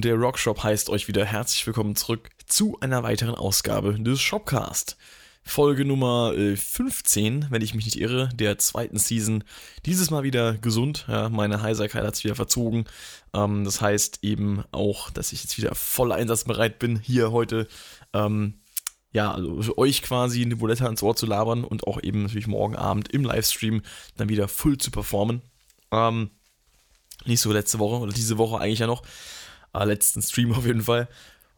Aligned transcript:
und 0.00 0.06
der 0.06 0.14
Rockshop 0.14 0.62
heißt 0.62 0.88
euch 0.88 1.08
wieder 1.08 1.26
herzlich 1.26 1.66
willkommen 1.66 1.94
zurück 1.94 2.30
zu 2.46 2.78
einer 2.80 3.02
weiteren 3.02 3.34
Ausgabe 3.34 4.00
des 4.00 4.18
Shopcast. 4.18 4.96
Folge 5.42 5.84
Nummer 5.84 6.32
15, 6.32 7.42
äh, 7.42 7.46
wenn 7.50 7.60
ich 7.60 7.74
mich 7.74 7.84
nicht 7.84 8.00
irre, 8.00 8.30
der 8.32 8.56
zweiten 8.56 8.96
Season. 8.96 9.44
Dieses 9.84 10.10
Mal 10.10 10.22
wieder 10.22 10.54
gesund. 10.54 11.04
Ja, 11.06 11.28
meine 11.28 11.60
Heiserkeit 11.60 12.02
hat 12.02 12.16
sich 12.16 12.24
wieder 12.24 12.34
verzogen. 12.34 12.86
Ähm, 13.34 13.64
das 13.66 13.82
heißt 13.82 14.20
eben 14.22 14.64
auch, 14.72 15.10
dass 15.10 15.34
ich 15.34 15.42
jetzt 15.42 15.58
wieder 15.58 15.74
voll 15.74 16.12
einsatzbereit 16.12 16.78
bin, 16.78 16.98
hier 16.98 17.30
heute 17.30 17.68
ähm, 18.14 18.54
ja, 19.12 19.30
also 19.34 19.76
euch 19.76 20.00
quasi 20.00 20.40
eine 20.40 20.56
Buletta 20.56 20.88
ins 20.88 21.02
Ohr 21.02 21.14
zu 21.14 21.26
labern 21.26 21.62
und 21.62 21.86
auch 21.86 22.02
eben 22.02 22.22
natürlich 22.22 22.46
morgen 22.46 22.76
Abend 22.76 23.12
im 23.12 23.22
Livestream 23.22 23.82
dann 24.16 24.30
wieder 24.30 24.48
full 24.48 24.78
zu 24.78 24.90
performen. 24.90 25.42
Ähm, 25.92 26.30
nicht 27.26 27.40
so 27.40 27.52
letzte 27.52 27.78
Woche 27.78 28.00
oder 28.00 28.12
diese 28.14 28.38
Woche 28.38 28.58
eigentlich 28.58 28.78
ja 28.78 28.86
noch. 28.86 29.02
Äh, 29.74 29.84
letzten 29.84 30.22
Stream 30.22 30.52
auf 30.52 30.66
jeden 30.66 30.82
Fall. 30.82 31.08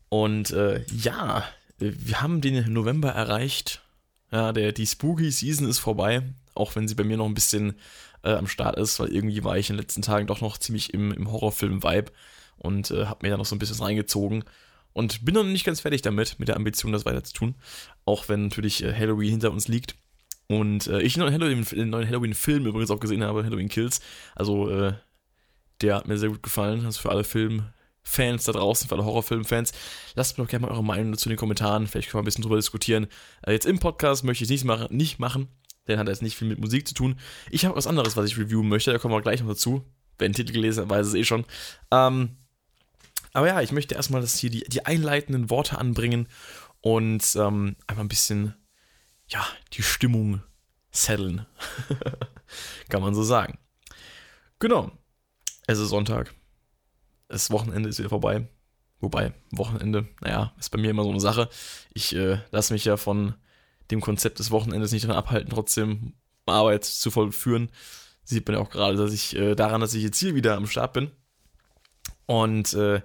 Und 0.09 0.51
äh, 0.51 0.85
ja, 0.91 1.45
wir 1.79 2.21
haben 2.21 2.41
den 2.41 2.73
November 2.73 3.11
erreicht. 3.11 3.83
Ja, 4.31 4.53
der, 4.53 4.73
die 4.73 4.87
Spooky 4.87 5.31
Season 5.31 5.69
ist 5.69 5.79
vorbei, 5.79 6.23
auch 6.55 6.75
wenn 6.75 6.89
sie 6.89 6.95
bei 6.95 7.05
mir 7.05 7.17
noch 7.17 7.27
ein 7.27 7.35
bisschen 7.35 7.75
äh, 8.23 8.33
am 8.33 8.47
Start 8.47 8.77
ist, 8.79 8.99
weil 8.99 9.13
irgendwie 9.13 9.45
war 9.45 9.59
ich 9.59 9.69
in 9.69 9.77
den 9.77 9.83
letzten 9.83 10.03
Tagen 10.03 10.27
doch 10.27 10.41
noch 10.41 10.59
ziemlich 10.59 10.95
im, 10.95 11.13
im 11.13 11.31
Horrorfilm-Vibe 11.31 12.13
und 12.59 12.91
äh, 12.91 13.07
habe 13.07 13.21
mir 13.23 13.31
da 13.31 13.37
noch 13.37 13.47
so 13.47 13.55
ein 13.55 13.59
bisschen 13.59 13.83
reingezogen. 13.83 14.45
Und 14.95 15.25
bin 15.25 15.35
noch 15.35 15.45
nicht 15.45 15.65
ganz 15.65 15.81
fertig 15.81 16.03
damit, 16.03 16.39
mit 16.39 16.49
der 16.49 16.57
Ambition, 16.57 16.93
das 16.93 17.07
weiter 17.07 17.25
zu 17.25 17.33
tun. 17.33 17.55
Auch 18.05 18.29
wenn 18.29 18.45
natürlich 18.45 18.85
äh, 18.85 18.95
Halloween 18.95 19.31
hinter 19.31 19.51
uns 19.51 19.69
liegt. 19.69 19.95
Und 20.49 20.87
äh, 20.87 21.01
ich 21.01 21.19
einen 21.19 21.91
neuen 21.91 22.07
Halloween-Film 22.07 22.67
übrigens 22.67 22.91
auch 22.91 23.01
gesehen 23.01 23.25
habe, 23.25 23.45
Halloween 23.45 23.71
Kills. 23.71 24.01
Also, 24.35 24.69
äh, 24.69 24.93
der 25.81 25.97
hat 25.97 26.09
mir 26.09 26.19
sehr 26.19 26.29
gut 26.29 26.43
gefallen. 26.43 26.85
Also 26.85 27.01
für 27.01 27.11
alle 27.11 27.25
Filmfans 28.03 28.45
da 28.45 28.53
draußen, 28.53 28.89
für 28.89 28.95
alle 28.95 29.05
Horrorfilmfans. 29.05 29.73
Lasst 30.15 30.37
mir 30.37 30.45
doch 30.45 30.51
gerne 30.51 30.67
mal 30.67 30.73
eure 30.73 30.85
Meinung 30.85 31.13
dazu 31.13 31.29
in 31.29 31.33
den 31.33 31.39
Kommentaren. 31.39 31.87
Vielleicht 31.87 32.11
können 32.11 32.21
wir 32.21 32.23
ein 32.23 32.27
bisschen 32.27 32.43
drüber 32.43 32.57
diskutieren. 32.57 33.07
Äh, 33.43 33.53
jetzt 33.53 33.67
im 33.67 33.79
Podcast 33.79 34.25
möchte 34.25 34.45
ich 34.45 34.49
es 34.49 34.53
nicht 34.53 34.65
machen, 34.65 34.95
nicht 34.95 35.19
machen, 35.19 35.49
denn 35.87 35.99
hat 35.99 36.09
jetzt 36.09 36.23
nicht 36.23 36.37
viel 36.37 36.49
mit 36.49 36.59
Musik 36.59 36.87
zu 36.87 36.95
tun. 36.95 37.19
Ich 37.51 37.65
habe 37.65 37.77
was 37.77 37.87
anderes, 37.87 38.17
was 38.17 38.27
ich 38.27 38.39
reviewen 38.39 38.69
möchte. 38.69 38.93
Da 38.93 38.99
kommen 38.99 39.15
wir 39.15 39.23
gleich 39.23 39.41
noch 39.41 39.49
dazu. 39.49 39.85
Wer 40.19 40.29
den 40.29 40.35
Titel 40.35 40.53
gelesen 40.53 40.83
hat, 40.83 40.91
weiß 40.91 41.07
es 41.07 41.15
eh 41.15 41.25
schon. 41.25 41.45
Ähm, 41.91 42.37
aber 43.33 43.47
ja, 43.47 43.61
ich 43.63 43.73
möchte 43.73 43.95
erstmal 43.95 44.21
das 44.21 44.37
hier 44.37 44.51
die, 44.51 44.65
die 44.65 44.85
einleitenden 44.85 45.49
Worte 45.49 45.79
anbringen 45.79 46.29
und 46.81 47.35
ähm, 47.37 47.77
einfach 47.87 48.03
ein 48.03 48.09
bisschen, 48.09 48.55
ja, 49.29 49.47
die 49.73 49.83
Stimmung 49.83 50.43
setteln. 50.91 51.47
Kann 52.91 53.01
man 53.01 53.15
so 53.15 53.23
sagen. 53.23 53.59
Genau. 54.59 54.93
Es 55.67 55.79
ist 55.79 55.89
Sonntag. 55.89 56.35
Das 57.33 57.51
Wochenende 57.51 57.89
ist 57.89 57.99
wieder 57.99 58.11
vorbei. 58.11 58.47
Wobei, 59.01 59.33
Wochenende, 59.51 60.07
naja, 60.21 60.53
ist 60.59 60.71
bei 60.71 60.79
mir 60.79 60.91
immer 60.91 61.03
so 61.03 61.11
eine 61.11 61.19
Sache. 61.19 61.49
Ich 61.95 62.15
äh, 62.15 62.39
lasse 62.51 62.73
mich 62.73 62.85
ja 62.85 62.97
von 62.97 63.35
dem 63.91 64.01
Konzept 64.03 64.39
des 64.39 64.51
Wochenendes 64.51 64.93
nicht 64.93 65.05
daran 65.05 65.17
abhalten, 65.17 65.51
trotzdem 65.51 66.13
Arbeit 66.47 66.85
zu 66.85 67.11
vollführen. 67.11 67.71
Sieht 68.23 68.47
man 68.47 68.57
ja 68.57 68.63
auch 68.63 68.71
gerade, 68.71 68.97
dass 68.97 69.13
ich 69.13 69.35
äh, 69.35 69.55
daran, 69.55 69.81
dass 69.81 69.95
ich 69.95 70.03
jetzt 70.03 70.19
hier 70.19 70.35
wieder 70.35 70.57
am 70.57 70.67
Start 70.67 70.93
bin. 70.93 71.11
Und 72.27 72.75
äh, 72.75 73.01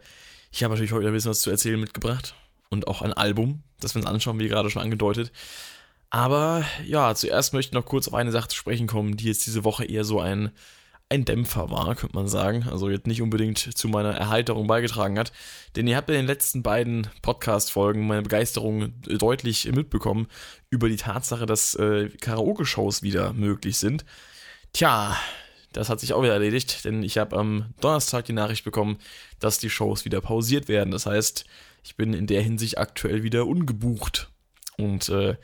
ich 0.52 0.64
habe 0.64 0.74
natürlich 0.74 0.92
heute 0.92 1.08
ein 1.08 1.14
bisschen 1.14 1.32
was 1.32 1.42
zu 1.42 1.50
erzählen 1.50 1.80
mitgebracht. 1.80 2.36
Und 2.70 2.88
auch 2.88 3.02
ein 3.02 3.14
Album, 3.14 3.64
das 3.80 3.96
wir 3.96 4.02
uns 4.02 4.12
anschauen, 4.12 4.40
wie 4.40 4.50
gerade 4.50 4.70
schon 4.70 4.82
angedeutet. 4.82 5.32
Aber 6.10 6.66
ja, 6.86 7.16
zuerst 7.16 7.54
möchte 7.54 7.70
ich 7.70 7.74
noch 7.74 7.86
kurz 7.86 8.10
auf 8.10 8.14
eine 8.14 8.32
Sache 8.32 8.50
zu 8.50 8.58
sprechen 8.58 8.88
kommen, 8.88 9.16
die 9.16 9.26
jetzt 9.26 9.46
diese 9.46 9.64
Woche 9.64 9.86
eher 9.86 10.04
so 10.04 10.20
ein, 10.20 10.52
ein 11.10 11.26
Dämpfer 11.26 11.70
war, 11.70 11.96
könnte 11.96 12.16
man 12.16 12.28
sagen. 12.28 12.66
Also 12.70 12.90
jetzt 12.90 13.08
nicht 13.08 13.22
unbedingt 13.22 13.58
zu 13.58 13.88
meiner 13.88 14.14
Erheiterung 14.14 14.68
beigetragen 14.68 15.18
hat. 15.18 15.32
Denn 15.76 15.88
ihr 15.88 15.96
habt 15.96 16.10
in 16.10 16.16
den 16.16 16.28
letzten 16.28 16.64
beiden 16.64 17.10
Podcast-Folgen 17.22 18.08
meine 18.08 18.24
Begeisterung 18.24 18.94
deutlich 19.02 19.72
mitbekommen 19.72 20.28
über 20.70 20.90
die 20.90 20.98
Tatsache, 20.98 21.46
dass 21.46 21.76
äh, 21.76 22.10
Karaoke-Shows 22.22 23.04
wieder 23.04 23.34
möglich 23.34 23.78
sind. 23.78 24.04
Tja, 24.74 25.18
das 25.72 25.90
hat 25.90 26.00
sich 26.00 26.14
auch 26.14 26.24
wieder 26.24 26.34
erledigt, 26.34 26.84
denn 26.86 27.04
ich 27.04 27.18
habe 27.18 27.38
am 27.38 27.74
Donnerstag 27.80 28.26
die 28.26 28.34
Nachricht 28.34 28.66
bekommen, 28.66 28.98
dass 29.40 29.60
die 29.60 29.70
Shows 29.70 30.06
wieder 30.06 30.22
pausiert 30.22 30.68
werden. 30.68 30.92
Das 30.92 31.06
heißt, 31.06 31.46
ich 31.84 31.96
bin 31.96 32.14
in 32.14 32.28
der 32.28 32.42
Hinsicht 32.42 32.78
aktuell 32.78 33.24
wieder 33.24 33.48
ungebucht 33.48 34.30
und 34.78 35.08
äh, 35.10 35.36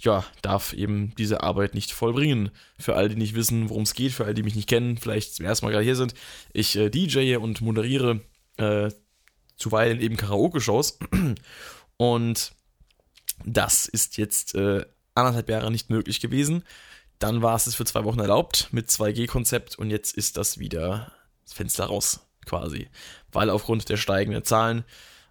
ja, 0.00 0.24
darf 0.42 0.72
eben 0.72 1.14
diese 1.16 1.42
Arbeit 1.42 1.74
nicht 1.74 1.92
vollbringen. 1.92 2.50
Für 2.78 2.96
all 2.96 3.08
die 3.08 3.16
nicht 3.16 3.34
wissen, 3.34 3.68
worum 3.68 3.82
es 3.82 3.94
geht, 3.94 4.12
für 4.12 4.24
all 4.24 4.34
die 4.34 4.42
mich 4.42 4.54
nicht 4.54 4.68
kennen, 4.68 4.98
vielleicht 4.98 5.34
zum 5.34 5.46
ersten 5.46 5.66
Mal 5.66 5.72
gerade 5.72 5.84
hier 5.84 5.96
sind, 5.96 6.14
ich 6.52 6.76
äh, 6.76 6.90
DJ 6.90 7.36
und 7.36 7.60
moderiere 7.60 8.20
äh, 8.56 8.90
zuweilen 9.56 10.00
eben 10.00 10.16
Karaoke-Shows 10.16 10.98
und 11.96 12.52
das 13.44 13.86
ist 13.86 14.16
jetzt 14.16 14.54
äh, 14.54 14.84
anderthalb 15.14 15.48
Jahre 15.48 15.70
nicht 15.70 15.90
möglich 15.90 16.20
gewesen. 16.20 16.64
Dann 17.18 17.42
war 17.42 17.54
es 17.54 17.66
es 17.66 17.74
für 17.74 17.84
zwei 17.84 18.04
Wochen 18.04 18.20
erlaubt 18.20 18.68
mit 18.72 18.88
2G-Konzept 18.88 19.78
und 19.78 19.90
jetzt 19.90 20.16
ist 20.16 20.36
das 20.36 20.58
wieder 20.58 21.12
das 21.44 21.52
Fenster 21.52 21.84
raus 21.84 22.20
quasi. 22.46 22.88
Weil 23.30 23.50
aufgrund 23.50 23.88
der 23.90 23.98
steigenden 23.98 24.44
Zahlen, 24.44 24.84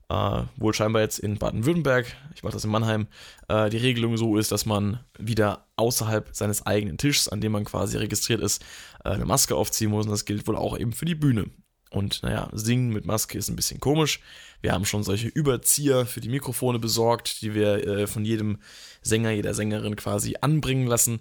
äh, 0.10 0.44
wohl 0.58 0.74
scheinbar 0.74 1.02
jetzt 1.02 1.20
in 1.20 1.38
Baden-Württemberg, 1.38 2.08
ich 2.36 2.44
mache 2.44 2.54
das 2.54 2.66
in 2.66 2.72
Mannheim, 2.72 3.08
äh, 3.48 3.70
die 3.70 3.78
Regelung 3.78 4.18
so 4.18 4.38
ist, 4.38 4.52
dass 4.52 4.66
man 4.66 5.00
wieder 5.18 5.68
außerhalb 5.76 6.30
seines 6.34 6.66
eigenen 6.66 6.98
Tischs, 6.98 7.28
an 7.28 7.42
dem 7.42 7.52
man 7.52 7.66
quasi 7.66 7.98
registriert 7.98 8.42
ist, 8.42 8.64
äh, 9.04 9.10
eine 9.10 9.26
Maske 9.26 9.56
aufziehen 9.56 9.92
muss 9.92 10.06
und 10.06 10.12
das 10.12 10.26
gilt 10.26 10.48
wohl 10.48 10.58
auch 10.58 10.78
eben 10.78 10.94
für 10.94 11.06
die 11.06 11.16
Bühne. 11.16 11.46
Und 11.92 12.22
naja, 12.22 12.50
singen 12.54 12.90
mit 12.90 13.06
Maske 13.06 13.38
ist 13.38 13.50
ein 13.50 13.56
bisschen 13.56 13.80
komisch. 13.80 14.20
Wir 14.62 14.74
haben 14.74 14.86
schon 14.86 15.04
solche 15.04 15.28
Überzieher 15.28 16.06
für 16.06 16.22
die 16.22 16.30
Mikrofone 16.30 16.80
besorgt, 16.80 17.42
die 17.42 17.56
wir 17.56 17.88
äh, 17.88 18.08
von 18.08 18.26
jedem 18.26 18.60
Sänger, 19.02 19.32
jeder 19.32 19.54
Sängerin 19.54 19.96
quasi 19.96 20.36
anbringen 20.42 20.86
lassen. 20.86 21.20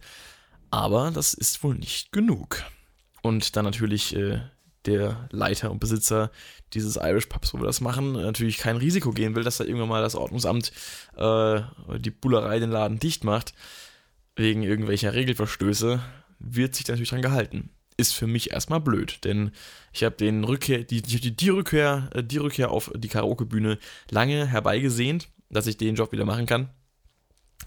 Aber 0.71 1.10
das 1.10 1.32
ist 1.34 1.62
wohl 1.62 1.75
nicht 1.75 2.12
genug. 2.12 2.65
Und 3.22 3.56
dann 3.56 3.65
natürlich 3.65 4.15
äh, 4.15 4.41
der 4.87 5.28
Leiter 5.31 5.71
und 5.71 5.81
Besitzer 5.81 6.31
dieses 6.72 6.97
Irish 6.97 7.27
Pubs, 7.27 7.53
wo 7.55 7.59
wir 7.59 7.66
das 7.66 7.81
machen, 7.81 8.12
natürlich 8.12 8.59
kein 8.59 8.77
Risiko 8.77 9.11
gehen 9.11 9.34
will, 9.34 9.44
dass 9.44 9.59
da 9.59 9.65
irgendwann 9.65 9.89
mal 9.89 10.03
das 10.03 10.15
Ordnungsamt 10.15 10.72
äh, 11.16 11.61
die 11.99 12.11
Bullerei 12.11 12.59
den 12.59 12.71
Laden 12.71 12.99
dicht 12.99 13.25
macht, 13.25 13.55
wegen 14.37 14.62
irgendwelcher 14.62 15.15
Regelverstöße, 15.15 16.00
wird 16.39 16.75
sich 16.75 16.87
natürlich 16.87 17.11
dran 17.11 17.22
gehalten. 17.22 17.71
Ist 17.97 18.15
für 18.15 18.28
mich 18.28 18.53
erstmal 18.53 18.81
blöd, 18.81 19.25
denn 19.25 19.50
ich 19.93 20.05
habe 20.05 20.15
den 20.15 20.44
Rückkehr, 20.44 20.84
die, 20.84 21.03
die, 21.03 21.34
die, 21.34 21.49
Rückkehr, 21.49 22.10
äh, 22.15 22.22
die 22.22 22.39
Rückkehr 22.39 22.71
auf 22.71 22.93
die 22.95 23.09
Karaoke-Bühne 23.09 23.78
lange 24.10 24.47
herbeigesehnt, 24.47 25.28
dass 25.50 25.66
ich 25.66 25.77
den 25.77 25.97
Job 25.97 26.12
wieder 26.12 26.25
machen 26.25 26.47
kann. 26.47 26.69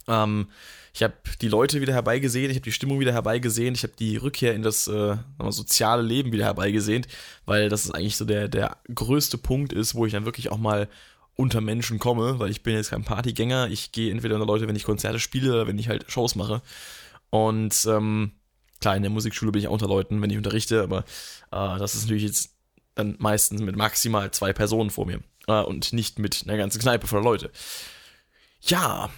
Ähm, 0.08 0.48
ich 0.94 1.04
habe 1.04 1.14
die 1.42 1.48
Leute 1.48 1.80
wieder 1.82 1.94
herbeigesehen, 1.94 2.52
ich 2.52 2.58
habe 2.58 2.64
die 2.64 2.72
Stimmung 2.72 3.00
wieder 3.00 3.14
herbeigesehen, 3.14 3.76
ich 3.76 3.84
habe 3.84 3.94
die 3.98 4.18
Rückkehr 4.18 4.54
in 4.54 4.62
das 4.62 4.88
äh, 4.88 5.16
soziale 5.50 6.02
Leben 6.02 6.32
wieder 6.32 6.46
herbeigesehen, 6.46 7.06
weil 7.46 7.70
das 7.70 7.86
ist 7.86 7.92
eigentlich 7.92 8.18
so 8.18 8.26
der, 8.26 8.50
der 8.50 8.78
größte 8.94 9.38
Punkt 9.38 9.72
ist, 9.72 9.96
wo 9.96 10.06
ich 10.06 10.12
dann 10.12 10.26
wirklich 10.26 10.52
auch 10.52 10.58
mal 10.58 10.90
unter 11.36 11.62
Menschen 11.62 11.98
komme, 11.98 12.40
weil 12.40 12.52
ich 12.52 12.62
bin 12.62 12.76
jetzt 12.76 12.92
kein 12.92 13.06
Partygänger, 13.06 13.70
ich 13.70 13.92
gehe 13.92 14.12
entweder 14.12 14.36
unter 14.36 14.48
Leute, 14.48 14.68
wenn 14.68 14.76
ich 14.76 14.84
Konzerte 14.84 15.20
spiele 15.20 15.54
oder 15.54 15.68
wenn 15.68 15.80
ich 15.80 15.88
halt 15.88 16.12
Shows 16.12 16.36
mache. 16.36 16.62
Und 17.30 17.86
ähm, 17.88 18.34
klar, 18.82 18.98
in 18.98 19.02
der 19.02 19.12
Musikschule 19.12 19.52
bin 19.54 19.62
ich 19.62 19.70
auch 19.70 19.74
unter 19.74 19.88
Leuten, 19.88 20.22
wenn 20.22 20.30
ich 20.30 20.38
unterrichte, 20.38 20.84
aber 20.84 21.00
äh, 21.52 21.80
das 21.80 21.96
ist 21.96 22.04
natürlich 22.04 22.24
jetzt 22.24 22.52
dann 22.96 23.16
meistens 23.20 23.62
mit 23.62 23.78
maximal 23.78 24.30
zwei 24.32 24.52
Personen 24.52 24.90
vor 24.90 25.06
mir 25.06 25.22
äh, 25.48 25.62
und 25.62 25.94
nicht 25.94 26.20
mit 26.20 26.44
einer 26.46 26.58
ganzen 26.58 26.82
Kneipe 26.82 27.08
voller 27.08 27.24
Leute. 27.24 27.50
Ja, 28.60 29.10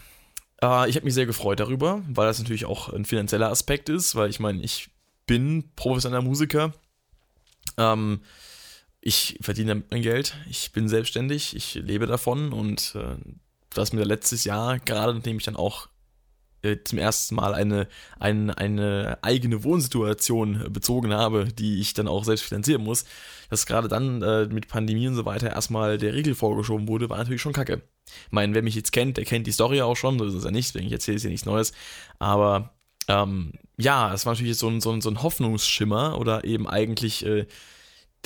äh, 0.63 0.89
ich 0.89 0.95
habe 0.95 1.06
mich 1.06 1.13
sehr 1.13 1.25
gefreut 1.25 1.60
darüber, 1.60 2.01
weil 2.07 2.27
das 2.27 2.39
natürlich 2.39 2.65
auch 2.65 2.89
ein 2.89 3.06
finanzieller 3.06 3.50
Aspekt 3.50 3.89
ist, 3.89 4.15
weil 4.15 4.30
ich 4.30 4.39
meine, 4.39 4.63
ich 4.63 4.89
bin 5.27 5.71
professioneller 5.75 6.21
Musiker. 6.21 6.74
Ähm, 7.77 8.21
ich 9.01 9.38
verdiene 9.42 9.69
damit 9.69 9.92
mein 9.92 10.01
Geld, 10.01 10.38
ich 10.50 10.71
bin 10.71 10.88
selbstständig, 10.88 11.56
ich 11.56 11.75
lebe 11.75 12.07
davon 12.07 12.54
und 12.54 12.95
äh, 12.95 13.18
das 13.74 13.92
mir 13.92 14.06
letztes 14.06 14.45
Jahr, 14.45 14.80
gerade 14.80 15.13
nachdem 15.13 15.38
ich 15.38 15.44
dann 15.44 15.57
auch 15.57 15.89
äh, 16.63 16.77
zum 16.83 16.98
ersten 16.98 17.36
Mal 17.36 17.54
eine, 17.54 17.88
eine, 18.19 18.57
eine 18.57 19.19
eigene 19.21 19.63
Wohnsituation 19.63 20.71
bezogen 20.71 21.13
habe, 21.13 21.45
die 21.45 21.80
ich 21.80 21.94
dann 21.94 22.07
auch 22.07 22.24
selbst 22.24 22.45
finanzieren 22.45 22.83
muss, 22.83 23.06
dass 23.50 23.65
gerade 23.65 23.88
dann 23.88 24.21
äh, 24.21 24.45
mit 24.48 24.68
Pandemie 24.68 25.07
und 25.07 25.15
so 25.15 25.25
weiter 25.25 25.51
erstmal 25.51 25.98
der 25.98 26.13
Riegel 26.13 26.36
vorgeschoben 26.36 26.88
wurde, 26.88 27.10
war 27.10 27.18
natürlich 27.18 27.42
schon 27.42 27.54
kacke. 27.54 27.81
Ich 28.07 28.31
meine, 28.31 28.54
wer 28.54 28.63
mich 28.63 28.75
jetzt 28.75 28.92
kennt, 28.92 29.18
der 29.18 29.25
kennt 29.25 29.48
die 29.48 29.51
Story 29.51 29.81
auch 29.81 29.95
schon, 29.95 30.18
so 30.19 30.25
ist 30.25 30.33
es 30.33 30.44
ja 30.44 30.51
nicht, 30.51 30.69
deswegen 30.69 30.88
ich 30.88 30.94
erzähle 30.94 31.18
es 31.18 31.24
ja 31.24 31.30
nichts 31.30 31.45
Neues. 31.45 31.74
Aber 32.19 32.74
ähm, 33.07 33.54
ja, 33.77 34.13
es 34.13 34.25
war 34.25 34.33
natürlich 34.33 34.57
so 34.57 34.69
ein, 34.69 34.81
so, 34.81 34.92
ein, 34.92 35.01
so 35.01 35.10
ein 35.10 35.21
Hoffnungsschimmer 35.21 36.18
oder 36.19 36.44
eben 36.44 36.68
eigentlich 36.68 37.25
äh, 37.25 37.45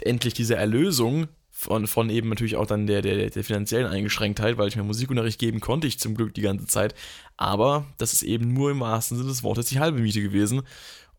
endlich 0.02 0.34
diese 0.34 0.56
Erlösung 0.56 1.28
von, 1.60 1.88
von 1.88 2.12
eben 2.12 2.30
natürlich 2.30 2.56
auch 2.56 2.68
dann 2.68 2.86
der, 2.86 3.02
der, 3.02 3.32
der 3.32 3.44
finanziellen 3.44 3.88
Eingeschränktheit, 3.88 4.60
weil 4.60 4.68
ich 4.68 4.76
mir 4.76 4.84
Musikunterricht 4.84 5.40
geben 5.40 5.60
konnte 5.60 5.88
ich 5.88 5.98
zum 6.00 6.14
Glück 6.14 6.36
die 6.36 6.42
ganze 6.42 6.68
Zeit. 6.68 6.94
Aber 7.36 7.88
das 7.98 8.14
ist 8.14 8.22
eben 8.22 8.54
nur 8.54 8.70
im 8.70 8.80
wahrsten 8.80 9.18
Sinne 9.18 9.30
des 9.30 9.42
Wortes 9.42 9.66
die 9.66 9.80
halbe 9.80 10.00
Miete 10.00 10.22
gewesen. 10.22 10.62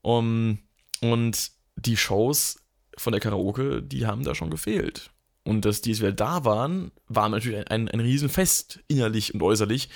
Um, 0.00 0.61
und 1.00 1.50
die 1.75 1.96
Shows 1.96 2.61
von 2.96 3.11
der 3.11 3.20
Karaoke, 3.20 3.82
die 3.82 4.06
haben 4.06 4.23
da 4.23 4.37
schon 4.37 4.49
gefehlt. 4.49 5.11
Und 5.43 5.64
dass 5.64 5.81
die 5.81 5.90
jetzt 5.90 6.00
wieder 6.00 6.12
da 6.12 6.44
waren, 6.44 6.93
war 7.08 7.29
natürlich 7.29 7.58
ein, 7.58 7.67
ein, 7.67 7.88
ein 7.88 8.00
Riesenfest, 8.00 8.79
innerlich 8.87 9.34
und 9.34 9.43
äußerlich. 9.43 9.88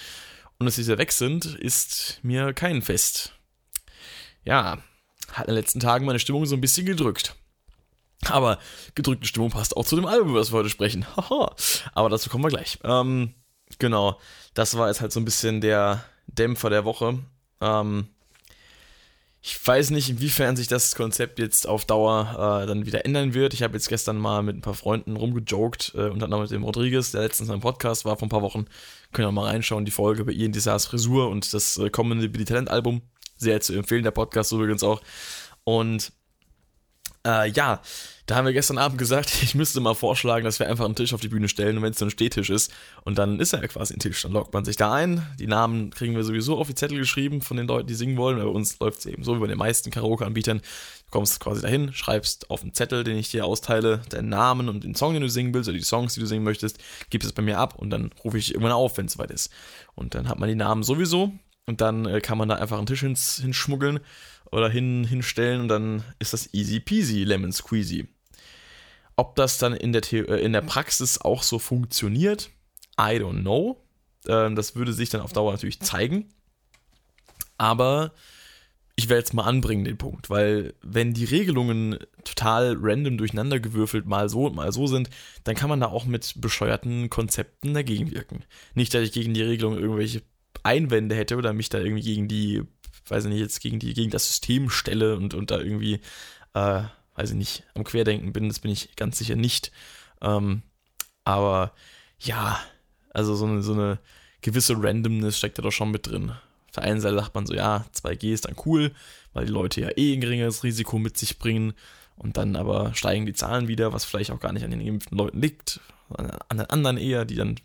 Und 0.58 0.66
dass 0.66 0.74
sie 0.74 0.84
wieder 0.84 0.98
weg 0.98 1.12
sind, 1.12 1.44
ist 1.44 2.18
mir 2.24 2.52
kein 2.52 2.82
Fest. 2.82 3.38
Ja, 4.44 4.82
hat 5.30 5.46
in 5.46 5.54
den 5.54 5.62
letzten 5.62 5.78
Tagen 5.78 6.04
meine 6.04 6.18
Stimmung 6.18 6.46
so 6.46 6.56
ein 6.56 6.60
bisschen 6.60 6.84
gedrückt. 6.84 7.36
Aber 8.28 8.58
gedrückte 8.94 9.26
Stimmung 9.26 9.50
passt 9.50 9.76
auch 9.76 9.84
zu 9.84 9.96
dem 9.96 10.06
Album, 10.06 10.30
über 10.30 10.38
das 10.38 10.52
wir 10.52 10.58
heute 10.58 10.70
sprechen. 10.70 11.06
Haha. 11.16 11.54
Aber 11.94 12.08
dazu 12.08 12.30
kommen 12.30 12.44
wir 12.44 12.50
gleich. 12.50 12.78
Ähm, 12.84 13.34
genau, 13.78 14.18
das 14.54 14.76
war 14.76 14.88
jetzt 14.88 15.00
halt 15.00 15.12
so 15.12 15.20
ein 15.20 15.24
bisschen 15.24 15.60
der 15.60 16.04
Dämpfer 16.26 16.70
der 16.70 16.84
Woche. 16.84 17.18
Ähm, 17.60 18.08
ich 19.44 19.66
weiß 19.66 19.90
nicht, 19.90 20.08
inwiefern 20.08 20.54
sich 20.56 20.68
das 20.68 20.94
Konzept 20.94 21.40
jetzt 21.40 21.66
auf 21.66 21.84
Dauer 21.84 22.62
äh, 22.62 22.66
dann 22.66 22.86
wieder 22.86 23.04
ändern 23.04 23.34
wird. 23.34 23.54
Ich 23.54 23.64
habe 23.64 23.74
jetzt 23.74 23.88
gestern 23.88 24.16
mal 24.16 24.44
mit 24.44 24.56
ein 24.56 24.60
paar 24.60 24.74
Freunden 24.74 25.16
rumgejoked, 25.16 25.94
äh, 25.96 26.10
unter 26.10 26.26
anderem 26.26 26.42
mit 26.42 26.52
dem 26.52 26.62
Rodriguez, 26.62 27.10
der 27.10 27.22
letztens 27.22 27.50
im 27.50 27.60
Podcast 27.60 28.04
war 28.04 28.16
vor 28.16 28.26
ein 28.26 28.30
paar 28.30 28.42
Wochen. 28.42 28.66
Können 29.12 29.26
wir 29.26 29.32
mal 29.32 29.48
reinschauen, 29.48 29.84
die 29.84 29.90
Folge 29.90 30.22
über 30.22 30.30
Ian 30.30 30.52
Desars 30.52 30.86
Frisur 30.86 31.28
und 31.28 31.52
das 31.52 31.76
äh, 31.76 31.90
kommende 31.90 32.28
Billy 32.28 32.44
Talent 32.44 32.70
Album. 32.70 33.02
Sehr 33.36 33.60
zu 33.60 33.72
empfehlen, 33.72 34.04
der 34.04 34.12
Podcast 34.12 34.52
übrigens 34.52 34.84
auch. 34.84 35.02
Und 35.64 36.12
äh, 37.26 37.50
ja, 37.50 37.80
da 38.26 38.36
haben 38.36 38.46
wir 38.46 38.52
gestern 38.52 38.78
Abend 38.78 38.98
gesagt, 38.98 39.32
ich 39.42 39.54
müsste 39.54 39.80
mal 39.80 39.94
vorschlagen, 39.94 40.44
dass 40.44 40.58
wir 40.58 40.68
einfach 40.68 40.84
einen 40.84 40.94
Tisch 40.94 41.12
auf 41.12 41.20
die 41.20 41.28
Bühne 41.28 41.48
stellen 41.48 41.76
und 41.76 41.82
wenn 41.82 41.92
es 41.92 41.98
so 41.98 42.04
ein 42.04 42.10
Stehtisch 42.10 42.50
ist 42.50 42.72
und 43.04 43.18
dann 43.18 43.40
ist 43.40 43.52
er 43.52 43.60
ja 43.60 43.68
quasi 43.68 43.94
ein 43.94 43.98
Tisch, 43.98 44.22
dann 44.22 44.32
lockt 44.32 44.52
man 44.52 44.64
sich 44.64 44.76
da 44.76 44.92
ein. 44.92 45.26
Die 45.38 45.46
Namen 45.46 45.90
kriegen 45.90 46.14
wir 46.14 46.24
sowieso 46.24 46.58
auf 46.58 46.68
die 46.68 46.74
Zettel 46.74 46.98
geschrieben 46.98 47.42
von 47.42 47.56
den 47.56 47.66
Leuten, 47.66 47.88
die 47.88 47.94
singen 47.94 48.16
wollen. 48.16 48.38
Bei 48.38 48.46
uns 48.46 48.78
läuft 48.78 49.00
es 49.00 49.06
eben 49.06 49.24
so 49.24 49.36
wie 49.36 49.40
bei 49.40 49.46
den 49.46 49.58
meisten 49.58 49.90
Karaoke-Anbietern. 49.90 50.58
Du 50.58 51.10
kommst 51.10 51.40
quasi 51.40 51.62
dahin, 51.62 51.92
schreibst 51.92 52.50
auf 52.50 52.62
einen 52.62 52.74
Zettel, 52.74 53.04
den 53.04 53.16
ich 53.16 53.30
dir 53.30 53.44
austeile, 53.44 54.02
deinen 54.08 54.28
Namen 54.28 54.68
und 54.68 54.84
den 54.84 54.94
Song, 54.94 55.12
den 55.12 55.22
du 55.22 55.28
singen 55.28 55.52
willst 55.52 55.68
oder 55.68 55.78
die 55.78 55.84
Songs, 55.84 56.14
die 56.14 56.20
du 56.20 56.26
singen 56.26 56.44
möchtest, 56.44 56.78
gibst 57.10 57.26
es 57.26 57.32
bei 57.32 57.42
mir 57.42 57.58
ab 57.58 57.74
und 57.76 57.90
dann 57.90 58.10
rufe 58.24 58.38
ich 58.38 58.52
irgendwann 58.52 58.72
auf, 58.72 58.96
wenn 58.96 59.06
es 59.06 59.12
soweit 59.12 59.30
ist. 59.30 59.52
Und 59.94 60.14
dann 60.14 60.28
hat 60.28 60.38
man 60.38 60.48
die 60.48 60.54
Namen 60.54 60.82
sowieso 60.82 61.32
und 61.66 61.80
dann 61.80 62.06
äh, 62.06 62.20
kann 62.20 62.38
man 62.38 62.48
da 62.48 62.56
einfach 62.56 62.78
einen 62.78 62.86
Tisch 62.86 63.00
hins, 63.00 63.40
hinschmuggeln 63.40 64.00
oder 64.52 64.68
hin, 64.68 65.04
hinstellen 65.04 65.62
und 65.62 65.68
dann 65.68 66.04
ist 66.18 66.32
das 66.32 66.52
easy 66.54 66.78
peasy 66.78 67.24
lemon 67.24 67.52
squeezy. 67.52 68.06
Ob 69.16 69.34
das 69.34 69.58
dann 69.58 69.74
in 69.74 69.92
der, 69.92 70.02
The 70.04 70.18
äh, 70.18 70.44
in 70.44 70.52
der 70.52 70.62
Praxis 70.62 71.20
auch 71.20 71.42
so 71.42 71.58
funktioniert, 71.58 72.50
I 72.98 73.18
don't 73.18 73.40
know. 73.40 73.82
Ähm, 74.28 74.54
das 74.54 74.76
würde 74.76 74.92
sich 74.92 75.10
dann 75.10 75.20
auf 75.20 75.32
Dauer 75.32 75.52
natürlich 75.52 75.80
zeigen. 75.80 76.28
Aber 77.58 78.12
ich 78.96 79.08
werde 79.08 79.20
jetzt 79.20 79.34
mal 79.34 79.44
anbringen 79.44 79.84
den 79.84 79.96
Punkt, 79.96 80.28
weil 80.28 80.74
wenn 80.82 81.14
die 81.14 81.24
Regelungen 81.24 81.98
total 82.24 82.76
random 82.78 83.16
durcheinander 83.16 83.58
gewürfelt 83.58 84.06
mal 84.06 84.28
so 84.28 84.46
und 84.46 84.54
mal 84.54 84.72
so 84.72 84.86
sind, 84.86 85.08
dann 85.44 85.54
kann 85.54 85.70
man 85.70 85.80
da 85.80 85.86
auch 85.86 86.04
mit 86.04 86.34
bescheuerten 86.40 87.08
Konzepten 87.08 87.72
dagegen 87.72 88.10
wirken. 88.10 88.44
Nicht, 88.74 88.92
dass 88.92 89.02
ich 89.02 89.12
gegen 89.12 89.34
die 89.34 89.42
Regelung 89.42 89.78
irgendwelche 89.78 90.22
Einwände 90.62 91.14
hätte 91.14 91.36
oder 91.36 91.52
mich 91.52 91.70
da 91.70 91.78
irgendwie 91.78 92.02
gegen 92.02 92.28
die 92.28 92.62
weiß 93.08 93.24
ich 93.24 93.30
nicht, 93.30 93.40
jetzt 93.40 93.60
gegen, 93.60 93.78
die, 93.78 93.94
gegen 93.94 94.10
das 94.10 94.26
System 94.26 94.70
stelle 94.70 95.16
und, 95.16 95.34
und 95.34 95.50
da 95.50 95.58
irgendwie, 95.58 96.00
äh, 96.54 96.82
weiß 97.14 97.30
ich 97.30 97.36
nicht, 97.36 97.64
am 97.74 97.84
Querdenken 97.84 98.32
bin, 98.32 98.48
das 98.48 98.60
bin 98.60 98.70
ich 98.70 98.96
ganz 98.96 99.18
sicher 99.18 99.36
nicht. 99.36 99.72
Ähm, 100.20 100.62
aber 101.24 101.72
ja, 102.18 102.60
also 103.10 103.34
so 103.34 103.46
eine, 103.46 103.62
so 103.62 103.72
eine 103.72 103.98
gewisse 104.40 104.74
Randomness 104.76 105.38
steckt 105.38 105.58
da 105.58 105.62
doch 105.62 105.72
schon 105.72 105.90
mit 105.90 106.06
drin. 106.06 106.30
Auf 106.30 106.74
der 106.76 106.84
einen 106.84 107.00
Seite 107.00 107.16
sagt 107.16 107.34
man 107.34 107.46
so, 107.46 107.54
ja, 107.54 107.84
2G 107.94 108.32
ist 108.32 108.46
dann 108.46 108.56
cool, 108.64 108.92
weil 109.32 109.46
die 109.46 109.52
Leute 109.52 109.80
ja 109.80 109.90
eh 109.96 110.14
ein 110.14 110.20
geringeres 110.20 110.64
Risiko 110.64 110.98
mit 110.98 111.16
sich 111.16 111.38
bringen. 111.38 111.74
Und 112.16 112.36
dann 112.36 112.56
aber 112.56 112.94
steigen 112.94 113.26
die 113.26 113.32
Zahlen 113.32 113.68
wieder, 113.68 113.92
was 113.92 114.04
vielleicht 114.04 114.30
auch 114.30 114.40
gar 114.40 114.52
nicht 114.52 114.64
an 114.64 114.70
den 114.70 114.84
geimpften 114.84 115.18
Leuten 115.18 115.40
liegt, 115.40 115.80
an 116.08 116.56
den 116.56 116.66
anderen 116.66 116.98
eher, 116.98 117.24
die 117.24 117.36
dann 117.36 117.56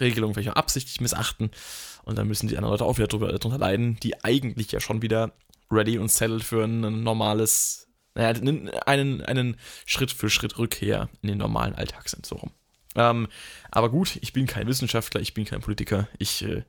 Regelungen 0.00 0.34
vielleicht 0.34 0.50
auch 0.50 0.56
absichtlich 0.56 1.00
missachten. 1.00 1.50
Und 2.04 2.18
dann 2.18 2.28
müssen 2.28 2.48
die 2.48 2.56
anderen 2.56 2.72
Leute 2.72 2.84
auch 2.84 2.98
wieder 2.98 3.06
drüber, 3.06 3.32
drunter 3.38 3.58
leiden, 3.58 3.98
die 4.02 4.22
eigentlich 4.24 4.72
ja 4.72 4.80
schon 4.80 5.02
wieder 5.02 5.32
ready 5.70 5.98
und 5.98 6.10
settled 6.10 6.44
für 6.44 6.64
ein 6.64 7.02
normales, 7.02 7.88
naja, 8.14 8.38
einen, 8.86 9.22
einen 9.22 9.56
Schritt 9.86 10.12
für 10.12 10.30
Schritt 10.30 10.58
Rückkehr 10.58 11.08
in 11.22 11.28
den 11.28 11.38
normalen 11.38 11.74
Alltag 11.74 12.08
sind, 12.08 12.26
so 12.26 12.36
rum. 12.36 12.50
Ähm, 12.96 13.28
aber 13.70 13.90
gut, 13.90 14.18
ich 14.20 14.32
bin 14.32 14.46
kein 14.46 14.66
Wissenschaftler, 14.66 15.20
ich 15.20 15.34
bin 15.34 15.44
kein 15.44 15.60
Politiker, 15.60 16.08
ich 16.18 16.44
äh, 16.44 16.62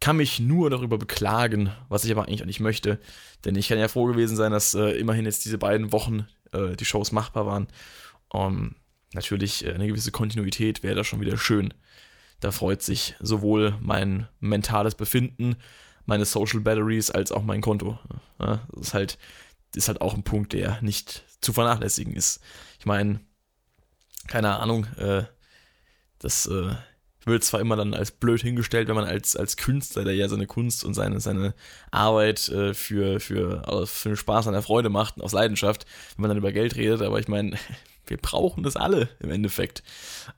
kann 0.00 0.16
mich 0.16 0.40
nur 0.40 0.68
darüber 0.68 0.98
beklagen, 0.98 1.72
was 1.88 2.04
ich 2.04 2.12
aber 2.12 2.26
eigentlich 2.26 2.42
auch 2.42 2.46
nicht 2.46 2.60
möchte, 2.60 2.98
denn 3.44 3.56
ich 3.56 3.68
kann 3.68 3.78
ja 3.78 3.88
froh 3.88 4.04
gewesen 4.04 4.36
sein, 4.36 4.52
dass 4.52 4.74
äh, 4.74 4.90
immerhin 4.98 5.24
jetzt 5.24 5.44
diese 5.44 5.56
beiden 5.56 5.92
Wochen 5.92 6.26
äh, 6.52 6.76
die 6.76 6.84
Shows 6.84 7.12
machbar 7.12 7.46
waren. 7.46 7.68
Um, 8.28 8.74
natürlich 9.14 9.64
äh, 9.64 9.72
eine 9.72 9.86
gewisse 9.86 10.10
Kontinuität 10.10 10.82
wäre 10.82 10.96
da 10.96 11.04
schon 11.04 11.20
wieder 11.20 11.38
schön. 11.38 11.72
Da 12.44 12.50
freut 12.50 12.82
sich 12.82 13.14
sowohl 13.20 13.74
mein 13.80 14.28
mentales 14.38 14.94
Befinden, 14.94 15.56
meine 16.04 16.26
Social 16.26 16.60
Batteries 16.60 17.10
als 17.10 17.32
auch 17.32 17.42
mein 17.42 17.62
Konto. 17.62 17.98
Das 18.36 18.60
ist 18.78 18.92
halt, 18.92 19.18
ist 19.74 19.88
halt 19.88 20.02
auch 20.02 20.12
ein 20.12 20.24
Punkt, 20.24 20.52
der 20.52 20.78
nicht 20.82 21.24
zu 21.40 21.54
vernachlässigen 21.54 22.14
ist. 22.14 22.42
Ich 22.78 22.84
meine, 22.84 23.20
keine 24.26 24.58
Ahnung, 24.58 24.84
äh, 24.98 25.22
das 26.18 26.44
äh, 26.44 26.74
wird 27.24 27.44
zwar 27.44 27.60
immer 27.60 27.76
dann 27.76 27.94
als 27.94 28.10
blöd 28.10 28.42
hingestellt, 28.42 28.88
wenn 28.88 28.94
man 28.94 29.06
als, 29.06 29.36
als 29.36 29.56
Künstler, 29.56 30.04
der 30.04 30.14
ja 30.14 30.28
seine 30.28 30.46
Kunst 30.46 30.84
und 30.84 30.92
seine, 30.92 31.20
seine 31.20 31.54
Arbeit 31.90 32.46
äh, 32.50 32.74
für, 32.74 33.20
für, 33.20 33.66
also 33.66 33.86
für 33.86 34.10
den 34.10 34.18
Spaß 34.18 34.48
an 34.48 34.52
der 34.52 34.60
Freude 34.60 34.90
macht, 34.90 35.18
aus 35.18 35.32
Leidenschaft, 35.32 35.86
wenn 36.14 36.24
man 36.24 36.28
dann 36.28 36.36
über 36.36 36.52
Geld 36.52 36.76
redet, 36.76 37.00
aber 37.00 37.18
ich 37.20 37.28
meine, 37.28 37.56
wir 38.06 38.18
brauchen 38.18 38.62
das 38.64 38.76
alle 38.76 39.08
im 39.20 39.30
Endeffekt. 39.30 39.82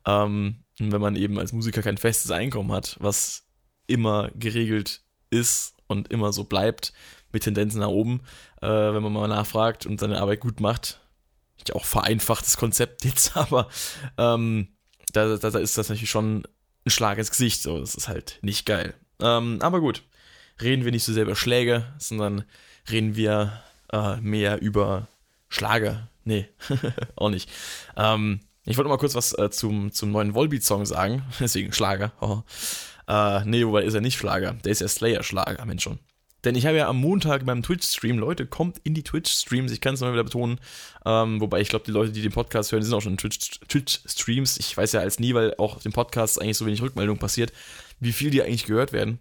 Ähm, 0.04 0.62
und 0.80 0.92
wenn 0.92 1.00
man 1.00 1.16
eben 1.16 1.38
als 1.38 1.52
Musiker 1.52 1.82
kein 1.82 1.98
festes 1.98 2.30
Einkommen 2.30 2.72
hat, 2.72 2.96
was 3.00 3.44
immer 3.86 4.30
geregelt 4.34 5.02
ist 5.30 5.74
und 5.86 6.10
immer 6.10 6.32
so 6.32 6.44
bleibt, 6.44 6.92
mit 7.32 7.44
Tendenzen 7.44 7.80
nach 7.80 7.88
oben, 7.88 8.20
äh, 8.60 8.66
wenn 8.66 9.02
man 9.02 9.12
mal 9.12 9.28
nachfragt 9.28 9.86
und 9.86 10.00
seine 10.00 10.20
Arbeit 10.20 10.40
gut 10.40 10.60
macht. 10.60 11.00
Ich 11.56 11.74
auch 11.74 11.84
vereinfachtes 11.84 12.56
Konzept 12.56 13.04
jetzt, 13.04 13.36
aber 13.36 13.68
ähm, 14.18 14.68
da, 15.12 15.36
da, 15.36 15.50
da, 15.50 15.58
ist 15.58 15.78
das 15.78 15.88
natürlich 15.88 16.10
schon 16.10 16.44
ein 16.84 16.90
Schlag 16.90 17.18
ins 17.18 17.30
Gesicht. 17.30 17.62
So, 17.62 17.78
das 17.78 17.94
ist 17.94 18.08
halt 18.08 18.38
nicht 18.42 18.66
geil. 18.66 18.94
Ähm, 19.20 19.58
aber 19.60 19.80
gut, 19.80 20.02
reden 20.60 20.84
wir 20.84 20.92
nicht 20.92 21.04
so 21.04 21.12
sehr 21.12 21.24
über 21.24 21.36
Schläge, 21.36 21.92
sondern 21.98 22.44
reden 22.90 23.16
wir 23.16 23.62
äh, 23.92 24.16
mehr 24.16 24.60
über 24.60 25.08
Schlager. 25.48 26.08
Nee, 26.24 26.48
auch 27.16 27.30
nicht. 27.30 27.50
Ähm, 27.96 28.40
ich 28.66 28.76
wollte 28.76 28.88
mal 28.88 28.98
kurz 28.98 29.14
was 29.14 29.32
äh, 29.38 29.50
zum, 29.50 29.92
zum 29.92 30.12
neuen 30.12 30.34
Volbeat-Song 30.34 30.84
sagen, 30.86 31.22
deswegen 31.40 31.72
Schlager. 31.72 32.12
Oh. 32.20 32.42
Äh, 33.08 33.44
nee, 33.44 33.64
wobei 33.64 33.84
ist 33.84 33.94
er 33.94 34.00
nicht 34.00 34.18
Schlager, 34.18 34.54
der 34.64 34.72
ist 34.72 34.80
ja 34.80 34.88
Slayer-Schlager, 34.88 35.64
Mensch 35.64 35.84
schon. 35.84 36.00
Denn 36.46 36.54
ich 36.54 36.66
habe 36.66 36.76
ja 36.76 36.88
am 36.88 37.00
Montag 37.00 37.44
beim 37.44 37.62
Twitch-Stream, 37.62 38.18
Leute, 38.18 38.46
kommt 38.46 38.78
in 38.84 38.94
die 38.94 39.02
Twitch-Streams, 39.02 39.72
ich 39.72 39.80
kann 39.80 39.94
es 39.94 40.00
mal 40.00 40.12
wieder 40.12 40.24
betonen. 40.24 40.60
Ähm, 41.04 41.40
wobei 41.40 41.60
ich 41.60 41.68
glaube, 41.68 41.84
die 41.84 41.90
Leute, 41.90 42.12
die 42.12 42.22
den 42.22 42.30
Podcast 42.30 42.70
hören, 42.70 42.82
sind 42.82 42.94
auch 42.94 43.00
schon 43.00 43.12
in 43.12 43.18
Twitch-Streams. 43.18 44.54
Twitch 44.54 44.66
ich 44.68 44.76
weiß 44.76 44.92
ja 44.92 45.00
als 45.00 45.18
nie, 45.18 45.34
weil 45.34 45.54
auch 45.58 45.76
auf 45.76 45.82
dem 45.82 45.92
Podcast 45.92 46.40
eigentlich 46.40 46.56
so 46.56 46.66
wenig 46.66 46.82
Rückmeldung 46.82 47.18
passiert, 47.18 47.52
wie 48.00 48.12
viel 48.12 48.30
die 48.30 48.42
eigentlich 48.42 48.64
gehört 48.64 48.92
werden. 48.92 49.18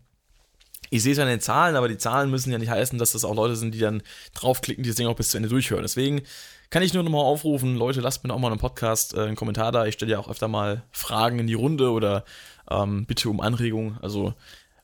Ich 0.92 1.02
sehe 1.02 1.14
es 1.14 1.18
ja 1.18 1.24
in 1.24 1.30
den 1.32 1.42
Zahlen, 1.42 1.76
aber 1.76 1.88
die 1.88 1.98
Zahlen 1.98 2.30
müssen 2.30 2.52
ja 2.52 2.60
nicht 2.60 2.70
heißen, 2.70 3.00
dass 3.00 3.14
das 3.14 3.26
auch 3.26 3.36
Leute 3.36 3.56
sind, 3.56 3.74
die 3.74 3.80
dann 3.80 4.04
draufklicken, 4.36 4.84
die 4.84 4.90
das 4.90 4.98
Ding 4.98 5.08
auch 5.08 5.16
bis 5.16 5.30
zu 5.30 5.38
Ende 5.38 5.50
durchhören. 5.50 5.82
Deswegen 5.82 6.22
kann 6.70 6.84
ich 6.84 6.94
nur 6.94 7.04
nochmal 7.04 7.24
aufrufen, 7.24 7.76
Leute, 7.76 8.02
lasst 8.02 8.24
mir 8.24 8.34
auch 8.34 8.40
mal 8.40 8.50
einen 8.52 8.60
Podcast, 8.60 9.14
äh, 9.14 9.22
einen 9.22 9.36
Kommentar 9.36 9.72
da. 9.72 9.86
Ich 9.86 9.94
stelle 9.94 10.12
ja 10.12 10.20
auch 10.20 10.30
öfter 10.30 10.48
mal 10.48 10.84
Fragen 10.92 11.40
in 11.40 11.48
die 11.48 11.54
Runde 11.54 11.92
oder 11.92 12.26
ähm, 12.70 13.06
bitte 13.06 13.30
um 13.30 13.42
Anregungen. 13.42 13.98
Also 14.02 14.34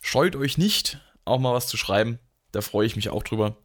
scheut 0.01 0.35
euch 0.35 0.57
nicht, 0.57 0.99
auch 1.25 1.39
mal 1.39 1.53
was 1.53 1.67
zu 1.67 1.77
schreiben. 1.77 2.19
Da 2.51 2.61
freue 2.61 2.85
ich 2.85 2.95
mich 2.95 3.09
auch 3.09 3.23
drüber. 3.23 3.57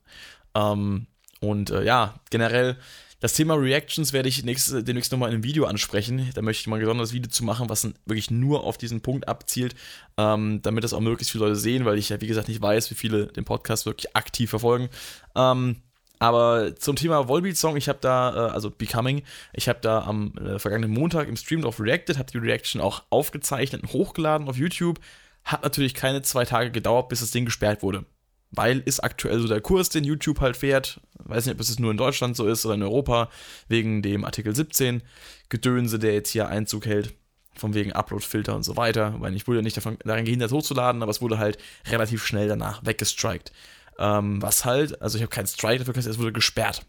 Ähm, 0.55 1.07
und 1.41 1.71
äh, 1.71 1.85
ja, 1.85 2.21
generell, 2.31 2.77
das 3.21 3.33
Thema 3.33 3.55
Reactions 3.55 4.13
werde 4.13 4.29
ich 4.29 4.45
nächstes, 4.45 4.85
demnächst 4.85 5.11
nochmal 5.11 5.31
in 5.31 5.37
einem 5.37 5.45
Video 5.45 5.65
ansprechen. 5.65 6.31
Da 6.35 6.43
möchte 6.43 6.61
ich 6.61 6.67
mal 6.67 6.77
ein 6.77 6.81
besonderes 6.81 7.13
Video 7.13 7.31
zu 7.31 7.45
machen, 7.45 7.69
was 7.69 7.85
wirklich 8.05 8.31
nur 8.31 8.65
auf 8.65 8.77
diesen 8.77 9.01
Punkt 9.01 9.27
abzielt, 9.27 9.75
ähm, 10.19 10.61
damit 10.63 10.85
das 10.85 10.93
auch 10.93 11.01
möglichst 11.01 11.33
viele 11.33 11.45
Leute 11.45 11.57
sehen, 11.57 11.85
weil 11.85 11.99
ich 11.99 12.11
ja, 12.11 12.21
wie 12.21 12.27
gesagt, 12.27 12.49
nicht 12.49 12.61
weiß, 12.61 12.91
wie 12.91 12.95
viele 12.95 13.27
den 13.27 13.45
Podcast 13.45 13.87
wirklich 13.87 14.15
aktiv 14.15 14.51
verfolgen. 14.51 14.89
Ähm, 15.35 15.77
aber 16.19 16.75
zum 16.77 16.97
Thema 16.97 17.29
Volbeat-Song, 17.29 17.77
ich 17.77 17.89
habe 17.89 17.99
da, 18.01 18.35
äh, 18.35 18.51
also 18.51 18.71
Becoming, 18.71 19.23
ich 19.53 19.69
habe 19.69 19.81
da 19.83 20.03
am 20.03 20.33
äh, 20.39 20.59
vergangenen 20.59 20.93
Montag 20.93 21.29
im 21.29 21.37
Stream 21.37 21.63
drauf 21.63 21.81
reacted, 21.81 22.19
habe 22.19 22.31
die 22.31 22.39
Reaction 22.39 22.81
auch 22.81 23.03
aufgezeichnet 23.11 23.83
und 23.83 23.93
hochgeladen 23.93 24.49
auf 24.49 24.57
YouTube. 24.57 24.99
Hat 25.45 25.63
natürlich 25.63 25.95
keine 25.95 26.23
zwei 26.23 26.45
Tage 26.45 26.71
gedauert, 26.71 27.09
bis 27.09 27.21
das 27.21 27.31
Ding 27.31 27.45
gesperrt 27.45 27.83
wurde. 27.83 28.05
Weil 28.51 28.81
ist 28.81 29.01
aktuell 29.01 29.39
so 29.41 29.49
der 29.49 29.61
Kurs, 29.61 29.91
den 29.91 30.05
YouTube 30.05 30.41
halt 30.41 30.57
fährt. 30.57 31.01
Weiß 31.19 31.47
nicht, 31.47 31.55
ob 31.55 31.61
es 31.61 31.79
nur 31.79 31.91
in 31.91 31.97
Deutschland 31.97 32.37
so 32.37 32.47
ist 32.47 32.65
oder 32.65 32.75
in 32.75 32.83
Europa, 32.83 33.29
wegen 33.69 34.03
dem 34.03 34.25
Artikel 34.25 34.55
17 34.55 35.03
Gedönse, 35.49 35.99
der 35.99 36.15
jetzt 36.15 36.31
hier 36.31 36.49
Einzug 36.49 36.87
hält. 36.87 37.15
Von 37.55 37.73
wegen 37.73 37.93
Upload-Filter 37.93 38.55
und 38.55 38.65
so 38.65 38.77
weiter. 38.77 39.15
Weil 39.19 39.35
ich 39.35 39.47
wurde 39.47 39.59
ja 39.59 39.63
nicht 39.63 39.77
davon, 39.77 39.99
daran 40.05 40.25
gehindert 40.25 40.53
hochzuladen, 40.53 41.03
aber 41.03 41.11
es 41.11 41.23
wurde 41.23 41.39
halt 41.39 41.59
relativ 41.89 42.25
schnell 42.25 42.49
danach 42.49 42.85
weggestrikt. 42.85 43.53
Ähm, 43.99 44.43
was 44.43 44.65
halt, 44.65 45.01
also 45.01 45.17
ich 45.17 45.23
habe 45.23 45.31
keinen 45.31 45.47
Strike 45.47 45.85
dafür 45.85 45.97
es 45.97 46.19
wurde 46.19 46.33
gesperrt. 46.33 46.83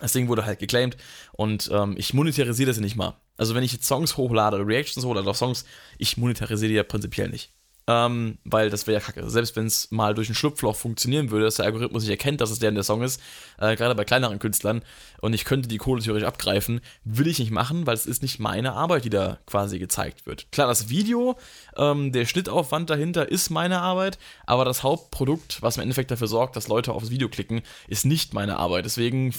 Das 0.00 0.12
Ding 0.12 0.28
wurde 0.28 0.44
halt 0.44 0.58
geclaimed 0.58 0.96
und 1.32 1.70
ähm, 1.72 1.94
ich 1.96 2.12
monetarisiere 2.12 2.68
das 2.68 2.76
ja 2.76 2.82
nicht 2.82 2.96
mal. 2.96 3.16
Also 3.38 3.54
wenn 3.54 3.64
ich 3.64 3.72
jetzt 3.72 3.86
Songs 3.86 4.16
hochlade 4.16 4.58
Reactions 4.58 5.06
hochlade 5.06 5.28
auf 5.30 5.38
Songs, 5.38 5.64
ich 5.96 6.16
monetarisiere 6.18 6.68
die 6.68 6.74
ja 6.74 6.82
prinzipiell 6.82 7.28
nicht. 7.28 7.52
Ähm, 7.88 8.38
weil 8.44 8.68
das 8.68 8.86
wäre 8.86 8.98
ja 9.00 9.04
kacke. 9.04 9.30
Selbst 9.30 9.54
wenn 9.54 9.66
es 9.66 9.92
mal 9.92 10.14
durch 10.14 10.28
ein 10.28 10.34
Schlupfloch 10.34 10.74
funktionieren 10.74 11.30
würde, 11.30 11.44
dass 11.44 11.56
der 11.56 11.66
Algorithmus 11.66 12.02
nicht 12.02 12.10
erkennt, 12.10 12.40
dass 12.40 12.50
es 12.50 12.58
der 12.58 12.70
in 12.70 12.74
der 12.74 12.82
Song 12.82 13.02
ist, 13.02 13.20
äh, 13.58 13.76
gerade 13.76 13.94
bei 13.94 14.04
kleineren 14.04 14.40
Künstlern, 14.40 14.82
und 15.20 15.34
ich 15.34 15.44
könnte 15.44 15.68
die 15.68 15.78
Kohle 15.78 16.02
theoretisch 16.02 16.26
abgreifen, 16.26 16.80
will 17.04 17.28
ich 17.28 17.38
nicht 17.38 17.52
machen, 17.52 17.86
weil 17.86 17.94
es 17.94 18.06
ist 18.06 18.22
nicht 18.22 18.40
meine 18.40 18.72
Arbeit, 18.72 19.04
die 19.04 19.10
da 19.10 19.38
quasi 19.46 19.78
gezeigt 19.78 20.26
wird. 20.26 20.50
Klar, 20.50 20.66
das 20.66 20.88
Video, 20.88 21.36
ähm, 21.76 22.10
der 22.10 22.26
Schnittaufwand 22.26 22.90
dahinter 22.90 23.30
ist 23.30 23.50
meine 23.50 23.80
Arbeit, 23.80 24.18
aber 24.46 24.64
das 24.64 24.82
Hauptprodukt, 24.82 25.62
was 25.62 25.76
im 25.76 25.82
Endeffekt 25.82 26.10
dafür 26.10 26.28
sorgt, 26.28 26.56
dass 26.56 26.68
Leute 26.68 26.92
aufs 26.92 27.10
Video 27.10 27.28
klicken, 27.28 27.62
ist 27.86 28.04
nicht 28.04 28.34
meine 28.34 28.58
Arbeit. 28.58 28.84
Deswegen 28.84 29.32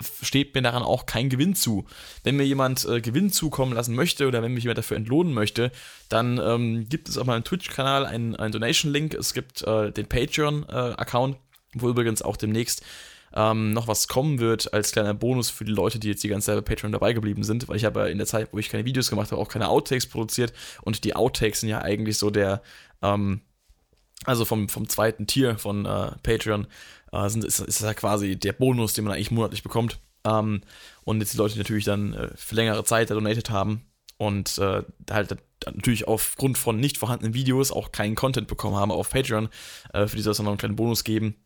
steht 0.00 0.54
mir 0.54 0.62
daran 0.62 0.82
auch 0.82 1.06
kein 1.06 1.28
Gewinn 1.28 1.54
zu. 1.54 1.84
Wenn 2.24 2.36
mir 2.36 2.44
jemand 2.44 2.84
äh, 2.84 3.00
Gewinn 3.00 3.30
zukommen 3.30 3.72
lassen 3.72 3.94
möchte 3.94 4.26
oder 4.26 4.42
wenn 4.42 4.54
mich 4.54 4.64
jemand 4.64 4.78
dafür 4.78 4.96
entlohnen 4.96 5.32
möchte, 5.32 5.70
dann 6.08 6.38
ähm, 6.38 6.88
gibt 6.88 7.08
es 7.08 7.16
auf 7.16 7.26
meinem 7.26 7.44
Twitch-Kanal 7.44 8.04
einen, 8.04 8.34
einen 8.36 8.52
Donation-Link. 8.52 9.14
Es 9.14 9.34
gibt 9.34 9.62
äh, 9.62 9.92
den 9.92 10.06
Patreon-Account, 10.06 11.36
äh, 11.36 11.38
wo 11.74 11.88
übrigens 11.88 12.22
auch 12.22 12.36
demnächst 12.36 12.82
ähm, 13.36 13.72
noch 13.72 13.88
was 13.88 14.08
kommen 14.08 14.38
wird 14.38 14.72
als 14.72 14.92
kleiner 14.92 15.14
Bonus 15.14 15.50
für 15.50 15.64
die 15.64 15.72
Leute, 15.72 15.98
die 15.98 16.08
jetzt 16.08 16.22
die 16.22 16.28
ganze 16.28 16.46
Zeit 16.46 16.64
bei 16.64 16.74
Patreon 16.74 16.92
dabei 16.92 17.12
geblieben 17.12 17.42
sind, 17.42 17.68
weil 17.68 17.76
ich 17.76 17.84
habe 17.84 18.08
in 18.10 18.18
der 18.18 18.26
Zeit, 18.26 18.48
wo 18.52 18.58
ich 18.58 18.68
keine 18.68 18.84
Videos 18.84 19.10
gemacht 19.10 19.32
habe, 19.32 19.40
auch 19.40 19.48
keine 19.48 19.68
Outtakes 19.68 20.06
produziert 20.06 20.52
und 20.82 21.04
die 21.04 21.16
Outtakes 21.16 21.60
sind 21.60 21.68
ja 21.68 21.82
eigentlich 21.82 22.18
so 22.18 22.30
der, 22.30 22.62
ähm, 23.02 23.40
also 24.24 24.44
vom, 24.44 24.68
vom 24.68 24.88
zweiten 24.88 25.26
Tier 25.26 25.58
von 25.58 25.86
äh, 25.86 26.12
Patreon, 26.22 26.66
äh, 27.12 27.28
sind, 27.28 27.44
ist, 27.44 27.60
ist 27.60 27.80
ja 27.80 27.94
quasi 27.94 28.36
der 28.36 28.52
Bonus, 28.52 28.94
den 28.94 29.04
man 29.04 29.14
eigentlich 29.14 29.30
monatlich 29.30 29.62
bekommt. 29.62 29.98
Ähm, 30.24 30.62
und 31.04 31.20
jetzt 31.20 31.34
die 31.34 31.38
Leute, 31.38 31.54
die 31.54 31.60
natürlich 31.60 31.84
dann 31.84 32.14
äh, 32.14 32.30
für 32.34 32.54
längere 32.54 32.84
Zeit 32.84 33.10
donated 33.10 33.50
haben 33.50 33.84
und 34.16 34.58
äh, 34.58 34.82
halt 35.10 35.36
natürlich 35.66 36.08
aufgrund 36.08 36.58
von 36.58 36.78
nicht 36.78 36.98
vorhandenen 36.98 37.34
Videos 37.34 37.72
auch 37.72 37.92
keinen 37.92 38.14
Content 38.14 38.48
bekommen 38.48 38.76
haben 38.76 38.90
auf 38.90 39.10
Patreon, 39.10 39.48
äh, 39.92 40.06
für 40.06 40.16
die 40.16 40.22
soll 40.22 40.32
es 40.32 40.38
noch 40.38 40.48
einen 40.48 40.58
kleinen 40.58 40.76
Bonus 40.76 41.04
geben. 41.04 41.36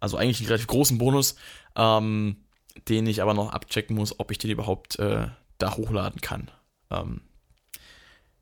Also 0.00 0.16
eigentlich 0.16 0.40
einen 0.40 0.48
relativ 0.48 0.68
großen 0.68 0.98
Bonus, 0.98 1.36
ähm, 1.76 2.44
den 2.88 3.06
ich 3.06 3.22
aber 3.22 3.34
noch 3.34 3.52
abchecken 3.52 3.96
muss, 3.96 4.18
ob 4.18 4.30
ich 4.30 4.38
den 4.38 4.50
überhaupt 4.50 4.98
äh, 4.98 5.26
da 5.58 5.76
hochladen 5.76 6.20
kann. 6.20 6.50
Ähm, 6.90 7.22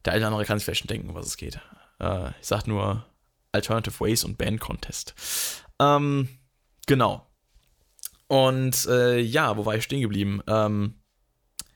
der 0.04 0.12
eine 0.12 0.20
oder 0.20 0.28
andere 0.28 0.44
kann 0.44 0.58
sich 0.58 0.64
vielleicht 0.64 0.80
schon 0.80 0.88
denken, 0.88 1.14
was 1.14 1.26
es 1.26 1.36
geht. 1.36 1.58
Äh, 1.98 2.28
ich 2.40 2.46
sag 2.46 2.66
nur 2.66 3.06
Alternative 3.56 3.98
Ways 4.00 4.24
und 4.24 4.38
Band 4.38 4.60
Contest. 4.60 5.14
Ähm, 5.80 6.28
Genau. 6.86 7.26
Und 8.28 8.86
äh, 8.86 9.18
ja, 9.20 9.56
wo 9.56 9.66
war 9.66 9.76
ich 9.76 9.84
stehen 9.84 10.00
geblieben? 10.00 10.40
Ähm, 10.46 10.94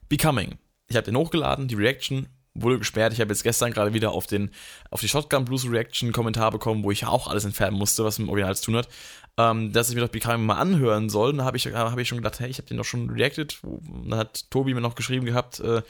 Becoming. 0.08 0.58
Ich 0.88 0.96
habe 0.96 1.04
den 1.04 1.16
hochgeladen, 1.16 1.68
die 1.68 1.74
Reaction 1.74 2.28
wurde 2.54 2.78
gesperrt. 2.78 3.12
Ich 3.12 3.20
habe 3.20 3.32
jetzt 3.32 3.44
gestern 3.44 3.72
gerade 3.72 3.94
wieder 3.94 4.10
auf, 4.10 4.26
den, 4.26 4.50
auf 4.90 5.00
die 5.00 5.08
Shotgun 5.08 5.44
Blues 5.44 5.70
Reaction 5.70 6.10
Kommentar 6.10 6.50
bekommen, 6.50 6.82
wo 6.82 6.90
ich 6.90 7.06
auch 7.06 7.28
alles 7.28 7.44
entfernen 7.44 7.76
musste, 7.76 8.04
was 8.04 8.18
mit 8.18 8.26
dem 8.26 8.30
Original 8.30 8.56
zu 8.56 8.64
tun 8.66 8.76
hat. 8.76 8.88
Ähm, 9.36 9.72
dass 9.72 9.88
ich 9.88 9.94
mir 9.94 10.00
doch 10.00 10.08
Becoming 10.08 10.46
mal 10.46 10.56
anhören 10.58 11.08
soll. 11.08 11.32
Da 11.34 11.44
habe 11.44 11.56
ich, 11.56 11.66
hab 11.66 11.98
ich 11.98 12.08
schon 12.08 12.18
gedacht, 12.18 12.40
hey, 12.40 12.50
ich 12.50 12.58
habe 12.58 12.66
den 12.66 12.76
doch 12.76 12.84
schon 12.84 13.10
reacted. 13.10 13.60
Dann 13.62 14.18
hat 14.18 14.50
Tobi 14.50 14.74
mir 14.74 14.80
noch 14.80 14.96
geschrieben 14.96 15.26
gehabt, 15.26 15.60
äh, 15.60 15.82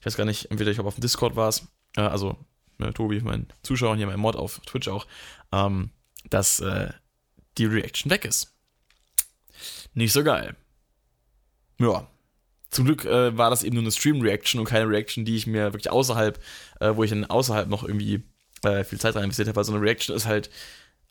ich 0.00 0.06
weiß 0.06 0.16
gar 0.16 0.24
nicht, 0.24 0.50
entweder 0.50 0.70
ich 0.72 0.76
glaube 0.76 0.88
auf 0.88 0.96
dem 0.96 1.02
Discord 1.02 1.36
war 1.36 1.48
es, 1.48 1.68
äh, 1.96 2.00
also 2.00 2.36
ne, 2.82 2.94
Tobi, 2.94 3.20
mein 3.20 3.46
Zuschauer 3.62 3.96
hier, 3.96 4.06
mein 4.06 4.20
Mod 4.20 4.36
auf 4.36 4.60
Twitch 4.66 4.88
auch, 4.88 5.06
ähm, 5.52 5.90
dass 6.30 6.60
äh, 6.60 6.90
die 7.58 7.66
Reaction 7.66 8.10
weg 8.10 8.24
ist 8.24 8.52
nicht 9.94 10.12
so 10.12 10.24
geil. 10.24 10.56
Ja. 11.78 12.08
Zum 12.70 12.86
Glück 12.86 13.04
äh, 13.04 13.36
war 13.36 13.50
das 13.50 13.64
eben 13.64 13.74
nur 13.74 13.82
eine 13.82 13.92
Stream-Reaction 13.92 14.58
und 14.58 14.66
keine 14.66 14.88
Reaction, 14.88 15.26
die 15.26 15.36
ich 15.36 15.46
mir 15.46 15.74
wirklich 15.74 15.90
außerhalb, 15.90 16.42
äh, 16.80 16.92
wo 16.94 17.04
ich 17.04 17.10
dann 17.10 17.26
außerhalb 17.26 17.68
noch 17.68 17.84
irgendwie 17.84 18.22
äh, 18.62 18.82
viel 18.84 18.98
Zeit 18.98 19.14
rein 19.14 19.24
investiert 19.24 19.48
habe, 19.48 19.56
weil 19.56 19.64
so 19.64 19.74
eine 19.74 19.82
Reaction 19.82 20.16
ist 20.16 20.26
halt 20.26 20.48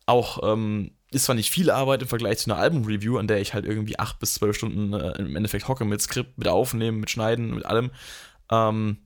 auch, 0.08 0.40
ähm, 0.52 0.92
ist 1.12 1.26
zwar 1.26 1.36
nicht 1.36 1.52
viel 1.52 1.70
Arbeit 1.70 2.02
im 2.02 2.08
Vergleich 2.08 2.40
zu 2.40 2.52
einer 2.52 2.60
Album-Review, 2.60 3.20
an 3.20 3.28
der 3.28 3.42
ich 3.42 3.54
halt 3.54 3.66
irgendwie 3.66 4.00
acht 4.00 4.18
bis 4.18 4.34
zwölf 4.36 4.56
Stunden 4.56 4.94
äh, 4.94 5.12
im 5.20 5.36
Endeffekt 5.36 5.68
hocke 5.68 5.86
mit 5.86 6.02
Skript, 6.02 6.36
mit 6.40 6.48
Aufnehmen, 6.48 7.00
mit 7.00 7.12
Schneiden, 7.12 7.54
mit 7.54 7.66
allem. 7.66 7.92
Ähm, 8.50 8.98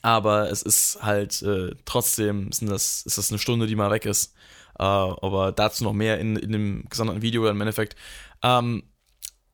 aber 0.00 0.50
es 0.50 0.62
ist 0.62 1.02
halt 1.02 1.42
äh, 1.42 1.74
trotzdem, 1.84 2.50
sind 2.52 2.70
das, 2.70 3.02
ist 3.02 3.18
das 3.18 3.30
eine 3.30 3.38
Stunde, 3.38 3.66
die 3.66 3.76
mal 3.76 3.90
weg 3.90 4.06
ist. 4.06 4.34
Äh, 4.78 4.84
aber 4.84 5.52
dazu 5.52 5.84
noch 5.84 5.92
mehr 5.92 6.18
in, 6.18 6.36
in 6.36 6.52
dem 6.52 6.84
gesonderten 6.88 7.22
Video 7.22 7.46
im 7.48 7.60
Endeffekt. 7.60 7.96
Ähm, 8.42 8.84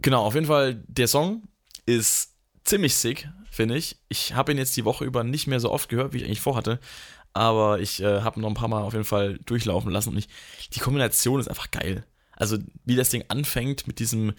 genau, 0.00 0.24
auf 0.24 0.34
jeden 0.34 0.46
Fall, 0.46 0.82
der 0.86 1.08
Song 1.08 1.42
ist 1.86 2.34
ziemlich 2.64 2.94
sick, 2.94 3.28
finde 3.50 3.76
ich. 3.76 3.96
Ich 4.08 4.34
habe 4.34 4.52
ihn 4.52 4.58
jetzt 4.58 4.76
die 4.76 4.84
Woche 4.84 5.04
über 5.04 5.24
nicht 5.24 5.46
mehr 5.46 5.60
so 5.60 5.70
oft 5.70 5.88
gehört, 5.88 6.12
wie 6.12 6.18
ich 6.18 6.24
eigentlich 6.24 6.40
vorhatte. 6.40 6.78
Aber 7.32 7.80
ich 7.80 8.00
äh, 8.02 8.22
habe 8.22 8.40
noch 8.40 8.48
ein 8.48 8.54
paar 8.54 8.68
Mal 8.68 8.82
auf 8.82 8.94
jeden 8.94 9.04
Fall 9.04 9.38
durchlaufen 9.44 9.90
lassen 9.90 10.10
und 10.10 10.18
ich, 10.18 10.28
die 10.72 10.80
Kombination 10.80 11.40
ist 11.40 11.48
einfach 11.48 11.70
geil. 11.70 12.04
Also, 12.32 12.58
wie 12.84 12.96
das 12.96 13.10
Ding 13.10 13.24
anfängt 13.28 13.86
mit 13.86 13.98
diesem 13.98 14.32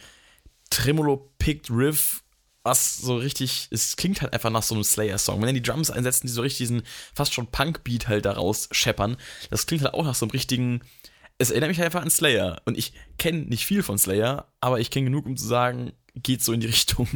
Tremolo-Picked 0.70 1.70
Riff, 1.70 2.24
was 2.64 2.98
so 2.98 3.18
richtig, 3.18 3.68
es 3.72 3.96
klingt 3.96 4.22
halt 4.22 4.34
einfach 4.34 4.50
nach 4.50 4.64
so 4.64 4.76
einem 4.76 4.84
Slayer-Song. 4.84 5.42
Wenn 5.42 5.50
er 5.50 5.54
die 5.54 5.64
Drums 5.64 5.90
einsetzen, 5.90 6.28
die 6.28 6.34
so 6.34 6.42
richtig 6.42 6.60
diesen 6.60 6.84
fast 7.14 7.34
schon 7.34 7.48
Punk-Beat 7.48 8.08
halt 8.08 8.26
daraus 8.26 8.68
scheppern, 8.72 9.18
das 9.50 9.66
klingt 9.66 9.84
halt 9.84 9.94
auch 9.94 10.04
nach 10.04 10.16
so 10.16 10.26
einem 10.26 10.32
richtigen 10.32 10.82
es 11.40 11.52
erinnert 11.52 11.70
mich 11.70 11.82
einfach 11.82 12.02
an 12.02 12.10
Slayer. 12.12 12.62
Und 12.66 12.78
ich 12.78 12.94
kenne 13.18 13.40
nicht 13.40 13.66
viel 13.66 13.82
von 13.82 13.98
Slayer, 13.98 14.52
aber 14.60 14.80
ich 14.80 14.92
kenne 14.92 15.06
genug, 15.06 15.26
um 15.26 15.38
zu 15.38 15.48
sagen, 15.48 15.94
geht 16.14 16.44
so 16.44 16.54
in 16.54 16.60
die 16.60 16.68
Richtung. 16.68 17.08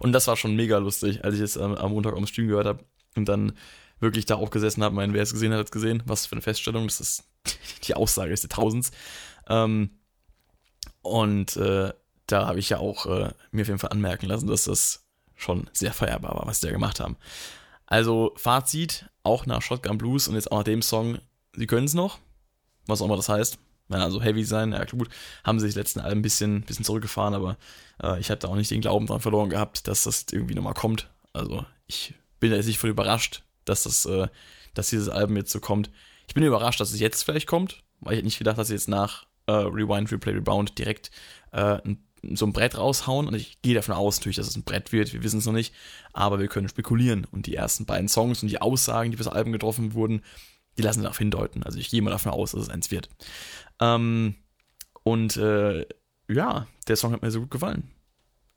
und 0.00 0.12
das 0.12 0.26
war 0.28 0.36
schon 0.36 0.56
mega 0.56 0.78
lustig, 0.78 1.24
als 1.24 1.34
ich 1.34 1.40
es 1.40 1.56
ähm, 1.56 1.74
am 1.74 1.92
Montag 1.92 2.16
am 2.16 2.26
Stream 2.26 2.48
gehört 2.48 2.66
habe 2.66 2.84
und 3.16 3.28
dann 3.28 3.52
wirklich 4.00 4.24
da 4.24 4.36
auch 4.36 4.50
gesessen 4.50 4.84
habe. 4.84 4.94
Mein, 4.94 5.12
wer 5.12 5.22
es 5.22 5.32
gesehen 5.32 5.52
hat, 5.52 5.58
hat 5.58 5.66
es 5.66 5.72
gesehen. 5.72 6.02
Was 6.06 6.26
für 6.26 6.32
eine 6.32 6.42
Feststellung. 6.42 6.86
Das 6.86 7.00
ist 7.00 7.24
die 7.84 7.94
Aussage 7.94 8.30
des 8.30 8.42
Jahrtausends. 8.42 8.92
Ähm, 9.48 9.98
und 11.02 11.56
äh, 11.56 11.92
da 12.28 12.46
habe 12.46 12.60
ich 12.60 12.70
ja 12.70 12.78
auch 12.78 13.06
äh, 13.06 13.32
mir 13.50 13.62
auf 13.62 13.68
jeden 13.68 13.78
Fall 13.78 13.90
anmerken 13.90 14.26
lassen, 14.26 14.46
dass 14.46 14.64
das 14.64 15.04
schon 15.34 15.68
sehr 15.72 15.92
feierbar 15.92 16.34
war, 16.36 16.46
was 16.46 16.60
die 16.60 16.66
da 16.66 16.72
gemacht 16.72 17.00
haben. 17.00 17.16
Also 17.86 18.32
Fazit, 18.36 19.06
auch 19.22 19.46
nach 19.46 19.62
Shotgun 19.62 19.98
Blues 19.98 20.28
und 20.28 20.34
jetzt 20.34 20.52
auch 20.52 20.58
nach 20.58 20.64
dem 20.64 20.82
Song, 20.82 21.18
sie 21.54 21.66
können 21.66 21.86
es 21.86 21.94
noch 21.94 22.18
was 22.88 23.00
auch 23.00 23.06
immer 23.06 23.16
das 23.16 23.28
heißt. 23.28 23.58
Ja, 23.90 23.98
also 23.98 24.20
heavy 24.20 24.44
sein, 24.44 24.72
ja 24.72 24.84
gut, 24.84 25.08
haben 25.44 25.60
sie 25.60 25.66
sich 25.66 25.76
letzten 25.76 26.00
Alben 26.00 26.18
ein 26.18 26.22
bisschen, 26.22 26.62
bisschen 26.62 26.84
zurückgefahren, 26.84 27.34
aber 27.34 27.56
äh, 28.02 28.20
ich 28.20 28.30
hatte 28.30 28.48
auch 28.48 28.56
nicht 28.56 28.70
den 28.70 28.82
Glauben 28.82 29.06
daran 29.06 29.22
verloren 29.22 29.48
gehabt, 29.48 29.86
dass 29.86 30.02
das 30.02 30.26
irgendwie 30.30 30.54
nochmal 30.54 30.74
kommt. 30.74 31.08
Also 31.32 31.64
ich 31.86 32.12
bin 32.38 32.52
jetzt 32.52 32.66
nicht 32.66 32.78
voll 32.78 32.90
überrascht, 32.90 33.44
dass 33.64 33.84
das, 33.84 34.04
äh, 34.04 34.28
dass 34.74 34.90
dieses 34.90 35.08
Album 35.08 35.36
jetzt 35.36 35.52
so 35.52 35.60
kommt. 35.60 35.90
Ich 36.26 36.34
bin 36.34 36.42
überrascht, 36.42 36.80
dass 36.80 36.92
es 36.92 37.00
jetzt 37.00 37.22
vielleicht 37.22 37.46
kommt, 37.46 37.82
weil 38.00 38.14
ich 38.14 38.16
hätte 38.18 38.26
nicht 38.26 38.38
gedacht, 38.38 38.58
dass 38.58 38.68
sie 38.68 38.74
jetzt 38.74 38.88
nach 38.88 39.24
äh, 39.46 39.52
Rewind, 39.52 40.12
Replay, 40.12 40.34
Rebound 40.34 40.78
direkt 40.78 41.10
äh, 41.52 41.80
ein, 41.82 42.04
so 42.34 42.46
ein 42.46 42.52
Brett 42.52 42.76
raushauen. 42.76 43.26
Und 43.26 43.34
ich 43.34 43.60
gehe 43.62 43.74
davon 43.74 43.94
aus, 43.94 44.18
natürlich, 44.18 44.36
dass 44.36 44.48
es 44.48 44.56
ein 44.56 44.64
Brett 44.64 44.92
wird. 44.92 45.12
Wir 45.12 45.22
wissen 45.22 45.38
es 45.38 45.46
noch 45.46 45.52
nicht, 45.52 45.74
aber 46.12 46.38
wir 46.38 46.48
können 46.48 46.68
spekulieren. 46.68 47.26
Und 47.30 47.46
die 47.46 47.54
ersten 47.54 47.86
beiden 47.86 48.08
Songs 48.08 48.42
und 48.42 48.48
die 48.48 48.60
Aussagen, 48.60 49.10
die 49.10 49.16
für 49.16 49.24
das 49.24 49.32
Album 49.32 49.52
getroffen 49.52 49.94
wurden, 49.94 50.22
die 50.76 50.82
lassen 50.82 51.02
darauf 51.02 51.18
hindeuten. 51.18 51.62
Also 51.62 51.78
ich 51.78 51.90
gehe 51.90 52.02
mal 52.02 52.10
davon 52.10 52.32
aus, 52.32 52.52
dass 52.52 52.62
es 52.62 52.68
eins 52.68 52.90
wird. 52.90 53.08
Ähm, 53.80 54.36
und 55.02 55.36
äh, 55.36 55.86
ja, 56.28 56.66
der 56.86 56.96
Song 56.96 57.12
hat 57.12 57.22
mir 57.22 57.30
so 57.30 57.40
gut 57.40 57.50
gefallen. 57.50 57.90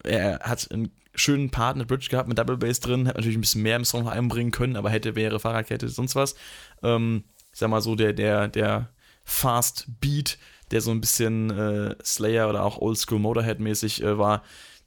Er 0.03 0.39
hat 0.39 0.69
einen 0.71 0.91
schönen 1.13 1.49
Part, 1.49 1.75
eine 1.75 1.85
Bridge 1.85 2.07
gehabt 2.09 2.27
mit 2.27 2.37
Double 2.37 2.57
Bass 2.57 2.79
drin, 2.79 3.05
hätte 3.05 3.17
natürlich 3.17 3.37
ein 3.37 3.41
bisschen 3.41 3.61
mehr 3.61 3.75
im 3.75 3.85
Song 3.85 4.03
noch 4.03 4.11
einbringen 4.11 4.51
können, 4.51 4.75
aber 4.75 4.89
hätte, 4.89 5.15
wäre, 5.15 5.39
Fahrradkette, 5.39 5.89
sonst 5.89 6.15
was. 6.15 6.35
Ähm, 6.83 7.23
ich 7.51 7.59
sag 7.59 7.69
mal 7.69 7.81
so, 7.81 7.95
der, 7.95 8.13
der, 8.13 8.47
der 8.47 8.89
Fast 9.23 9.87
Beat, 9.99 10.37
der 10.71 10.81
so 10.81 10.91
ein 10.91 11.01
bisschen 11.01 11.49
äh, 11.51 11.95
Slayer 12.03 12.49
oder 12.49 12.63
auch 12.63 12.77
Oldschool 12.77 13.19
Motorhead-mäßig 13.19 14.03
äh, 14.03 14.17
war, 14.17 14.43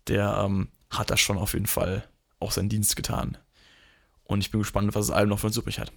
der 0.09 0.43
ähm, 0.45 0.69
hat 0.91 1.11
das 1.11 1.21
schon 1.21 1.39
auf 1.39 1.55
jeden 1.55 1.67
Fall 1.67 2.09
auch 2.41 2.53
seinen 2.53 2.69
Dienst 2.69 2.97
getan. 2.97 3.39
Und 4.25 4.41
ich 4.41 4.51
bin 4.51 4.61
gespannt, 4.61 4.95
was 4.95 5.09
das 5.09 5.17
Album 5.17 5.31
noch 5.31 5.39
für 5.41 5.49
uns 5.49 5.57
übrig 5.57 5.79
hat. 5.79 5.93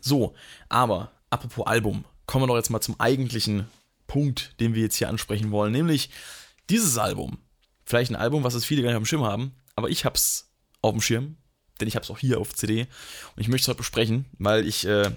So, 0.00 0.34
aber 0.68 1.12
apropos 1.30 1.66
Album, 1.66 2.04
kommen 2.26 2.44
wir 2.44 2.48
doch 2.48 2.56
jetzt 2.56 2.70
mal 2.70 2.80
zum 2.80 2.98
eigentlichen 2.98 3.66
Punkt, 4.06 4.58
den 4.60 4.74
wir 4.74 4.82
jetzt 4.82 4.96
hier 4.96 5.08
ansprechen 5.08 5.50
wollen, 5.50 5.72
nämlich 5.72 6.10
dieses 6.70 6.98
Album. 6.98 7.38
Vielleicht 7.84 8.10
ein 8.10 8.16
Album, 8.16 8.44
was 8.44 8.54
es 8.54 8.64
viele 8.64 8.82
gar 8.82 8.88
nicht 8.88 8.96
auf 8.96 9.02
dem 9.02 9.06
Schirm 9.06 9.24
haben, 9.24 9.52
aber 9.74 9.90
ich 9.90 10.04
hab's 10.04 10.50
auf 10.82 10.92
dem 10.92 11.00
Schirm, 11.00 11.36
denn 11.80 11.88
ich 11.88 11.96
hab's 11.96 12.10
auch 12.10 12.18
hier 12.18 12.40
auf 12.40 12.54
CD 12.54 12.82
und 13.34 13.42
ich 13.42 13.48
möchte 13.48 13.64
es 13.64 13.68
heute 13.68 13.78
besprechen, 13.78 14.26
weil 14.38 14.66
ich 14.66 14.86
äh, 14.86 15.10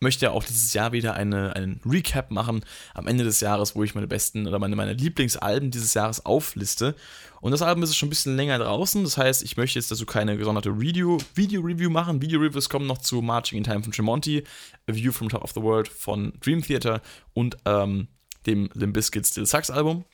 möchte 0.00 0.26
ja 0.26 0.30
auch 0.30 0.44
dieses 0.44 0.72
Jahr 0.74 0.92
wieder 0.92 1.14
eine, 1.14 1.54
einen 1.56 1.80
Recap 1.84 2.30
machen 2.30 2.64
am 2.94 3.06
Ende 3.06 3.24
des 3.24 3.40
Jahres, 3.40 3.74
wo 3.74 3.82
ich 3.82 3.94
meine 3.94 4.06
besten 4.06 4.46
oder 4.46 4.58
meine, 4.58 4.76
meine 4.76 4.92
Lieblingsalben 4.92 5.70
dieses 5.70 5.94
Jahres 5.94 6.24
aufliste. 6.24 6.94
Und 7.40 7.52
das 7.52 7.62
Album 7.62 7.82
ist 7.82 7.96
schon 7.96 8.08
ein 8.08 8.10
bisschen 8.10 8.36
länger 8.36 8.58
draußen, 8.58 9.04
das 9.04 9.16
heißt, 9.16 9.42
ich 9.42 9.56
möchte 9.56 9.78
jetzt 9.78 9.90
dazu 9.90 10.06
keine 10.06 10.36
gesonderte 10.36 10.80
Video-Review 10.80 11.90
machen. 11.90 12.20
Video-Reviews 12.20 12.68
kommen 12.68 12.86
noch 12.86 12.98
zu 12.98 13.22
Marching 13.22 13.58
in 13.58 13.64
Time 13.64 13.82
von 13.82 13.92
Tremonti, 13.92 14.44
A 14.88 14.94
View 14.94 15.12
from 15.12 15.28
Top 15.28 15.44
of 15.44 15.52
the 15.52 15.62
World 15.62 15.88
von 15.88 16.32
Dream 16.40 16.62
Theater 16.62 17.00
und 17.34 17.56
ähm, 17.64 18.08
dem 18.46 18.70
Limp 18.74 18.94
Bizkit 18.94 19.26
Still 19.26 19.46
Sucks 19.46 19.70
Album. 19.70 20.04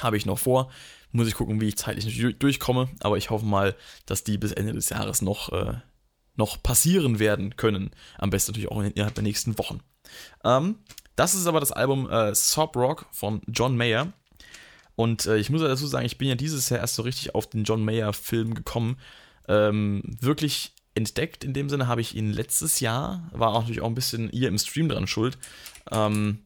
Habe 0.00 0.16
ich 0.16 0.26
noch 0.26 0.38
vor. 0.38 0.70
Muss 1.12 1.28
ich 1.28 1.34
gucken, 1.34 1.60
wie 1.60 1.68
ich 1.68 1.76
zeitlich 1.76 2.36
durchkomme, 2.38 2.88
aber 3.00 3.16
ich 3.16 3.30
hoffe 3.30 3.46
mal, 3.46 3.76
dass 4.04 4.24
die 4.24 4.36
bis 4.36 4.50
Ende 4.50 4.72
des 4.72 4.88
Jahres 4.88 5.22
noch, 5.22 5.52
äh, 5.52 5.74
noch 6.36 6.62
passieren 6.62 7.18
werden 7.18 7.56
können. 7.56 7.90
Am 8.18 8.30
besten 8.30 8.52
natürlich 8.52 8.70
auch 8.70 8.82
innerhalb 8.82 9.14
der 9.14 9.22
nächsten 9.22 9.58
Wochen. 9.58 9.80
Ähm, 10.44 10.76
das 11.16 11.34
ist 11.34 11.46
aber 11.46 11.60
das 11.60 11.72
Album 11.72 12.10
äh, 12.10 12.34
Sob 12.34 12.76
Rock 12.76 13.06
von 13.12 13.40
John 13.48 13.76
Mayer. 13.76 14.12
Und 14.96 15.26
äh, 15.26 15.38
ich 15.38 15.50
muss 15.50 15.60
dazu 15.60 15.86
sagen, 15.86 16.06
ich 16.06 16.18
bin 16.18 16.28
ja 16.28 16.34
dieses 16.34 16.68
Jahr 16.68 16.80
erst 16.80 16.96
so 16.96 17.02
richtig 17.02 17.34
auf 17.34 17.48
den 17.48 17.64
John 17.64 17.84
Mayer-Film 17.84 18.54
gekommen. 18.54 18.96
Ähm, 19.48 20.02
wirklich 20.20 20.72
entdeckt 20.94 21.44
in 21.44 21.52
dem 21.52 21.68
Sinne 21.68 21.88
habe 21.88 22.00
ich 22.00 22.14
ihn 22.14 22.32
letztes 22.32 22.80
Jahr, 22.80 23.28
war 23.32 23.50
auch 23.50 23.60
natürlich 23.60 23.82
auch 23.82 23.88
ein 23.88 23.94
bisschen 23.94 24.30
ihr 24.30 24.48
im 24.48 24.58
Stream 24.58 24.88
dran 24.88 25.06
schuld, 25.06 25.38
ähm, 25.90 26.38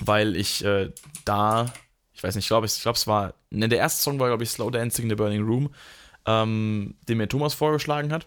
weil 0.00 0.36
ich 0.36 0.64
äh, 0.64 0.92
da, 1.24 1.72
ich 2.12 2.22
weiß 2.22 2.36
nicht, 2.36 2.44
ich 2.44 2.48
glaube, 2.48 2.66
ich 2.66 2.80
glaube, 2.80 2.96
es 2.96 3.06
war, 3.06 3.34
ne, 3.50 3.68
der 3.68 3.78
erste 3.78 4.02
Song 4.02 4.18
war, 4.20 4.28
glaube 4.28 4.44
ich, 4.44 4.50
Slow 4.50 4.70
Dancing 4.70 5.04
in 5.04 5.10
the 5.10 5.16
Burning 5.16 5.42
Room, 5.42 5.74
ähm, 6.24 6.94
den 7.08 7.18
mir 7.18 7.28
Thomas 7.28 7.54
vorgeschlagen 7.54 8.12
hat. 8.12 8.26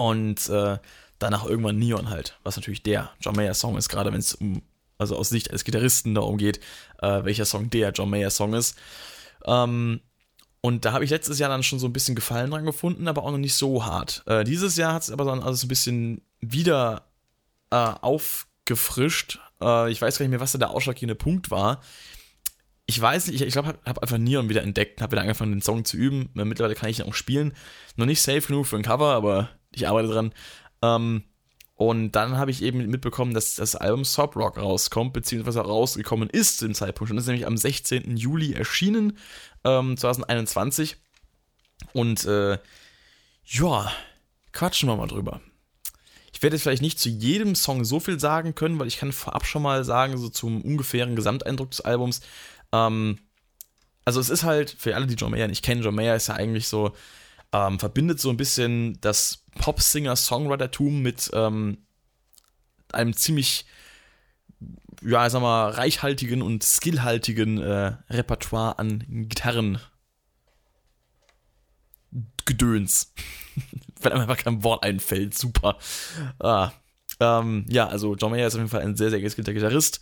Und 0.00 0.48
äh, 0.48 0.78
danach 1.18 1.44
irgendwann 1.44 1.78
Neon 1.78 2.08
halt, 2.08 2.38
was 2.42 2.56
natürlich 2.56 2.82
der 2.82 3.10
John 3.20 3.36
Mayer 3.36 3.52
Song 3.52 3.76
ist, 3.76 3.90
gerade 3.90 4.10
wenn 4.10 4.20
es 4.20 4.34
um, 4.34 4.62
also 4.96 5.14
aus 5.14 5.28
Sicht 5.28 5.50
eines 5.50 5.62
Gitarristen 5.62 6.14
darum 6.14 6.38
geht, 6.38 6.58
äh, 7.02 7.22
welcher 7.24 7.44
Song 7.44 7.68
der 7.68 7.90
John 7.90 8.08
Mayer 8.08 8.30
Song 8.30 8.54
ist. 8.54 8.78
Ähm, 9.44 10.00
und 10.62 10.86
da 10.86 10.92
habe 10.92 11.04
ich 11.04 11.10
letztes 11.10 11.38
Jahr 11.38 11.50
dann 11.50 11.62
schon 11.62 11.78
so 11.78 11.86
ein 11.86 11.92
bisschen 11.92 12.14
Gefallen 12.14 12.50
dran 12.50 12.64
gefunden, 12.64 13.08
aber 13.08 13.24
auch 13.24 13.30
noch 13.30 13.36
nicht 13.36 13.56
so 13.56 13.84
hart. 13.84 14.22
Äh, 14.24 14.44
dieses 14.44 14.78
Jahr 14.78 14.94
hat 14.94 15.02
es 15.02 15.10
aber 15.10 15.26
dann 15.26 15.42
also 15.42 15.66
ein 15.66 15.68
bisschen 15.68 16.22
wieder 16.40 17.04
äh, 17.68 17.76
aufgefrischt. 17.76 19.38
Äh, 19.60 19.92
ich 19.92 20.00
weiß 20.00 20.16
gar 20.16 20.24
nicht 20.24 20.30
mehr, 20.30 20.40
was 20.40 20.52
da 20.52 20.58
der 20.58 20.70
ausschlaggebende 20.70 21.14
Punkt 21.14 21.50
war. 21.50 21.82
Ich 22.86 22.98
weiß 22.98 23.26
nicht, 23.26 23.42
ich, 23.42 23.46
ich 23.46 23.52
glaube, 23.52 23.68
habe 23.68 23.78
hab 23.84 23.98
einfach 23.98 24.16
Neon 24.16 24.48
wieder 24.48 24.62
entdeckt, 24.62 25.02
habe 25.02 25.12
wieder 25.12 25.20
angefangen, 25.20 25.52
den 25.52 25.60
Song 25.60 25.84
zu 25.84 25.98
üben. 25.98 26.30
Mittlerweile 26.32 26.74
kann 26.74 26.88
ich 26.88 27.00
ihn 27.00 27.06
auch 27.06 27.12
spielen. 27.12 27.52
Noch 27.96 28.06
nicht 28.06 28.22
safe 28.22 28.40
genug 28.40 28.66
für 28.66 28.76
ein 28.76 28.82
Cover, 28.82 29.12
aber 29.14 29.50
ich 29.74 29.88
arbeite 29.88 30.08
dran. 30.08 30.32
Ähm, 30.82 31.24
und 31.76 32.12
dann 32.12 32.36
habe 32.36 32.50
ich 32.50 32.62
eben 32.62 32.86
mitbekommen, 32.90 33.32
dass 33.32 33.54
das 33.54 33.74
Album 33.74 34.04
Sob 34.04 34.36
Rock 34.36 34.58
rauskommt, 34.58 35.14
beziehungsweise 35.14 35.60
rausgekommen 35.60 36.28
ist 36.28 36.58
zu 36.58 36.66
dem 36.66 36.74
Zeitpunkt. 36.74 37.10
Und 37.10 37.16
das 37.16 37.24
ist 37.24 37.28
nämlich 37.28 37.46
am 37.46 37.56
16. 37.56 38.18
Juli 38.18 38.52
erschienen, 38.52 39.16
ähm, 39.64 39.96
2021. 39.96 40.96
Und 41.94 42.26
äh, 42.26 42.58
ja, 43.44 43.90
quatschen 44.52 44.88
wir 44.90 44.96
mal 44.96 45.06
drüber. 45.06 45.40
Ich 46.34 46.42
werde 46.42 46.56
jetzt 46.56 46.64
vielleicht 46.64 46.82
nicht 46.82 46.98
zu 46.98 47.08
jedem 47.08 47.54
Song 47.54 47.84
so 47.84 47.98
viel 47.98 48.20
sagen 48.20 48.54
können, 48.54 48.78
weil 48.78 48.86
ich 48.86 48.98
kann 48.98 49.12
vorab 49.12 49.46
schon 49.46 49.62
mal 49.62 49.84
sagen, 49.84 50.18
so 50.18 50.28
zum 50.28 50.62
ungefähren 50.62 51.16
Gesamteindruck 51.16 51.70
des 51.70 51.80
Albums. 51.80 52.20
Ähm, 52.72 53.18
also 54.04 54.20
es 54.20 54.28
ist 54.30 54.44
halt, 54.44 54.70
für 54.78 54.94
alle, 54.94 55.06
die 55.06 55.14
John 55.14 55.30
Mayer 55.30 55.48
nicht 55.48 55.64
kennen, 55.64 55.82
John 55.82 55.94
Mayer 55.94 56.16
ist 56.16 56.28
ja 56.28 56.34
eigentlich 56.34 56.68
so, 56.68 56.94
ähm, 57.52 57.78
verbindet 57.78 58.20
so 58.20 58.30
ein 58.30 58.36
bisschen 58.36 59.00
das 59.00 59.39
Pop-Singer-Songwriter-Tum 59.58 61.00
mit 61.00 61.30
ähm, 61.34 61.78
einem 62.92 63.14
ziemlich, 63.14 63.66
ja, 65.02 65.28
sag 65.30 65.42
mal, 65.42 65.70
reichhaltigen 65.70 66.42
und 66.42 66.62
skillhaltigen 66.62 67.58
äh, 67.58 67.94
Repertoire 68.10 68.78
an 68.78 69.04
Gitarren. 69.28 69.80
Gedöns. 72.44 73.12
Wenn 74.00 74.12
einem 74.12 74.22
einfach 74.22 74.42
kein 74.42 74.64
Wort 74.64 74.82
einfällt, 74.82 75.36
super. 75.36 75.78
Ah, 76.40 76.72
ähm, 77.20 77.66
ja, 77.68 77.86
also 77.86 78.16
John 78.16 78.32
Mayer 78.32 78.46
ist 78.46 78.54
auf 78.54 78.60
jeden 78.60 78.70
Fall 78.70 78.82
ein 78.82 78.96
sehr, 78.96 79.10
sehr 79.10 79.20
geskillter 79.20 79.52
Gitarrist, 79.52 80.00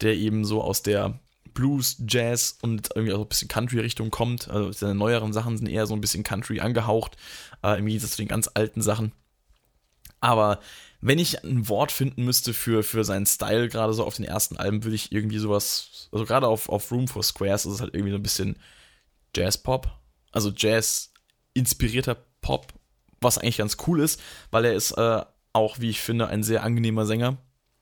der 0.00 0.14
eben 0.14 0.44
so 0.44 0.62
aus 0.62 0.82
der 0.82 1.18
Blues, 1.58 2.00
Jazz 2.06 2.56
und 2.62 2.90
irgendwie 2.94 3.12
auch 3.14 3.22
ein 3.22 3.28
bisschen 3.28 3.48
Country-Richtung 3.48 4.10
kommt. 4.10 4.48
Also 4.48 4.70
seine 4.70 4.94
neueren 4.94 5.32
Sachen 5.32 5.58
sind 5.58 5.66
eher 5.66 5.86
so 5.86 5.94
ein 5.94 6.00
bisschen 6.00 6.22
Country 6.22 6.60
angehaucht, 6.60 7.16
äh, 7.64 7.80
im 7.80 7.86
Gegensatz 7.86 8.12
zu 8.12 8.18
den 8.18 8.28
ganz 8.28 8.48
alten 8.54 8.80
Sachen. 8.80 9.10
Aber 10.20 10.60
wenn 11.00 11.18
ich 11.18 11.42
ein 11.42 11.68
Wort 11.68 11.90
finden 11.90 12.24
müsste 12.24 12.54
für, 12.54 12.84
für 12.84 13.02
seinen 13.02 13.26
Style, 13.26 13.68
gerade 13.68 13.92
so 13.92 14.04
auf 14.04 14.14
den 14.14 14.24
ersten 14.24 14.56
Alben, 14.56 14.84
würde 14.84 14.94
ich 14.94 15.10
irgendwie 15.10 15.38
sowas, 15.38 16.08
also 16.12 16.24
gerade 16.24 16.46
auf, 16.46 16.68
auf 16.68 16.92
Room 16.92 17.08
for 17.08 17.24
Squares 17.24 17.66
ist 17.66 17.74
es 17.74 17.80
halt 17.80 17.92
irgendwie 17.92 18.12
so 18.12 18.18
ein 18.18 18.22
bisschen 18.22 18.56
Jazz-Pop. 19.34 19.90
Also 20.30 20.52
Jazz-inspirierter 20.54 22.14
Pop, 22.40 22.72
was 23.20 23.36
eigentlich 23.38 23.58
ganz 23.58 23.78
cool 23.88 24.00
ist, 24.00 24.20
weil 24.52 24.64
er 24.64 24.74
ist 24.74 24.92
äh, 24.92 25.24
auch, 25.52 25.80
wie 25.80 25.90
ich 25.90 26.00
finde, 26.00 26.28
ein 26.28 26.44
sehr 26.44 26.62
angenehmer 26.62 27.04
Sänger. 27.04 27.36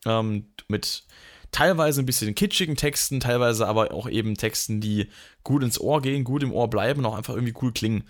Ähm, 0.06 0.46
mit 0.66 1.04
teilweise 1.52 2.02
ein 2.02 2.06
bisschen 2.06 2.34
kitschigen 2.34 2.76
Texten, 2.76 3.20
teilweise 3.20 3.66
aber 3.66 3.92
auch 3.92 4.08
eben 4.08 4.36
Texten, 4.36 4.80
die 4.80 5.08
gut 5.44 5.62
ins 5.62 5.80
Ohr 5.80 6.02
gehen, 6.02 6.24
gut 6.24 6.42
im 6.42 6.52
Ohr 6.52 6.68
bleiben 6.68 7.00
und 7.00 7.06
auch 7.06 7.16
einfach 7.16 7.34
irgendwie 7.34 7.54
cool 7.62 7.72
klingen. 7.72 8.04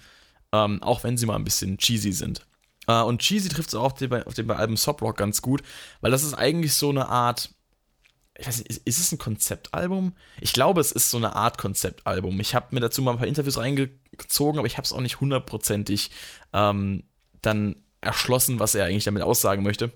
Ähm, 0.52 0.82
auch 0.82 1.04
wenn 1.04 1.16
sie 1.16 1.26
mal 1.26 1.36
ein 1.36 1.44
bisschen 1.44 1.78
cheesy 1.78 2.12
sind. 2.12 2.46
Äh, 2.86 3.02
und 3.02 3.20
cheesy 3.20 3.48
trifft 3.48 3.70
es 3.70 3.74
auch 3.74 3.84
auf 3.84 3.94
dem, 3.94 4.12
auf 4.12 4.34
dem 4.34 4.50
Album 4.50 4.76
Sob 4.76 5.02
Rock 5.02 5.16
ganz 5.16 5.42
gut, 5.42 5.62
weil 6.00 6.10
das 6.10 6.22
ist 6.22 6.34
eigentlich 6.34 6.74
so 6.74 6.90
eine 6.90 7.08
Art. 7.08 7.50
Ich 8.38 8.46
weiß 8.46 8.58
nicht, 8.58 8.68
ist, 8.68 8.86
ist 8.86 8.98
es 8.98 9.12
ein 9.12 9.18
Konzeptalbum? 9.18 10.14
Ich 10.40 10.52
glaube, 10.52 10.80
es 10.80 10.92
ist 10.92 11.10
so 11.10 11.16
eine 11.16 11.34
Art 11.34 11.58
Konzeptalbum. 11.58 12.38
Ich 12.40 12.54
habe 12.54 12.74
mir 12.74 12.80
dazu 12.80 13.02
mal 13.02 13.12
ein 13.12 13.18
paar 13.18 13.26
Interviews 13.26 13.58
reingezogen, 13.58 14.58
aber 14.58 14.66
ich 14.66 14.76
habe 14.76 14.84
es 14.84 14.92
auch 14.92 15.00
nicht 15.00 15.20
hundertprozentig 15.20 16.10
ähm, 16.52 17.04
dann 17.42 17.76
erschlossen, 18.00 18.60
was 18.60 18.74
er 18.74 18.84
eigentlich 18.84 19.04
damit 19.04 19.22
aussagen 19.22 19.62
möchte 19.62 19.90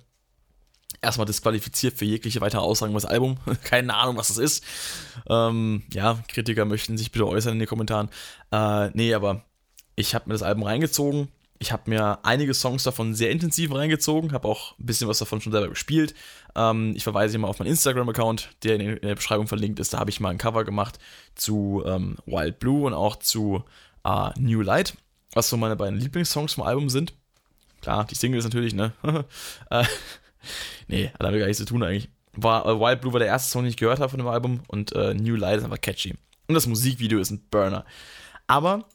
erstmal 1.02 1.26
disqualifiziert 1.26 1.96
für 1.96 2.04
jegliche 2.04 2.40
weitere 2.40 2.60
Aussagen 2.60 2.92
über 2.92 3.00
das 3.00 3.10
Album. 3.10 3.38
Keine 3.64 3.94
Ahnung, 3.94 4.16
was 4.16 4.28
das 4.28 4.38
ist. 4.38 4.64
Ähm, 5.28 5.82
ja, 5.92 6.18
Kritiker 6.28 6.64
möchten 6.64 6.98
sich 6.98 7.12
bitte 7.12 7.26
äußern 7.26 7.54
in 7.54 7.58
den 7.58 7.68
Kommentaren. 7.68 8.08
Äh, 8.52 8.90
nee, 8.90 9.14
aber 9.14 9.44
ich 9.96 10.14
habe 10.14 10.28
mir 10.28 10.34
das 10.34 10.42
Album 10.42 10.64
reingezogen. 10.64 11.28
Ich 11.62 11.72
habe 11.72 11.90
mir 11.90 12.20
einige 12.22 12.54
Songs 12.54 12.84
davon 12.84 13.14
sehr 13.14 13.30
intensiv 13.30 13.74
reingezogen, 13.74 14.32
habe 14.32 14.48
auch 14.48 14.78
ein 14.78 14.86
bisschen 14.86 15.08
was 15.08 15.18
davon 15.18 15.42
schon 15.42 15.52
selber 15.52 15.68
gespielt. 15.68 16.14
Ähm, 16.54 16.94
ich 16.96 17.04
verweise 17.04 17.32
hier 17.32 17.40
mal 17.40 17.48
auf 17.48 17.58
meinen 17.58 17.68
Instagram-Account, 17.68 18.48
der 18.62 18.80
in 18.80 19.00
der 19.00 19.14
Beschreibung 19.14 19.46
verlinkt 19.46 19.78
ist. 19.78 19.92
Da 19.92 19.98
habe 19.98 20.08
ich 20.08 20.20
mal 20.20 20.30
ein 20.30 20.38
Cover 20.38 20.64
gemacht 20.64 20.98
zu 21.34 21.82
ähm, 21.84 22.16
Wild 22.24 22.58
Blue 22.60 22.86
und 22.86 22.94
auch 22.94 23.16
zu 23.16 23.62
äh, 24.04 24.30
New 24.38 24.62
Light, 24.62 24.94
was 25.32 25.50
so 25.50 25.58
meine 25.58 25.76
beiden 25.76 25.98
Lieblingssongs 25.98 26.54
vom 26.54 26.64
Album 26.64 26.88
sind. 26.88 27.12
Klar, 27.82 28.06
die 28.06 28.14
Singles 28.14 28.44
natürlich, 28.44 28.74
ne? 28.74 28.92
äh, 29.70 29.84
nee, 30.88 31.08
hat 31.08 31.22
damit 31.22 31.40
gar 31.40 31.46
nichts 31.46 31.58
zu 31.58 31.66
tun 31.66 31.82
eigentlich. 31.82 32.08
War, 32.32 32.66
äh, 32.66 32.78
Wild 32.78 33.00
Blue 33.00 33.12
war 33.12 33.20
der 33.20 33.28
erste 33.28 33.50
Song, 33.50 33.62
den 33.62 33.70
ich 33.70 33.76
gehört 33.76 34.00
habe 34.00 34.10
von 34.10 34.18
dem 34.18 34.28
Album 34.28 34.60
und 34.68 34.92
äh, 34.92 35.14
New 35.14 35.36
Light 35.36 35.58
ist 35.58 35.64
einfach 35.64 35.80
catchy. 35.80 36.14
Und 36.46 36.54
das 36.54 36.66
Musikvideo 36.66 37.18
ist 37.18 37.30
ein 37.30 37.42
Burner. 37.50 37.84
Aber 38.46 38.88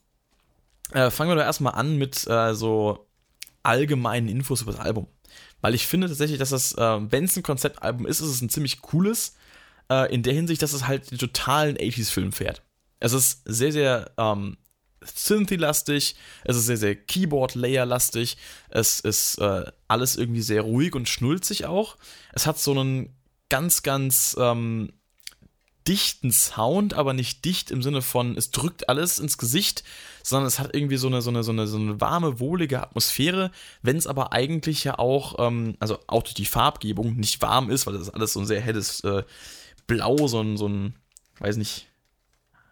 äh, 0.91 1.09
fangen 1.09 1.31
wir 1.31 1.35
doch 1.35 1.43
erstmal 1.43 1.73
an 1.73 1.97
mit 1.97 2.27
äh, 2.27 2.53
so 2.53 3.07
allgemeinen 3.63 4.27
Infos 4.27 4.61
über 4.61 4.71
das 4.71 4.81
Album. 4.81 5.07
Weil 5.61 5.73
ich 5.73 5.87
finde 5.87 6.07
tatsächlich, 6.07 6.37
dass 6.37 6.49
das, 6.49 6.73
äh, 6.73 7.11
wenn 7.11 7.25
es 7.25 7.35
ein 7.35 7.43
Konzeptalbum 7.43 8.05
ist, 8.05 8.19
ist 8.19 8.27
es 8.27 8.41
ein 8.41 8.49
ziemlich 8.49 8.81
cooles. 8.81 9.35
Äh, 9.89 10.13
in 10.13 10.23
der 10.23 10.33
Hinsicht, 10.33 10.61
dass 10.61 10.73
es 10.73 10.87
halt 10.87 11.11
den 11.11 11.17
totalen 11.17 11.77
80s-Film 11.77 12.31
fährt. 12.31 12.61
Es 12.99 13.13
ist 13.13 13.41
sehr, 13.45 13.71
sehr 13.71 14.11
ähm, 14.17 14.57
Synthy-lastig, 15.13 16.15
es 16.43 16.57
ist 16.57 16.65
sehr, 16.65 16.77
sehr 16.77 16.95
Keyboard-Layer-lastig, 16.95 18.37
es 18.69 18.99
ist 18.99 19.37
äh, 19.39 19.65
alles 19.87 20.15
irgendwie 20.15 20.41
sehr 20.41 20.61
ruhig 20.61 20.95
und 20.95 21.09
schnulzig 21.09 21.65
auch. 21.65 21.97
Es 22.33 22.47
hat 22.47 22.59
so 22.59 22.71
einen 22.71 23.15
ganz, 23.49 23.83
ganz 23.83 24.35
ähm, 24.39 24.91
dichten 25.87 26.31
Sound, 26.31 26.95
aber 26.95 27.13
nicht 27.13 27.45
dicht 27.45 27.69
im 27.69 27.83
Sinne 27.83 28.01
von, 28.01 28.35
es 28.37 28.51
drückt 28.51 28.89
alles 28.89 29.19
ins 29.19 29.37
Gesicht, 29.37 29.83
sondern 30.23 30.47
es 30.47 30.59
hat 30.59 30.75
irgendwie 30.75 30.97
so 30.97 31.07
eine, 31.07 31.21
so 31.21 31.29
eine, 31.29 31.43
so 31.43 31.51
eine, 31.51 31.67
so 31.67 31.77
eine 31.77 32.01
warme, 32.01 32.39
wohlige 32.39 32.81
Atmosphäre, 32.81 33.51
wenn 33.83 33.97
es 33.97 34.07
aber 34.07 34.33
eigentlich 34.33 34.83
ja 34.83 34.97
auch, 34.97 35.35
ähm, 35.37 35.75
also 35.79 35.99
auch 36.07 36.23
durch 36.23 36.33
die 36.33 36.45
Farbgebung 36.45 37.15
nicht 37.15 37.41
warm 37.41 37.69
ist, 37.69 37.85
weil 37.85 37.93
das 37.93 38.03
ist 38.03 38.13
alles 38.13 38.33
so 38.33 38.39
ein 38.39 38.47
sehr 38.47 38.61
helles 38.61 39.01
äh, 39.01 39.23
Blau, 39.85 40.27
so 40.27 40.41
ein, 40.41 40.57
so 40.57 40.67
ein, 40.67 40.95
weiß 41.39 41.57
nicht, 41.57 41.87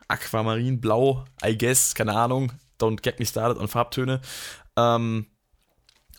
Aquamarinblau, 0.07 1.25
I 1.43 1.57
guess, 1.57 1.95
keine 1.95 2.13
Ahnung. 2.13 2.51
Don't 2.79 3.01
get 3.01 3.19
me 3.19 3.25
started 3.25 3.57
on 3.57 3.67
Farbtöne. 3.67 4.21
Ähm, 4.75 5.27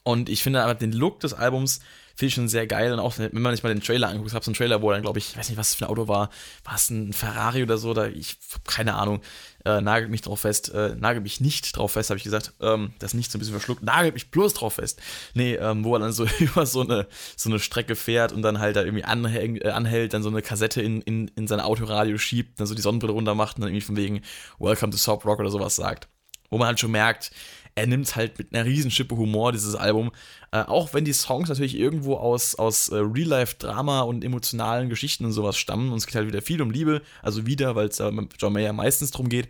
und 0.02 0.28
ich 0.28 0.42
finde 0.42 0.62
aber 0.62 0.74
den 0.74 0.92
Look 0.92 1.20
des 1.20 1.34
Albums 1.34 1.80
finde 2.14 2.28
ich 2.28 2.34
schon 2.34 2.48
sehr 2.48 2.66
geil. 2.66 2.92
Und 2.92 3.00
auch, 3.00 3.18
wenn 3.18 3.42
man 3.42 3.54
sich 3.54 3.62
mal 3.62 3.74
den 3.74 3.82
Trailer 3.82 4.08
anguckt, 4.08 4.28
ich 4.28 4.34
habe 4.34 4.44
so 4.44 4.50
einen 4.50 4.56
Trailer, 4.56 4.82
wo 4.82 4.90
dann, 4.90 5.02
glaube 5.02 5.18
ich, 5.18 5.30
ich 5.30 5.36
weiß 5.36 5.48
nicht, 5.48 5.58
was 5.58 5.70
es 5.70 5.74
für 5.74 5.84
ein 5.84 5.90
Auto 5.90 6.08
war. 6.08 6.30
War 6.64 6.74
es 6.74 6.90
ein 6.90 7.12
Ferrari 7.12 7.62
oder 7.62 7.78
so? 7.78 7.90
Oder 7.90 8.10
ich 8.10 8.38
keine 8.66 8.94
Ahnung. 8.94 9.20
Äh, 9.64 9.80
nagelt 9.80 10.10
mich 10.10 10.20
drauf 10.20 10.40
fest. 10.40 10.72
Äh, 10.72 10.94
nagelt 10.96 11.24
mich 11.24 11.40
nicht 11.40 11.76
drauf 11.76 11.92
fest, 11.92 12.10
habe 12.10 12.18
ich 12.18 12.24
gesagt. 12.24 12.52
Ähm, 12.60 12.92
das 12.98 13.14
nicht 13.14 13.32
so 13.32 13.38
ein 13.38 13.40
bisschen 13.40 13.54
verschluckt. 13.54 13.82
Nagelt 13.82 14.14
mich 14.14 14.30
bloß 14.30 14.54
drauf 14.54 14.74
fest. 14.74 15.00
Nee, 15.34 15.54
ähm, 15.54 15.84
wo 15.84 15.94
er 15.96 16.00
dann 16.00 16.12
so 16.12 16.26
über 16.38 16.66
so 16.66 16.82
eine, 16.82 17.06
so 17.36 17.50
eine 17.50 17.58
Strecke 17.58 17.96
fährt 17.96 18.32
und 18.32 18.42
dann 18.42 18.60
halt 18.60 18.76
da 18.76 18.82
irgendwie 18.82 19.04
anhäng, 19.04 19.56
äh, 19.56 19.70
anhält, 19.70 20.14
dann 20.14 20.22
so 20.22 20.28
eine 20.28 20.42
Kassette 20.42 20.82
in, 20.82 21.00
in, 21.02 21.28
in 21.28 21.46
sein 21.48 21.60
Autoradio 21.60 22.18
schiebt, 22.18 22.60
dann 22.60 22.66
so 22.66 22.74
die 22.74 22.82
Sonnenbrille 22.82 23.12
runter 23.12 23.34
macht 23.34 23.56
und 23.56 23.62
dann 23.62 23.70
irgendwie 23.70 23.86
von 23.86 23.96
wegen 23.96 24.22
Welcome 24.58 24.92
to 24.92 24.98
Soft 24.98 25.24
Rock 25.24 25.40
oder 25.40 25.50
sowas 25.50 25.76
sagt. 25.76 26.08
Wo 26.50 26.58
man 26.58 26.68
halt 26.68 26.78
schon 26.78 26.92
merkt, 26.92 27.32
er 27.74 27.86
nimmt 27.86 28.14
halt 28.14 28.38
mit 28.38 28.54
einer 28.54 28.64
riesen 28.64 28.90
Schippe 28.90 29.16
Humor 29.16 29.52
dieses 29.52 29.74
Album. 29.74 30.12
Äh, 30.52 30.62
auch 30.62 30.94
wenn 30.94 31.04
die 31.04 31.12
Songs 31.12 31.48
natürlich 31.48 31.76
irgendwo 31.76 32.16
aus, 32.16 32.54
aus 32.54 32.88
äh, 32.88 32.96
Real-Life-Drama 32.96 34.02
und 34.02 34.24
emotionalen 34.24 34.88
Geschichten 34.88 35.24
und 35.24 35.32
sowas 35.32 35.56
stammen. 35.56 35.90
Und 35.90 35.98
es 35.98 36.06
geht 36.06 36.14
halt 36.14 36.28
wieder 36.28 36.42
viel 36.42 36.62
um 36.62 36.70
Liebe. 36.70 37.02
Also 37.22 37.46
wieder, 37.46 37.74
weil 37.74 37.88
es 37.88 37.96
da 37.96 38.10
mit 38.10 38.34
John 38.38 38.52
Mayer 38.52 38.72
meistens 38.72 39.10
drum 39.10 39.28
geht. 39.28 39.48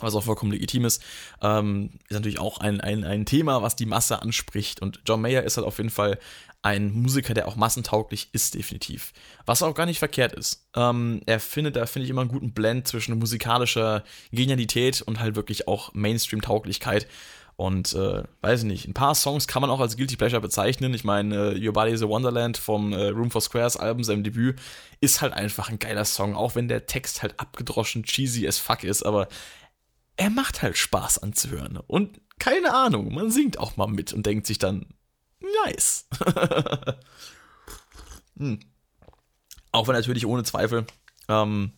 was 0.00 0.14
auch 0.14 0.24
vollkommen 0.24 0.52
legitim 0.52 0.84
ist, 0.84 1.02
ähm, 1.40 1.90
ist 2.08 2.14
natürlich 2.14 2.40
auch 2.40 2.58
ein, 2.58 2.80
ein, 2.80 3.04
ein 3.04 3.24
Thema, 3.26 3.62
was 3.62 3.76
die 3.76 3.86
Masse 3.86 4.20
anspricht. 4.20 4.82
Und 4.82 5.00
John 5.06 5.22
Mayer 5.22 5.44
ist 5.44 5.56
halt 5.56 5.66
auf 5.66 5.78
jeden 5.78 5.90
Fall 5.90 6.18
ein 6.64 6.92
Musiker, 6.92 7.34
der 7.34 7.46
auch 7.46 7.56
massentauglich 7.56 8.30
ist, 8.32 8.54
definitiv. 8.54 9.12
Was 9.44 9.62
auch 9.62 9.74
gar 9.74 9.84
nicht 9.84 9.98
verkehrt 9.98 10.32
ist. 10.32 10.66
Ähm, 10.74 11.20
er 11.26 11.38
findet, 11.38 11.76
da 11.76 11.84
finde 11.84 12.04
ich 12.04 12.10
immer 12.10 12.22
einen 12.22 12.30
guten 12.30 12.54
Blend 12.54 12.88
zwischen 12.88 13.18
musikalischer 13.18 14.02
Genialität 14.32 15.02
und 15.02 15.20
halt 15.20 15.36
wirklich 15.36 15.68
auch 15.68 15.92
Mainstream-Tauglichkeit. 15.92 17.06
Und 17.56 17.92
äh, 17.92 18.22
weiß 18.40 18.60
ich 18.60 18.66
nicht, 18.66 18.88
ein 18.88 18.94
paar 18.94 19.14
Songs 19.14 19.46
kann 19.46 19.60
man 19.60 19.70
auch 19.70 19.78
als 19.78 19.98
Guilty 19.98 20.16
Pleasure 20.16 20.40
bezeichnen. 20.40 20.94
Ich 20.94 21.04
meine, 21.04 21.52
äh, 21.52 21.66
Your 21.66 21.74
Body 21.74 21.92
is 21.92 22.02
a 22.02 22.08
Wonderland 22.08 22.56
vom 22.56 22.94
äh, 22.94 23.08
Room 23.08 23.30
for 23.30 23.42
Squares 23.42 23.76
Album, 23.76 24.02
seinem 24.02 24.24
Debüt, 24.24 24.58
ist 25.02 25.20
halt 25.20 25.34
einfach 25.34 25.68
ein 25.68 25.78
geiler 25.78 26.06
Song, 26.06 26.34
auch 26.34 26.54
wenn 26.54 26.68
der 26.68 26.86
Text 26.86 27.22
halt 27.22 27.38
abgedroschen 27.38 28.04
cheesy 28.04 28.48
as 28.48 28.58
fuck 28.58 28.84
ist, 28.84 29.02
aber 29.04 29.28
er 30.16 30.30
macht 30.30 30.62
halt 30.62 30.78
Spaß 30.78 31.22
anzuhören. 31.22 31.78
Und 31.86 32.22
keine 32.38 32.74
Ahnung, 32.74 33.12
man 33.12 33.30
singt 33.30 33.58
auch 33.58 33.76
mal 33.76 33.86
mit 33.86 34.14
und 34.14 34.24
denkt 34.24 34.46
sich 34.46 34.58
dann, 34.58 34.86
nice. 35.64 36.06
hm. 38.36 38.60
Auch 39.72 39.88
wenn 39.88 39.94
natürlich 39.94 40.26
ohne 40.26 40.44
Zweifel, 40.44 40.86
ähm, 41.28 41.72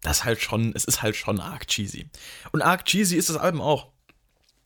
das 0.00 0.24
halt 0.24 0.40
schon, 0.40 0.72
es 0.74 0.84
ist 0.84 1.02
halt 1.02 1.16
schon 1.16 1.40
arg 1.40 1.66
cheesy. 1.68 2.10
Und 2.50 2.62
arg 2.62 2.84
cheesy 2.84 3.16
ist 3.16 3.28
das 3.28 3.36
Album 3.36 3.60
auch. 3.60 3.92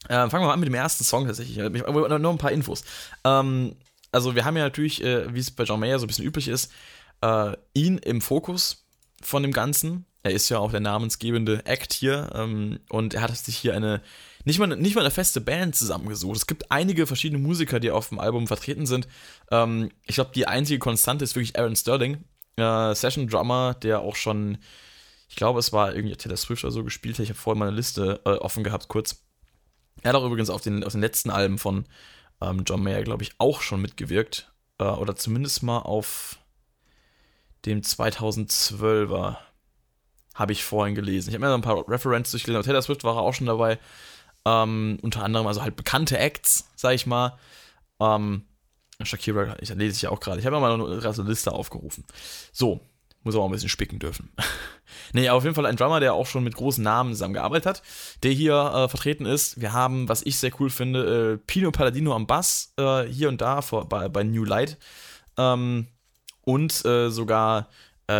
Äh, 0.05 0.29
fangen 0.29 0.43
wir 0.43 0.47
mal 0.47 0.53
an 0.53 0.59
mit 0.59 0.67
dem 0.67 0.75
ersten 0.75 1.03
Song 1.03 1.25
tatsächlich. 1.25 1.57
Nur 1.57 2.29
ein 2.29 2.37
paar 2.37 2.51
Infos. 2.51 2.83
Ähm, 3.23 3.75
also 4.11 4.35
wir 4.35 4.45
haben 4.45 4.57
ja 4.57 4.63
natürlich, 4.63 5.03
äh, 5.03 5.33
wie 5.33 5.39
es 5.39 5.51
bei 5.51 5.63
John 5.63 5.79
Mayer 5.79 5.99
so 5.99 6.05
ein 6.05 6.07
bisschen 6.07 6.25
üblich 6.25 6.47
ist, 6.47 6.71
äh, 7.21 7.53
ihn 7.73 7.97
im 7.99 8.21
Fokus 8.21 8.85
von 9.21 9.43
dem 9.43 9.51
Ganzen. 9.51 10.05
Er 10.23 10.31
ist 10.31 10.49
ja 10.49 10.59
auch 10.59 10.71
der 10.71 10.79
namensgebende 10.79 11.65
Act 11.65 11.93
hier 11.93 12.29
ähm, 12.33 12.79
und 12.89 13.13
er 13.13 13.21
hat 13.21 13.35
sich 13.37 13.57
hier 13.57 13.75
eine 13.75 14.01
nicht 14.47 14.59
mal, 14.59 14.67
nicht 14.67 14.95
mal 14.95 15.01
eine 15.01 15.11
feste 15.11 15.41
Band 15.41 15.75
zusammengesucht. 15.75 16.37
Es 16.37 16.47
gibt 16.47 16.71
einige 16.71 17.05
verschiedene 17.05 17.41
Musiker, 17.41 17.81
die 17.81 17.91
auf 17.91 18.07
dem 18.07 18.19
Album 18.19 18.47
vertreten 18.47 18.85
sind. 18.85 19.05
Ähm, 19.51 19.91
ich 20.05 20.15
glaube, 20.15 20.31
die 20.33 20.47
einzige 20.47 20.79
Konstante 20.79 21.25
ist 21.25 21.35
wirklich 21.35 21.59
Aaron 21.59 21.75
Sterling, 21.75 22.23
äh, 22.55 22.95
Session 22.95 23.27
Drummer, 23.27 23.73
der 23.73 23.99
auch 23.99 24.15
schon, 24.15 24.57
ich 25.27 25.35
glaube, 25.35 25.59
es 25.59 25.73
war 25.73 25.93
irgendwie 25.93 26.15
Taylor 26.15 26.37
Swift 26.37 26.63
oder 26.63 26.71
so 26.71 26.85
gespielt 26.85 27.17
hat. 27.17 27.23
Ich 27.23 27.29
habe 27.29 27.37
vorhin 27.37 27.59
meine 27.59 27.75
Liste 27.75 28.21
äh, 28.23 28.29
offen 28.29 28.63
gehabt, 28.63 28.87
kurz. 28.87 29.21
Er 30.01 30.13
hat 30.13 30.15
auch 30.15 30.25
übrigens 30.25 30.49
auf 30.49 30.61
den, 30.61 30.81
auf 30.85 30.93
den 30.93 31.01
letzten 31.01 31.29
Alben 31.29 31.57
von 31.57 31.83
ähm, 32.39 32.63
John 32.65 32.81
Mayer, 32.81 33.03
glaube 33.03 33.23
ich, 33.23 33.31
auch 33.39 33.59
schon 33.59 33.81
mitgewirkt. 33.81 34.49
Äh, 34.79 34.85
oder 34.85 35.17
zumindest 35.17 35.61
mal 35.61 35.79
auf 35.79 36.39
dem 37.65 37.81
2012er 37.81 39.35
habe 40.35 40.53
ich 40.53 40.63
vorhin 40.63 40.95
gelesen. 40.95 41.29
Ich 41.29 41.35
habe 41.35 41.45
mir 41.45 41.53
ein 41.53 41.61
paar 41.61 41.85
References 41.89 42.31
durchgelesen, 42.31 42.59
aber 42.59 42.65
Taylor 42.65 42.81
Swift 42.81 43.03
war 43.03 43.17
auch 43.17 43.33
schon 43.33 43.47
dabei. 43.47 43.77
Ähm, 44.47 44.97
unter 45.01 45.23
anderem 45.23 45.45
also 45.45 45.61
halt 45.61 45.75
bekannte 45.75 46.17
Acts, 46.17 46.69
sag 46.77 46.93
ich 46.93 47.05
mal. 47.05 47.37
Ähm, 47.99 48.43
Shakira, 49.03 49.57
ich 49.59 49.69
lese 49.75 49.95
ich 49.95 50.01
ja 50.03 50.09
auch 50.09 50.21
gerade. 50.21 50.39
Ich 50.39 50.45
habe 50.45 50.55
ja 50.55 50.61
mal 50.61 50.73
eine, 50.73 51.29
Liste 51.29 51.51
aufgerufen. 51.51 52.05
So, 52.53 52.79
muss 53.23 53.35
aber 53.35 53.43
auch 53.43 53.49
ein 53.49 53.51
bisschen 53.51 53.67
spicken 53.67 53.99
dürfen. 53.99 54.31
nee, 55.13 55.29
auf 55.29 55.43
jeden 55.43 55.53
Fall 55.53 55.65
ein 55.65 55.75
Drummer, 55.75 55.99
der 55.99 56.13
auch 56.13 56.27
schon 56.27 56.45
mit 56.45 56.55
großen 56.55 56.83
Namen 56.83 57.11
zusammengearbeitet 57.11 57.65
hat, 57.65 57.83
der 58.23 58.31
hier 58.31 58.53
äh, 58.53 58.87
vertreten 58.87 59.25
ist. 59.25 59.59
Wir 59.59 59.73
haben, 59.73 60.07
was 60.07 60.23
ich 60.23 60.39
sehr 60.39 60.51
cool 60.61 60.69
finde, 60.69 61.33
äh, 61.33 61.37
Pino 61.45 61.71
Palladino 61.71 62.15
am 62.15 62.25
Bass, 62.25 62.73
äh, 62.77 63.03
hier 63.03 63.27
und 63.27 63.41
da 63.41 63.61
vor, 63.61 63.89
bei, 63.89 64.07
bei 64.07 64.23
New 64.23 64.45
Light. 64.45 64.77
Ähm, 65.37 65.87
und 66.41 66.85
äh, 66.85 67.09
sogar 67.09 67.67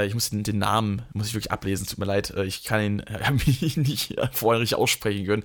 ich 0.06 0.14
muss 0.14 0.30
den, 0.30 0.44
den, 0.44 0.58
Namen, 0.58 1.04
muss 1.14 1.28
ich 1.28 1.34
wirklich 1.34 1.52
ablesen, 1.52 1.88
tut 1.88 1.98
mir 1.98 2.06
leid, 2.06 2.32
äh, 2.32 2.46
ich 2.46 2.64
kann 2.64 2.82
ihn 2.82 3.00
äh, 3.02 3.32
nicht 3.76 4.16
vorher 4.34 4.62
richtig 4.62 4.78
aussprechen 4.78 5.26
können. 5.26 5.44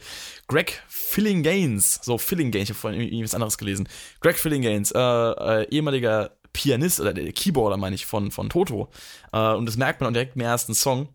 Greg 0.48 0.82
Fillinganes, 0.88 2.00
so 2.02 2.18
Fillinganes, 2.18 2.64
ich 2.64 2.70
habe 2.70 2.80
vorhin 2.80 3.00
irgendwie 3.00 3.24
was 3.24 3.34
anderes 3.34 3.58
gelesen. 3.58 3.88
Greg 4.20 4.38
Fillinganes, 4.38 4.92
äh, 4.92 4.98
äh, 4.98 5.68
ehemaliger 5.70 6.36
Pianist 6.52 7.00
oder 7.00 7.14
der 7.14 7.32
Keyboarder, 7.32 7.76
meine 7.76 7.94
ich, 7.94 8.06
von, 8.06 8.30
von 8.30 8.50
Toto. 8.50 8.90
Äh, 9.32 9.52
und 9.52 9.66
das 9.66 9.76
merkt 9.76 10.00
man 10.00 10.12
direkt 10.12 10.36
im 10.36 10.42
ersten 10.42 10.74
Song. 10.74 11.08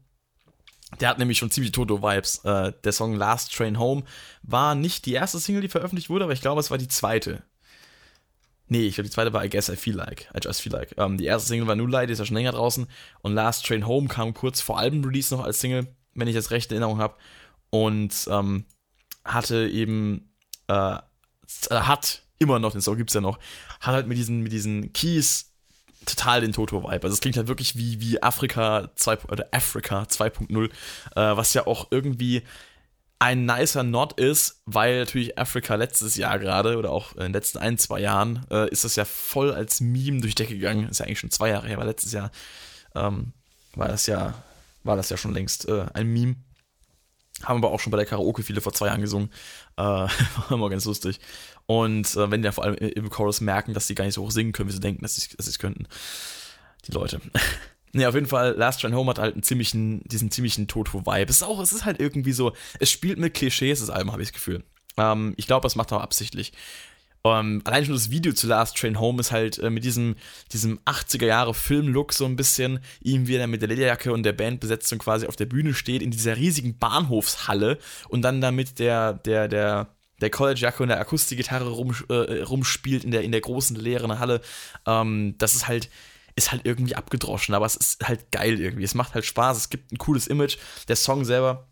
Der 0.99 1.09
hat 1.09 1.19
nämlich 1.19 1.37
schon 1.37 1.51
ziemlich 1.51 1.73
Toto-Vibes. 1.73 2.45
Äh, 2.45 2.73
der 2.83 2.91
Song 2.91 3.13
Last 3.15 3.53
Train 3.53 3.77
Home 3.77 4.03
war 4.43 4.73
nicht 4.73 5.05
die 5.05 5.13
erste 5.13 5.39
Single, 5.39 5.61
die 5.61 5.67
veröffentlicht 5.67 6.09
wurde, 6.09 6.23
aber 6.23 6.33
ich 6.33 6.41
glaube, 6.41 6.61
es 6.61 6.71
war 6.71 6.77
die 6.77 6.87
zweite. 6.87 7.43
Nee, 8.69 8.85
ich 8.85 8.95
glaube, 8.95 9.07
die 9.07 9.13
zweite 9.13 9.31
war 9.33 9.45
I 9.45 9.49
Guess 9.49 9.69
I 9.69 9.75
Feel 9.75 9.95
Like. 9.95 10.29
I 10.35 10.39
Just 10.43 10.61
Feel 10.61 10.73
Like. 10.73 10.93
Ähm, 10.97 11.17
die 11.17 11.25
erste 11.25 11.47
Single 11.47 11.67
war 11.67 11.75
New 11.75 11.87
Light, 11.87 12.09
die 12.09 12.13
ist 12.13 12.19
ja 12.19 12.25
schon 12.25 12.35
länger 12.35 12.51
draußen. 12.51 12.87
Und 13.21 13.33
Last 13.33 13.65
Train 13.65 13.87
Home 13.87 14.07
kam 14.07 14.33
kurz 14.33 14.59
vor 14.59 14.77
Album-Release 14.77 15.33
noch 15.33 15.43
als 15.43 15.61
Single, 15.61 15.87
wenn 16.15 16.27
ich 16.27 16.35
das 16.35 16.51
recht 16.51 16.71
in 16.71 16.77
Erinnerung 16.77 16.99
habe. 16.99 17.15
Und 17.69 18.27
ähm, 18.29 18.65
hatte 19.23 19.67
eben, 19.67 20.29
äh, 20.67 20.97
hat 21.69 22.23
immer 22.39 22.59
noch, 22.59 22.71
den 22.73 22.81
Song 22.81 22.97
gibt 22.97 23.09
es 23.09 23.13
ja 23.13 23.21
noch, 23.21 23.39
hat 23.79 23.93
halt 23.93 24.07
mit 24.07 24.17
diesen, 24.17 24.41
mit 24.41 24.51
diesen 24.51 24.91
Keys 24.93 25.53
total 26.05 26.41
den 26.41 26.53
Toto-Vibe. 26.53 27.03
Also 27.03 27.13
es 27.13 27.21
klingt 27.21 27.37
halt 27.37 27.47
wirklich 27.47 27.77
wie, 27.77 28.01
wie 28.01 28.21
Afrika 28.21 28.89
2, 28.95 29.19
oder 29.29 29.47
Africa 29.51 30.03
2.0, 30.03 30.65
äh, 30.65 31.37
was 31.37 31.53
ja 31.53 31.67
auch 31.67 31.87
irgendwie 31.91 32.43
ein 33.19 33.45
nicer 33.45 33.83
Nod 33.83 34.19
ist, 34.19 34.61
weil 34.65 34.99
natürlich 34.99 35.37
Afrika 35.39 35.75
letztes 35.75 36.15
Jahr 36.15 36.37
gerade 36.37 36.77
oder 36.77 36.91
auch 36.91 37.13
in 37.13 37.23
den 37.23 37.33
letzten 37.33 37.57
ein, 37.57 37.77
zwei 37.77 37.99
Jahren 37.99 38.45
äh, 38.51 38.69
ist 38.69 38.83
das 38.83 38.95
ja 38.95 39.05
voll 39.05 39.51
als 39.51 39.81
Meme 39.81 40.21
durch 40.21 40.35
die 40.35 40.43
Decke 40.43 40.55
gegangen. 40.55 40.87
Ist 40.87 40.99
ja 40.99 41.05
eigentlich 41.05 41.19
schon 41.19 41.31
zwei 41.31 41.49
Jahre 41.49 41.67
her, 41.67 41.77
aber 41.77 41.85
letztes 41.85 42.11
Jahr 42.11 42.31
ähm, 42.95 43.33
war 43.75 43.87
das 43.87 44.05
ja, 44.05 44.35
war 44.83 44.95
das 44.95 45.09
ja 45.09 45.17
schon 45.17 45.33
längst 45.33 45.67
äh, 45.67 45.85
ein 45.93 46.07
Meme. 46.07 46.35
Haben 47.43 47.57
aber 47.57 47.71
auch 47.71 47.79
schon 47.79 47.91
bei 47.91 47.97
der 47.97 48.05
Karaoke 48.05 48.43
viele 48.43 48.61
vor 48.61 48.73
zwei 48.73 48.87
Jahren 48.87 49.01
gesungen. 49.01 49.31
Äh, 49.77 49.81
war 49.81 50.51
immer 50.51 50.69
ganz 50.69 50.85
lustig. 50.85 51.19
Und 51.65 52.15
äh, 52.15 52.29
wenn 52.29 52.41
die 52.41 52.47
ja 52.47 52.51
vor 52.51 52.65
allem 52.65 52.75
im 52.75 53.09
Chorus 53.09 53.41
merken, 53.41 53.73
dass 53.73 53.87
sie 53.87 53.95
gar 53.95 54.05
nicht 54.05 54.13
so 54.13 54.23
hoch 54.23 54.31
singen 54.31 54.51
können, 54.51 54.69
wie 54.69 54.73
sie 54.73 54.79
denken, 54.79 55.01
dass 55.01 55.15
sie 55.15 55.27
es 55.37 55.59
könnten. 55.59 55.87
Die 56.85 56.91
Leute. 56.91 57.19
Ne, 57.93 58.07
auf 58.07 58.15
jeden 58.15 58.27
Fall, 58.27 58.53
Last 58.57 58.81
Train 58.81 58.95
Home 58.95 59.09
hat 59.09 59.19
halt 59.19 59.35
einen 59.35 59.43
ziemlichen, 59.43 60.01
diesen 60.07 60.29
ziemlichen 60.29 60.67
Toto-Vibe. 60.67 61.29
Es 61.29 61.37
ist 61.37 61.43
auch, 61.43 61.59
es 61.61 61.71
ist 61.71 61.85
halt 61.85 61.99
irgendwie 61.99 62.33
so, 62.33 62.53
es 62.79 62.91
spielt 62.91 63.17
mit 63.17 63.33
Klischees, 63.33 63.79
das 63.79 63.89
Album, 63.89 64.11
habe 64.11 64.21
ich 64.21 64.29
das 64.29 64.33
Gefühl. 64.33 64.63
Ähm, 64.97 65.33
ich 65.37 65.47
glaube, 65.47 65.63
das 65.63 65.75
macht 65.75 65.91
er 65.91 65.97
auch 65.97 66.03
absichtlich. 66.03 66.51
Ähm, 67.23 67.61
allein 67.65 67.85
schon 67.85 67.95
das 67.95 68.09
Video 68.09 68.33
zu 68.33 68.47
Last 68.47 68.77
Train 68.77 68.99
Home 68.99 69.19
ist 69.19 69.31
halt 69.31 69.59
äh, 69.59 69.69
mit 69.69 69.83
diesem, 69.83 70.15
diesem 70.53 70.79
80er 70.85 71.25
Jahre 71.25 71.53
Film-Look 71.53 72.13
so 72.13 72.25
ein 72.25 72.35
bisschen, 72.35 72.79
ihm 73.01 73.27
wie 73.27 73.35
er 73.35 73.47
mit 73.47 73.61
der 73.61 73.69
Lederjacke 73.69 74.13
und 74.13 74.23
der 74.23 74.33
Bandbesetzung 74.33 74.99
quasi 74.99 75.27
auf 75.27 75.35
der 75.35 75.45
Bühne 75.45 75.73
steht, 75.73 76.01
in 76.01 76.11
dieser 76.11 76.37
riesigen 76.37 76.77
Bahnhofshalle 76.77 77.79
und 78.09 78.21
dann 78.21 78.41
damit 78.41 78.79
der, 78.79 79.13
der, 79.13 79.47
der, 79.47 79.87
der 80.21 80.29
College-Jacke 80.29 80.83
und 80.83 80.89
der 80.89 80.99
Akustikgitarre 80.99 81.69
rum, 81.69 81.95
äh, 82.09 82.41
rumspielt 82.41 83.03
in 83.03 83.11
der, 83.11 83.23
in 83.23 83.31
der 83.31 83.41
großen 83.41 83.75
leeren 83.75 84.19
Halle. 84.19 84.41
Ähm, 84.85 85.35
das 85.37 85.55
ist 85.55 85.67
halt, 85.67 85.89
ist 86.37 86.51
halt 86.51 86.61
irgendwie 86.65 86.95
abgedroschen, 86.95 87.55
aber 87.55 87.65
es 87.65 87.75
ist 87.75 88.07
halt 88.07 88.31
geil 88.31 88.59
irgendwie. 88.59 88.83
Es 88.83 88.93
macht 88.93 89.15
halt 89.15 89.25
Spaß, 89.25 89.57
es 89.57 89.69
gibt 89.69 89.91
ein 89.91 89.97
cooles 89.97 90.27
Image. 90.27 90.57
Der 90.87 90.95
Song 90.95 91.25
selber 91.25 91.67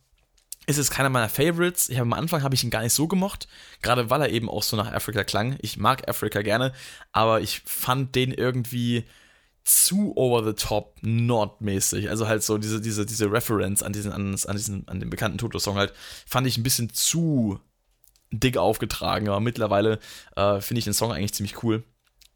ist 0.66 0.78
jetzt 0.78 0.90
keiner 0.90 1.10
meiner 1.10 1.30
Favorites. 1.30 1.88
Ich 1.88 2.00
habe 2.00 2.08
am 2.08 2.14
Anfang 2.14 2.42
habe 2.42 2.56
ich 2.56 2.64
ihn 2.64 2.72
gar 2.72 2.82
nicht 2.82 2.94
so 2.94 3.08
gemocht, 3.08 3.48
gerade 3.84 4.10
weil 4.10 4.22
er 4.22 4.30
eben 4.30 4.50
auch 4.50 4.64
so 4.64 4.76
nach 4.76 4.92
Afrika 4.92 5.24
klang. 5.24 5.58
Ich 5.62 5.78
mag 5.78 6.10
Afrika 6.10 6.42
gerne, 6.42 6.74
aber 7.12 7.42
ich 7.42 7.62
fand 7.66 8.16
den 8.16 8.32
irgendwie 8.32 9.06
zu 9.64 10.18
over 10.18 10.44
the 10.44 10.54
top 10.54 10.98
nordmäßig. 11.02 12.10
Also 12.10 12.28
halt 12.28 12.42
so 12.44 12.58
diese, 12.58 12.82
diese, 12.82 13.06
diese 13.06 13.32
Reference 13.32 13.84
an 13.84 13.94
diesen, 13.94 14.12
an, 14.12 14.36
an 14.36 14.56
diesen, 14.56 14.88
an 14.88 15.00
den 15.00 15.12
bekannten 15.12 15.38
Toto-Song 15.38 15.78
halt, 15.78 15.94
fand 16.26 16.48
ich 16.48 16.58
ein 16.58 16.64
bisschen 16.64 16.92
zu 16.92 17.60
dick 18.32 18.58
aufgetragen, 18.58 19.28
aber 19.28 19.40
mittlerweile 19.40 20.00
äh, 20.36 20.60
finde 20.60 20.80
ich 20.80 20.86
den 20.86 20.94
Song 20.94 21.12
eigentlich 21.12 21.34
ziemlich 21.34 21.64
cool. 21.64 21.84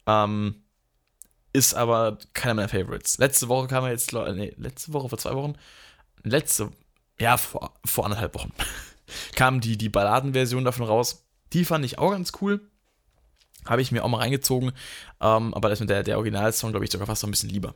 Ähm, 0.06 0.62
ist 1.52 1.74
aber 1.74 2.18
keiner 2.32 2.54
meiner 2.54 2.68
Favorites. 2.68 3.18
Letzte 3.18 3.48
Woche 3.48 3.68
kam 3.68 3.84
er 3.84 3.90
jetzt, 3.90 4.12
nee, 4.12 4.54
letzte 4.56 4.92
Woche, 4.92 5.08
vor 5.08 5.18
zwei 5.18 5.34
Wochen, 5.34 5.54
letzte, 6.22 6.70
ja, 7.18 7.36
vor, 7.36 7.74
vor 7.84 8.04
anderthalb 8.04 8.34
Wochen, 8.34 8.52
kam 9.36 9.60
die, 9.60 9.76
die 9.76 9.88
Balladenversion 9.88 10.64
davon 10.64 10.86
raus. 10.86 11.24
Die 11.52 11.64
fand 11.64 11.84
ich 11.84 11.98
auch 11.98 12.12
ganz 12.12 12.32
cool. 12.40 12.60
Habe 13.66 13.82
ich 13.82 13.92
mir 13.92 14.04
auch 14.04 14.08
mal 14.08 14.18
reingezogen. 14.18 14.72
Ähm, 15.20 15.52
aber 15.52 15.68
das 15.68 15.80
mit 15.80 15.90
der, 15.90 16.02
der 16.02 16.16
Originalsong, 16.16 16.70
glaube 16.70 16.84
ich, 16.84 16.92
sogar 16.92 17.06
fast 17.06 17.22
noch 17.22 17.28
ein 17.28 17.32
bisschen 17.32 17.50
lieber. 17.50 17.74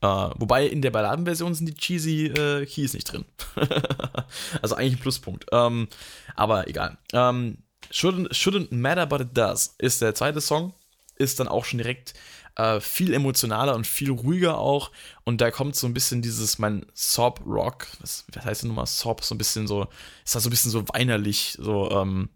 Äh, 0.00 0.06
wobei 0.06 0.66
in 0.66 0.82
der 0.82 0.90
Balladenversion 0.90 1.54
sind 1.54 1.66
die 1.66 1.74
cheesy 1.74 2.26
äh, 2.26 2.66
Keys 2.66 2.94
nicht 2.94 3.10
drin. 3.10 3.24
also 4.62 4.76
eigentlich 4.76 4.94
ein 4.94 5.00
Pluspunkt. 5.00 5.46
Ähm, 5.50 5.88
aber 6.36 6.68
egal. 6.68 6.98
Ähm, 7.12 7.58
shouldn't, 7.90 8.32
shouldn't 8.32 8.72
Matter 8.72 9.06
But 9.06 9.22
It 9.22 9.36
Does 9.36 9.74
ist 9.78 10.02
der 10.02 10.14
zweite 10.14 10.40
Song. 10.40 10.72
Ist 11.16 11.40
dann 11.40 11.48
auch 11.48 11.64
schon 11.64 11.78
direkt 11.78 12.14
äh, 12.58 12.80
viel 12.80 13.14
emotionaler 13.14 13.74
und 13.76 13.86
viel 13.86 14.10
ruhiger 14.10 14.58
auch. 14.58 14.90
Und 15.24 15.40
da 15.40 15.50
kommt 15.50 15.76
so 15.76 15.86
ein 15.86 15.94
bisschen 15.94 16.20
dieses, 16.22 16.58
mein 16.58 16.84
Sob-Rock, 16.92 17.86
was, 18.00 18.24
was 18.32 18.44
heißt 18.44 18.62
denn 18.62 18.68
nochmal 18.68 18.86
Sob? 18.86 19.24
So 19.24 19.34
ein 19.34 19.38
bisschen 19.38 19.66
so, 19.66 19.86
ist 20.24 20.34
da 20.34 20.40
so 20.40 20.48
ein 20.48 20.50
bisschen 20.50 20.72
so 20.72 20.86
weinerlich, 20.88 21.56
so, 21.58 21.90
ähm, 21.92 22.28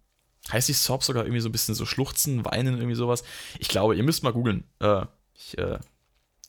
heißt 0.51 0.69
die 0.69 0.75
Sob 0.75 1.03
sogar 1.03 1.25
irgendwie 1.25 1.41
so 1.41 1.49
ein 1.49 1.53
bisschen 1.53 1.75
so 1.75 1.85
schluchzen, 1.85 2.45
weinen, 2.45 2.77
irgendwie 2.77 2.95
sowas? 2.95 3.25
Ich 3.59 3.69
glaube, 3.69 3.97
ihr 3.97 4.05
müsst 4.05 4.23
mal 4.23 4.33
googeln. 4.33 4.65
Äh, 4.79 5.05
ich 5.35 5.59
äh, 5.59 5.79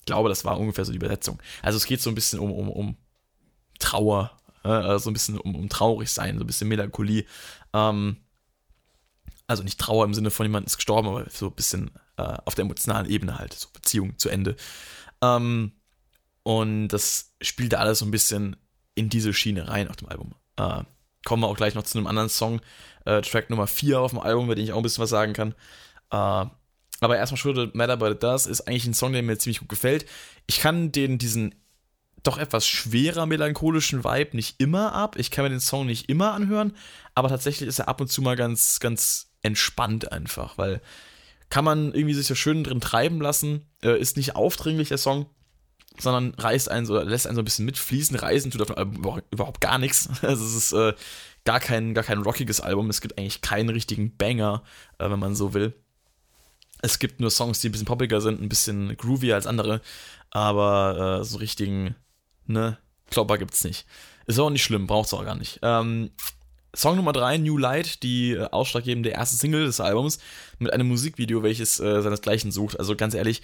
glaube, 0.06 0.28
das 0.28 0.44
war 0.44 0.58
ungefähr 0.58 0.84
so 0.84 0.92
die 0.92 0.98
Übersetzung. 0.98 1.42
Also 1.62 1.76
es 1.76 1.86
geht 1.86 2.00
so 2.00 2.10
ein 2.10 2.14
bisschen 2.14 2.38
um, 2.38 2.52
um, 2.52 2.70
um 2.70 2.96
Trauer, 3.80 4.30
äh, 4.62 4.68
also 4.68 5.10
ein 5.10 5.14
bisschen 5.14 5.38
um, 5.38 5.56
um 5.56 5.68
traurig 5.68 6.10
sein, 6.10 6.38
so 6.38 6.44
ein 6.44 6.46
bisschen 6.46 6.68
Melancholie. 6.68 7.24
Ähm, 7.72 8.18
also 9.48 9.64
nicht 9.64 9.80
Trauer 9.80 10.04
im 10.04 10.14
Sinne 10.14 10.30
von 10.30 10.46
jemand 10.46 10.66
ist 10.66 10.76
gestorben, 10.76 11.08
aber 11.08 11.28
so 11.28 11.48
ein 11.48 11.54
bisschen 11.54 11.90
äh, 12.16 12.36
auf 12.44 12.54
der 12.54 12.64
emotionalen 12.64 13.08
Ebene 13.08 13.38
halt, 13.38 13.54
so 13.54 13.68
Beziehung 13.72 14.18
zu 14.18 14.28
Ende. 14.28 14.56
Ähm, 15.22 15.72
und 16.42 16.88
das 16.88 17.34
spielt 17.40 17.72
da 17.72 17.78
alles 17.78 18.00
so 18.00 18.04
ein 18.04 18.10
bisschen 18.10 18.56
in 18.94 19.08
diese 19.08 19.32
Schiene 19.32 19.68
rein 19.68 19.88
auf 19.88 19.96
dem 19.96 20.08
Album. 20.08 20.34
Äh, 20.56 20.84
kommen 21.24 21.42
wir 21.42 21.48
auch 21.48 21.56
gleich 21.56 21.74
noch 21.74 21.84
zu 21.84 21.98
einem 21.98 22.06
anderen 22.06 22.28
Song, 22.28 22.60
äh, 23.06 23.22
Track 23.22 23.50
Nummer 23.50 23.66
4 23.66 24.00
auf 24.00 24.10
dem 24.10 24.20
Album, 24.20 24.44
über 24.44 24.54
den 24.54 24.64
ich 24.64 24.72
auch 24.72 24.76
ein 24.76 24.82
bisschen 24.82 25.02
was 25.02 25.10
sagen 25.10 25.32
kann. 25.32 25.54
Äh, 26.10 26.46
aber 27.00 27.16
erstmal 27.16 27.38
Should 27.38 27.74
Matter 27.74 27.96
But 27.96 28.12
It 28.12 28.22
Does 28.22 28.46
ist 28.46 28.62
eigentlich 28.62 28.86
ein 28.86 28.94
Song, 28.94 29.12
der 29.12 29.22
mir 29.22 29.38
ziemlich 29.38 29.60
gut 29.60 29.68
gefällt. 29.68 30.06
Ich 30.46 30.60
kann 30.60 30.92
den, 30.92 31.18
diesen 31.18 31.54
doch 32.22 32.38
etwas 32.38 32.66
schwerer 32.66 33.26
melancholischen 33.26 34.04
Vibe 34.04 34.36
nicht 34.36 34.58
immer 34.58 34.92
ab. 34.94 35.16
Ich 35.18 35.30
kann 35.30 35.44
mir 35.44 35.50
den 35.50 35.60
Song 35.60 35.86
nicht 35.86 36.08
immer 36.08 36.32
anhören, 36.32 36.74
aber 37.14 37.28
tatsächlich 37.28 37.68
ist 37.68 37.78
er 37.78 37.88
ab 37.88 38.00
und 38.00 38.08
zu 38.08 38.22
mal 38.22 38.36
ganz, 38.36 38.80
ganz 38.80 39.30
entspannt 39.42 40.10
einfach, 40.10 40.56
weil 40.56 40.80
kann 41.50 41.64
man 41.64 41.92
irgendwie 41.94 42.14
sich 42.14 42.26
so 42.26 42.34
schön 42.34 42.64
drin 42.64 42.80
treiben 42.80 43.20
lassen, 43.20 43.66
äh, 43.82 43.98
ist 43.98 44.16
nicht 44.16 44.36
aufdringlich 44.36 44.88
der 44.88 44.98
Song, 44.98 45.26
sondern 45.98 46.34
reißt 46.34 46.68
einen 46.70 46.86
so, 46.86 46.98
lässt 47.00 47.26
einen 47.26 47.36
so 47.36 47.42
ein 47.42 47.44
bisschen 47.44 47.66
mitfließen, 47.66 48.16
reisen 48.16 48.50
tut 48.50 48.62
auf 48.62 48.68
dem 48.68 48.78
Album 48.78 49.22
überhaupt 49.30 49.60
gar 49.60 49.78
nichts. 49.78 50.08
Also 50.22 50.44
es 50.44 50.54
ist 50.54 50.72
äh, 50.72 50.94
gar 51.44 51.60
kein, 51.60 51.94
gar 51.94 52.04
kein 52.04 52.22
rockiges 52.22 52.60
Album, 52.60 52.90
es 52.90 53.00
gibt 53.00 53.18
eigentlich 53.18 53.40
keinen 53.40 53.68
richtigen 53.68 54.16
Banger, 54.16 54.62
äh, 54.98 55.10
wenn 55.10 55.18
man 55.18 55.34
so 55.34 55.54
will. 55.54 55.74
Es 56.82 56.98
gibt 56.98 57.20
nur 57.20 57.30
Songs, 57.30 57.60
die 57.60 57.68
ein 57.68 57.72
bisschen 57.72 57.86
poppiger 57.86 58.20
sind, 58.20 58.42
ein 58.42 58.48
bisschen 58.48 58.96
groovier 58.96 59.34
als 59.36 59.46
andere, 59.46 59.80
aber 60.30 61.20
äh, 61.20 61.24
so 61.24 61.38
richtigen, 61.38 61.94
ne, 62.46 62.78
Klopper 63.10 63.38
gibt's 63.38 63.64
nicht. 63.64 63.86
Ist 64.26 64.38
auch 64.38 64.50
nicht 64.50 64.64
schlimm, 64.64 64.86
braucht's 64.86 65.14
auch 65.14 65.24
gar 65.24 65.36
nicht. 65.36 65.60
Ähm, 65.62 66.10
Song 66.74 66.96
Nummer 66.96 67.12
3, 67.12 67.38
New 67.38 67.58
Light, 67.58 68.02
die 68.02 68.32
äh, 68.32 68.44
ausschlaggebende 68.50 69.10
erste 69.10 69.36
Single 69.36 69.66
des 69.66 69.80
Albums, 69.80 70.18
mit 70.58 70.72
einem 70.72 70.88
Musikvideo, 70.88 71.42
welches 71.42 71.80
äh, 71.80 72.02
seinesgleichen 72.02 72.52
sucht. 72.52 72.78
Also 72.78 72.96
ganz 72.96 73.14
ehrlich, 73.14 73.42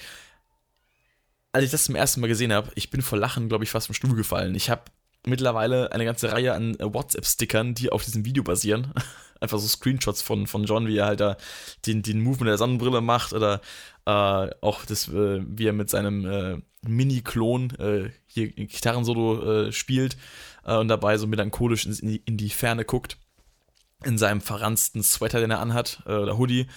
als 1.52 1.64
ich 1.64 1.70
das 1.70 1.84
zum 1.84 1.94
ersten 1.94 2.20
Mal 2.20 2.28
gesehen 2.28 2.52
habe, 2.52 2.70
ich 2.74 2.90
bin 2.90 3.02
vor 3.02 3.18
Lachen, 3.18 3.48
glaube 3.48 3.64
ich, 3.64 3.70
fast 3.70 3.86
vom 3.86 3.94
Stuhl 3.94 4.14
gefallen. 4.14 4.54
Ich 4.54 4.70
habe 4.70 4.82
mittlerweile 5.26 5.92
eine 5.92 6.04
ganze 6.04 6.32
Reihe 6.32 6.54
an 6.54 6.74
äh, 6.76 6.92
WhatsApp-Stickern, 6.92 7.74
die 7.74 7.90
auf 7.90 8.04
diesem 8.04 8.24
Video 8.24 8.42
basieren. 8.42 8.92
Einfach 9.40 9.58
so 9.58 9.68
Screenshots 9.68 10.20
von, 10.20 10.46
von 10.46 10.64
John, 10.64 10.86
wie 10.86 10.98
er 10.98 11.06
halt 11.06 11.20
da 11.20 11.36
den, 11.86 12.02
den 12.02 12.20
Move 12.20 12.40
mit 12.40 12.48
der 12.48 12.58
Sonnenbrille 12.58 13.00
macht 13.00 13.32
oder 13.32 13.62
äh, 14.04 14.10
auch 14.60 14.84
das, 14.84 15.08
äh, 15.08 15.40
wie 15.46 15.66
er 15.66 15.72
mit 15.72 15.88
seinem 15.88 16.26
äh, 16.26 16.58
Mini-Klon 16.86 17.70
äh, 17.78 18.10
hier 18.26 18.48
Gitarrensolo 18.48 19.70
äh, 20.70 20.76
und 20.76 20.88
dabei 20.88 21.18
so 21.18 21.26
melancholisch 21.26 21.86
in 21.86 22.08
die, 22.08 22.22
in 22.24 22.36
die 22.36 22.50
Ferne 22.50 22.84
guckt. 22.84 23.18
In 24.02 24.16
seinem 24.16 24.40
verranzten 24.40 25.02
Sweater, 25.02 25.40
den 25.40 25.50
er 25.50 25.60
anhat, 25.60 26.00
oder 26.06 26.38
Hoodie. 26.38 26.68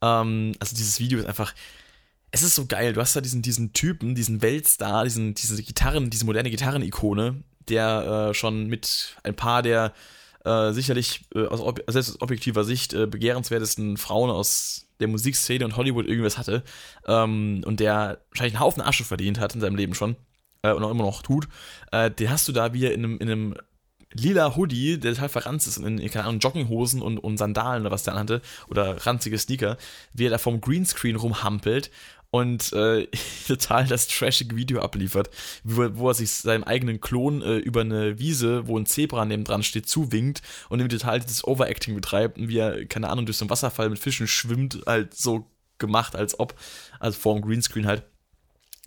Ähm, 0.00 0.52
also 0.58 0.74
dieses 0.74 0.98
Video 0.98 1.20
ist 1.20 1.26
einfach, 1.26 1.54
es 2.32 2.42
ist 2.42 2.56
so 2.56 2.66
geil. 2.66 2.94
Du 2.94 3.00
hast 3.00 3.14
da 3.14 3.20
diesen, 3.20 3.42
diesen 3.42 3.72
Typen, 3.72 4.14
diesen 4.14 4.42
Weltstar, 4.42 5.04
diesen, 5.04 5.34
diese 5.34 5.62
Gitarren, 5.62 6.10
diese 6.10 6.24
moderne 6.24 6.50
Gitarrenikone, 6.50 7.44
der 7.68 8.30
äh, 8.30 8.34
schon 8.34 8.66
mit 8.66 9.16
ein 9.22 9.36
paar 9.36 9.62
der 9.62 9.92
äh, 10.44 10.72
sicherlich 10.72 11.26
äh, 11.34 11.46
aus, 11.46 11.60
selbst 11.86 12.10
aus 12.10 12.20
objektiver 12.20 12.64
Sicht 12.64 12.94
äh, 12.94 13.06
begehrenswertesten 13.06 13.96
Frauen 13.96 14.30
aus 14.30 14.86
der 14.98 15.08
Musikszene 15.08 15.64
und 15.64 15.76
Hollywood 15.76 16.06
irgendwas 16.06 16.38
hatte 16.38 16.64
ähm, 17.06 17.62
und 17.64 17.78
der 17.80 18.20
wahrscheinlich 18.30 18.54
einen 18.54 18.64
Haufen 18.64 18.82
Asche 18.82 19.04
verdient 19.04 19.38
hat 19.38 19.54
in 19.54 19.60
seinem 19.60 19.76
Leben 19.76 19.94
schon 19.94 20.16
äh, 20.62 20.72
und 20.72 20.82
auch 20.82 20.90
immer 20.90 21.04
noch 21.04 21.22
tut, 21.22 21.48
äh, 21.90 22.10
den 22.10 22.30
hast 22.30 22.48
du 22.48 22.52
da 22.52 22.72
wie 22.72 22.86
in 22.86 23.04
einem, 23.04 23.18
in 23.18 23.30
einem 23.30 23.54
lila 24.14 24.56
Hoodie, 24.56 24.98
der 24.98 25.14
total 25.14 25.28
verranzt 25.28 25.66
ist, 25.66 25.78
in, 25.78 25.98
keine 26.10 26.24
Ahnung, 26.24 26.40
Jogginghosen 26.40 27.02
und, 27.02 27.18
und 27.18 27.38
Sandalen 27.38 27.82
oder 27.82 27.90
was 27.90 28.02
der 28.02 28.14
anhatte, 28.14 28.42
oder 28.68 29.06
ranzige 29.06 29.38
Sneaker, 29.38 29.76
wie 30.12 30.26
er 30.26 30.30
da 30.30 30.38
vom 30.38 30.60
Greenscreen 30.60 31.16
rumhampelt 31.16 31.90
und 32.30 32.72
äh, 32.72 33.06
total 33.46 33.86
das 33.86 34.08
trashige 34.08 34.56
Video 34.56 34.80
abliefert, 34.80 35.30
wo, 35.64 35.88
wo, 35.94 36.08
er 36.08 36.14
sich 36.14 36.30
seinem 36.30 36.64
eigenen 36.64 37.00
Klon 37.00 37.42
äh, 37.42 37.56
über 37.58 37.82
eine 37.82 38.18
Wiese, 38.18 38.66
wo 38.66 38.78
ein 38.78 38.86
Zebra 38.86 39.24
neben 39.24 39.44
dran 39.44 39.62
steht, 39.62 39.88
zuwinkt 39.88 40.42
und 40.68 40.80
ihm 40.80 40.88
total 40.88 41.20
dieses 41.20 41.46
Overacting 41.46 41.94
betreibt 41.94 42.38
und 42.38 42.48
wie 42.48 42.58
er, 42.58 42.86
keine 42.86 43.10
Ahnung, 43.10 43.26
durch 43.26 43.36
so 43.36 43.44
einen 43.44 43.50
Wasserfall 43.50 43.90
mit 43.90 43.98
Fischen 43.98 44.26
schwimmt, 44.26 44.80
halt 44.86 45.14
so 45.14 45.46
gemacht, 45.78 46.16
als 46.16 46.38
ob, 46.38 46.54
also 47.00 47.18
vor 47.18 47.34
dem 47.34 47.42
Greenscreen 47.42 47.86
halt. 47.86 48.04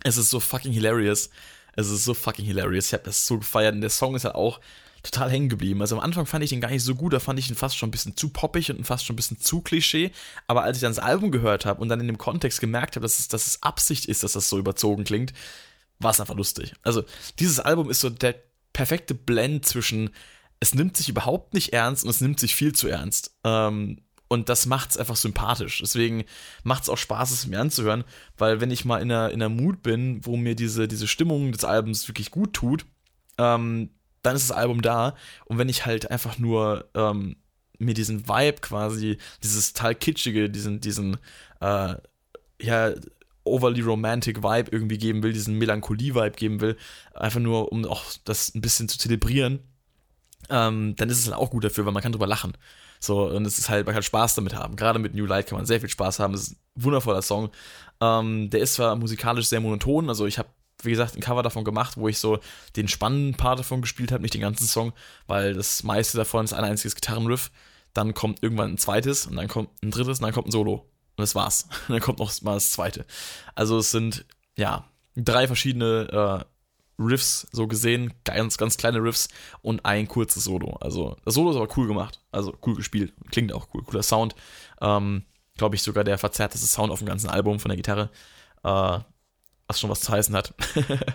Es 0.02 0.16
ist 0.16 0.30
so 0.30 0.40
fucking 0.40 0.72
hilarious. 0.72 1.30
Es 1.76 1.88
ist 1.90 2.04
so 2.04 2.14
fucking 2.14 2.44
hilarious. 2.44 2.88
Ich 2.88 2.92
habe 2.92 3.04
das 3.04 3.26
so 3.26 3.38
gefeiert 3.38 3.74
und 3.74 3.80
der 3.80 3.90
Song 3.90 4.14
ist 4.16 4.24
halt 4.24 4.34
auch 4.34 4.60
total 5.02 5.30
hängen 5.30 5.48
geblieben. 5.48 5.80
Also 5.80 5.96
am 5.96 6.02
Anfang 6.02 6.26
fand 6.26 6.42
ich 6.42 6.50
den 6.50 6.60
gar 6.60 6.70
nicht 6.70 6.82
so 6.82 6.94
gut, 6.94 7.12
da 7.12 7.20
fand 7.20 7.38
ich 7.38 7.48
ihn 7.48 7.54
fast 7.54 7.76
schon 7.76 7.88
ein 7.88 7.92
bisschen 7.92 8.16
zu 8.16 8.30
poppig 8.30 8.70
und 8.70 8.84
fast 8.84 9.04
schon 9.04 9.14
ein 9.14 9.16
bisschen 9.16 9.38
zu 9.38 9.60
Klischee. 9.60 10.10
Aber 10.46 10.62
als 10.62 10.78
ich 10.78 10.80
dann 10.80 10.94
das 10.94 10.98
Album 10.98 11.30
gehört 11.30 11.64
habe 11.64 11.80
und 11.80 11.88
dann 11.88 12.00
in 12.00 12.08
dem 12.08 12.18
Kontext 12.18 12.60
gemerkt 12.60 12.96
habe, 12.96 13.04
dass 13.04 13.18
es, 13.18 13.28
dass 13.28 13.46
es 13.46 13.62
Absicht 13.62 14.06
ist, 14.06 14.24
dass 14.24 14.32
das 14.32 14.48
so 14.48 14.58
überzogen 14.58 15.04
klingt, 15.04 15.32
war 15.98 16.10
es 16.10 16.20
einfach 16.20 16.34
lustig. 16.34 16.74
Also 16.82 17.04
dieses 17.38 17.60
Album 17.60 17.88
ist 17.90 18.00
so 18.00 18.10
der 18.10 18.34
perfekte 18.72 19.14
Blend 19.14 19.64
zwischen 19.64 20.10
es 20.58 20.74
nimmt 20.74 20.96
sich 20.96 21.08
überhaupt 21.08 21.54
nicht 21.54 21.72
ernst 21.72 22.04
und 22.04 22.10
es 22.10 22.20
nimmt 22.20 22.40
sich 22.40 22.54
viel 22.54 22.74
zu 22.74 22.88
ernst. 22.88 23.36
Ähm, 23.44 23.98
und 24.28 24.48
das 24.48 24.66
macht 24.66 24.90
es 24.90 24.96
einfach 24.96 25.16
sympathisch. 25.16 25.80
Deswegen 25.80 26.24
macht 26.64 26.84
es 26.84 26.88
auch 26.88 26.98
Spaß, 26.98 27.30
es 27.30 27.46
mir 27.46 27.60
anzuhören, 27.60 28.04
weil 28.36 28.60
wenn 28.60 28.70
ich 28.70 28.84
mal 28.84 28.98
in 28.98 29.10
einer, 29.10 29.30
in 29.30 29.42
einer 29.42 29.48
Mut 29.48 29.82
bin, 29.82 30.24
wo 30.24 30.36
mir 30.36 30.54
diese, 30.54 30.88
diese 30.88 31.06
Stimmung 31.06 31.52
des 31.52 31.64
Albums 31.64 32.08
wirklich 32.08 32.30
gut 32.30 32.52
tut, 32.52 32.86
ähm, 33.38 33.90
dann 34.22 34.36
ist 34.36 34.50
das 34.50 34.56
Album 34.56 34.82
da. 34.82 35.14
Und 35.44 35.58
wenn 35.58 35.68
ich 35.68 35.86
halt 35.86 36.10
einfach 36.10 36.38
nur 36.38 36.88
ähm, 36.94 37.36
mir 37.78 37.94
diesen 37.94 38.28
Vibe 38.28 38.60
quasi, 38.60 39.18
dieses 39.42 39.72
total 39.72 39.94
kitschige, 39.94 40.50
diesen, 40.50 40.80
diesen, 40.80 41.18
äh, 41.60 41.94
ja, 42.60 42.92
overly 43.44 43.80
romantic 43.80 44.42
Vibe 44.42 44.70
irgendwie 44.72 44.98
geben 44.98 45.22
will, 45.22 45.32
diesen 45.32 45.56
Melancholie-Vibe 45.58 46.36
geben 46.36 46.60
will, 46.60 46.76
einfach 47.14 47.38
nur, 47.38 47.70
um 47.70 47.84
auch 47.84 48.02
das 48.24 48.52
ein 48.54 48.60
bisschen 48.60 48.88
zu 48.88 48.98
zelebrieren, 48.98 49.60
ähm, 50.50 50.96
dann 50.96 51.08
ist 51.08 51.20
es 51.20 51.26
halt 51.26 51.36
auch 51.36 51.50
gut 51.50 51.62
dafür, 51.62 51.86
weil 51.86 51.92
man 51.92 52.02
kann 52.02 52.12
drüber 52.12 52.26
lachen. 52.26 52.56
So, 53.00 53.26
und 53.26 53.46
es 53.46 53.58
ist 53.58 53.68
halt, 53.68 53.86
man 53.86 53.94
kann 53.94 54.02
Spaß 54.02 54.34
damit 54.34 54.54
haben. 54.54 54.76
Gerade 54.76 54.98
mit 54.98 55.14
New 55.14 55.26
Light 55.26 55.46
kann 55.46 55.58
man 55.58 55.66
sehr 55.66 55.80
viel 55.80 55.88
Spaß 55.88 56.18
haben. 56.18 56.34
Es 56.34 56.48
ist 56.48 56.52
ein 56.52 56.58
wundervoller 56.74 57.22
Song. 57.22 57.50
Ähm, 58.00 58.50
der 58.50 58.60
ist 58.60 58.74
zwar 58.74 58.96
musikalisch 58.96 59.46
sehr 59.46 59.60
monoton, 59.60 60.08
also 60.08 60.26
ich 60.26 60.38
habe 60.38 60.48
wie 60.82 60.90
gesagt, 60.90 61.16
ein 61.16 61.20
Cover 61.20 61.42
davon 61.42 61.64
gemacht, 61.64 61.96
wo 61.96 62.08
ich 62.08 62.18
so 62.18 62.38
den 62.76 62.88
spannenden 62.88 63.34
Part 63.34 63.58
davon 63.58 63.80
gespielt 63.80 64.12
habe, 64.12 64.22
nicht 64.22 64.34
den 64.34 64.40
ganzen 64.40 64.66
Song, 64.66 64.92
weil 65.26 65.54
das 65.54 65.82
meiste 65.82 66.18
davon 66.18 66.44
ist 66.44 66.52
ein 66.52 66.64
einziges 66.64 66.94
Gitarrenriff. 66.94 67.50
Dann 67.94 68.12
kommt 68.12 68.42
irgendwann 68.42 68.72
ein 68.72 68.78
zweites 68.78 69.26
und 69.26 69.36
dann 69.36 69.48
kommt 69.48 69.70
ein 69.82 69.90
drittes 69.90 70.18
und 70.18 70.24
dann 70.24 70.34
kommt 70.34 70.48
ein 70.48 70.52
Solo. 70.52 70.74
Und 71.16 71.22
das 71.22 71.34
war's. 71.34 71.68
Und 71.88 71.88
dann 71.94 72.00
kommt 72.00 72.18
noch 72.18 72.30
mal 72.42 72.54
das 72.54 72.70
zweite. 72.70 73.06
Also 73.54 73.78
es 73.78 73.90
sind, 73.90 74.26
ja, 74.56 74.84
drei 75.16 75.46
verschiedene 75.46 76.44
äh, 76.44 76.55
Riffs 76.98 77.46
so 77.52 77.66
gesehen, 77.66 78.14
ganz, 78.24 78.56
ganz 78.56 78.76
kleine 78.76 79.02
Riffs 79.02 79.28
und 79.62 79.84
ein 79.84 80.08
kurzes 80.08 80.44
Solo. 80.44 80.76
Also 80.80 81.16
das 81.24 81.34
Solo 81.34 81.50
ist 81.50 81.56
aber 81.56 81.68
cool 81.76 81.86
gemacht, 81.86 82.20
also 82.32 82.56
cool 82.64 82.74
gespielt, 82.74 83.12
klingt 83.30 83.52
auch 83.52 83.68
cool, 83.74 83.82
cooler 83.82 84.02
Sound. 84.02 84.34
Ähm, 84.80 85.24
Glaube 85.56 85.74
ich 85.74 85.82
sogar 85.82 86.04
der 86.04 86.18
verzerrteste 86.18 86.66
Sound 86.66 86.92
auf 86.92 86.98
dem 86.98 87.08
ganzen 87.08 87.30
Album 87.30 87.58
von 87.60 87.70
der 87.70 87.76
Gitarre. 87.76 88.10
Äh, 88.62 88.98
was 89.68 89.80
schon 89.80 89.90
was 89.90 90.00
zu 90.00 90.12
heißen 90.12 90.34
hat. 90.34 90.54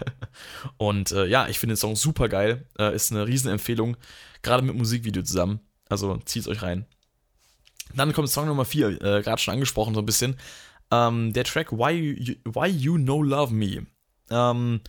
und 0.77 1.11
äh, 1.11 1.25
ja, 1.25 1.47
ich 1.47 1.59
finde 1.59 1.73
den 1.73 1.77
Song 1.77 1.95
super 1.95 2.27
geil. 2.27 2.67
Äh, 2.77 2.95
ist 2.95 3.11
eine 3.11 3.27
Riesenempfehlung, 3.27 3.97
gerade 4.41 4.63
mit 4.63 4.75
Musikvideo 4.75 5.23
zusammen. 5.23 5.61
Also 5.89 6.17
zieht 6.25 6.43
es 6.43 6.47
euch 6.47 6.61
rein. 6.61 6.85
Dann 7.93 8.13
kommt 8.13 8.29
Song 8.29 8.47
Nummer 8.47 8.65
4, 8.65 9.01
äh, 9.01 9.21
gerade 9.21 9.41
schon 9.41 9.53
angesprochen 9.53 9.93
so 9.93 10.01
ein 10.01 10.05
bisschen. 10.05 10.37
Ähm, 10.91 11.33
der 11.33 11.43
Track 11.43 11.71
Why 11.71 11.91
You, 11.91 12.35
Why 12.45 12.67
you 12.67 12.97
No 12.97 13.21
Love 13.21 13.53
Me. 13.53 13.85
Ähm, 14.29 14.81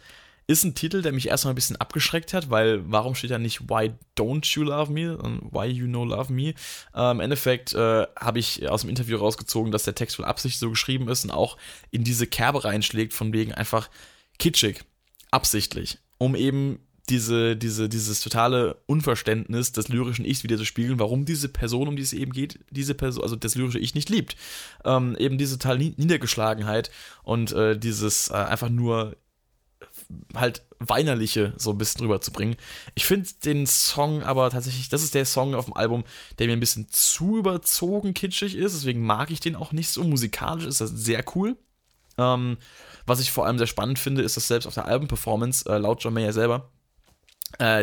ist 0.47 0.65
ein 0.65 0.75
Titel, 0.75 1.03
der 1.03 1.13
mich 1.13 1.29
erstmal 1.29 1.53
ein 1.53 1.57
bisschen 1.57 1.77
abgeschreckt 1.77 2.35
hat, 2.35 2.51
weil 2.51 2.83
warum 2.91 3.15
steht 3.15 3.31
da 3.31 3.39
nicht 3.39 3.69
Why 3.69 3.93
Don't 4.19 4.55
You 4.55 4.65
Love 4.65 4.93
Me? 4.93 5.19
Why 5.51 5.67
You 5.67 5.87
No 5.87 6.05
Love 6.05 6.33
Me? 6.33 6.55
Äh, 6.95 7.11
Im 7.11 7.21
Endeffekt 7.21 7.75
äh, 7.75 8.07
habe 8.17 8.39
ich 8.39 8.69
aus 8.69 8.83
dem 8.83 8.91
Interview 8.91 9.17
rausgezogen, 9.17 9.73
dass 9.73 9.85
der 9.85 9.95
Text 9.95 10.19
wohl 10.19 10.25
absichtlich 10.25 10.59
so 10.59 10.71
geschrieben 10.71 11.09
ist 11.09 11.25
und 11.25 11.31
auch 11.31 11.57
in 11.91 12.05
diese 12.05 12.27
Kerbe 12.27 12.65
reinschlägt, 12.65 13.13
von 13.13 13.33
wegen 13.33 13.53
einfach 13.53 13.89
kitschig, 14.39 14.85
absichtlich, 15.31 15.99
um 16.19 16.35
eben 16.35 16.81
diese, 17.09 17.57
diese, 17.57 17.89
dieses 17.89 18.21
totale 18.21 18.77
Unverständnis 18.87 19.73
des 19.73 19.89
lyrischen 19.89 20.25
Ichs 20.25 20.45
wieder 20.45 20.57
zu 20.57 20.65
spiegeln, 20.65 20.99
warum 20.99 21.25
diese 21.25 21.49
Person, 21.49 21.89
um 21.89 21.97
die 21.97 22.03
es 22.03 22.13
eben 22.13 22.33
geht, 22.33 22.61
diese 22.71 22.95
Person, 22.95 23.25
also 23.25 23.37
das 23.37 23.55
lyrische 23.55 23.79
Ich 23.79 23.95
nicht 23.95 24.09
liebt. 24.09 24.37
Ähm, 24.85 25.17
eben 25.19 25.37
diese 25.37 25.59
totale 25.59 25.93
Niedergeschlagenheit 25.97 26.91
und 27.23 27.53
äh, 27.53 27.77
dieses 27.77 28.31
äh, 28.31 28.35
einfach 28.35 28.69
nur 28.69 29.17
halt 30.35 30.63
weinerliche 30.79 31.55
so 31.57 31.71
ein 31.71 31.79
bisschen 31.79 32.01
drüber 32.01 32.21
zu 32.21 32.33
bringen. 32.33 32.57
Ich 32.95 33.07
finde 33.07 33.29
den 33.45 33.67
Song 33.67 34.23
aber 34.23 34.51
tatsächlich, 34.51 34.89
das 34.89 35.03
ist 35.03 35.15
der 35.15 35.25
Song 35.25 35.55
auf 35.55 35.67
dem 35.67 35.77
Album, 35.77 36.05
der 36.39 36.47
mir 36.47 36.55
ein 36.55 36.61
bisschen 36.61 36.89
zu 36.91 37.39
überzogen 37.39 38.15
kitschig 38.15 38.57
ist, 38.57 38.75
deswegen 38.75 39.05
mag 39.05 39.31
ich 39.31 39.41
den 39.41 39.57
auch 39.57 39.73
nicht 39.73 39.89
so. 39.89 40.03
Musikalisch 40.03 40.67
ist 40.67 40.81
das 40.81 40.91
sehr 40.91 41.25
cool. 41.35 41.57
Ähm, 42.19 42.59
was 43.07 43.21
ich 43.21 43.33
vor 43.33 43.47
allem 43.47 43.59
sehr 43.59 43.67
spannend 43.67 43.99
finde, 43.99 44.23
ist, 44.23 44.37
dass 44.37 44.49
selbst 44.49 44.67
auf 44.67 44.75
der 44.75 44.87
Album-Performance, 44.87 45.69
äh, 45.69 45.79
laut 45.79 46.03
John 46.03 46.15
Mayer 46.15 46.33
selber, 46.33 46.71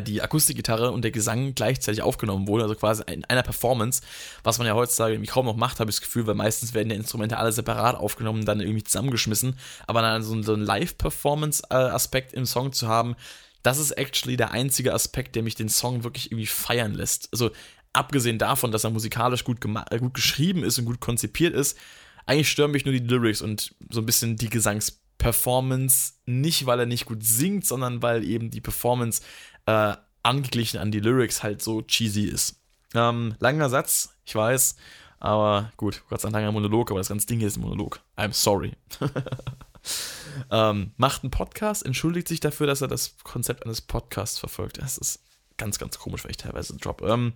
die 0.03 0.21
Akustikgitarre 0.21 0.91
und 0.91 1.03
der 1.03 1.11
Gesang 1.11 1.53
gleichzeitig 1.55 2.01
aufgenommen 2.01 2.47
wurde, 2.47 2.63
also 2.63 2.75
quasi 2.75 3.03
in 3.07 3.23
einer 3.25 3.43
Performance, 3.43 4.01
was 4.43 4.57
man 4.57 4.67
ja 4.67 4.73
heutzutage 4.73 5.13
irgendwie 5.13 5.29
kaum 5.29 5.45
noch 5.45 5.55
macht, 5.55 5.79
habe 5.79 5.89
ich 5.89 5.97
das 5.97 6.01
Gefühl, 6.01 6.27
weil 6.27 6.35
meistens 6.35 6.73
werden 6.73 6.89
die 6.89 6.95
Instrumente 6.95 7.37
alle 7.37 7.51
separat 7.51 7.95
aufgenommen, 7.95 8.45
dann 8.45 8.59
irgendwie 8.59 8.83
zusammengeschmissen, 8.83 9.57
aber 9.87 10.01
dann 10.01 10.23
so, 10.23 10.33
einen 10.33 10.63
Live-Performance-Aspekt 10.63 12.33
im 12.33 12.45
Song 12.45 12.73
zu 12.73 12.87
haben, 12.87 13.15
das 13.63 13.77
ist 13.77 13.91
actually 13.91 14.37
der 14.37 14.51
einzige 14.51 14.93
Aspekt, 14.93 15.35
der 15.35 15.43
mich 15.43 15.55
den 15.55 15.69
Song 15.69 16.03
wirklich 16.03 16.31
irgendwie 16.31 16.47
feiern 16.47 16.93
lässt. 16.93 17.29
Also 17.31 17.51
abgesehen 17.93 18.37
davon, 18.37 18.71
dass 18.71 18.83
er 18.83 18.89
musikalisch 18.89 19.43
gut, 19.43 19.59
äh, 19.89 19.99
gut 19.99 20.13
geschrieben 20.13 20.63
ist 20.63 20.79
und 20.79 20.85
gut 20.85 20.99
konzipiert 20.99 21.53
ist, 21.53 21.77
eigentlich 22.25 22.49
stören 22.51 22.71
mich 22.71 22.85
nur 22.85 22.93
die 22.93 22.99
Lyrics 22.99 23.41
und 23.41 23.75
so 23.89 24.01
ein 24.01 24.05
bisschen 24.05 24.35
die 24.37 24.49
Gesangsperformance. 24.49 26.13
Nicht, 26.25 26.67
weil 26.67 26.79
er 26.79 26.85
nicht 26.85 27.05
gut 27.05 27.23
singt, 27.23 27.65
sondern 27.65 28.03
weil 28.03 28.23
eben 28.23 28.51
die 28.51 28.61
Performance 28.61 29.23
äh, 29.69 29.95
angeglichen 30.23 30.79
an 30.79 30.91
die 30.91 30.99
Lyrics 30.99 31.43
halt 31.43 31.61
so 31.61 31.81
cheesy 31.83 32.23
ist. 32.23 32.59
Ähm, 32.95 33.35
langer 33.39 33.69
Satz, 33.69 34.15
ich 34.25 34.33
weiß, 34.33 34.75
aber 35.19 35.71
gut, 35.77 36.01
Gott 36.09 36.21
sei 36.21 36.29
Dank 36.29 36.41
langer 36.41 36.51
Monolog, 36.51 36.89
aber 36.89 36.99
das 36.99 37.09
ganze 37.09 37.27
Ding 37.27 37.37
hier 37.37 37.47
ist 37.47 37.57
ein 37.57 37.61
Monolog. 37.61 37.99
I'm 38.17 38.33
sorry. 38.33 38.75
ähm, 40.51 40.91
macht 40.97 41.23
einen 41.23 41.31
Podcast, 41.31 41.85
entschuldigt 41.85 42.27
sich 42.27 42.39
dafür, 42.39 42.65
dass 42.65 42.81
er 42.81 42.87
das 42.87 43.15
Konzept 43.23 43.63
eines 43.63 43.81
Podcasts 43.81 44.39
verfolgt. 44.39 44.81
Das 44.81 44.97
ist 44.97 45.21
ganz, 45.57 45.77
ganz 45.77 45.99
komisch, 45.99 46.23
weil 46.23 46.31
ich 46.31 46.37
teilweise 46.37 46.75
drop. 46.77 47.03
Ähm, 47.03 47.33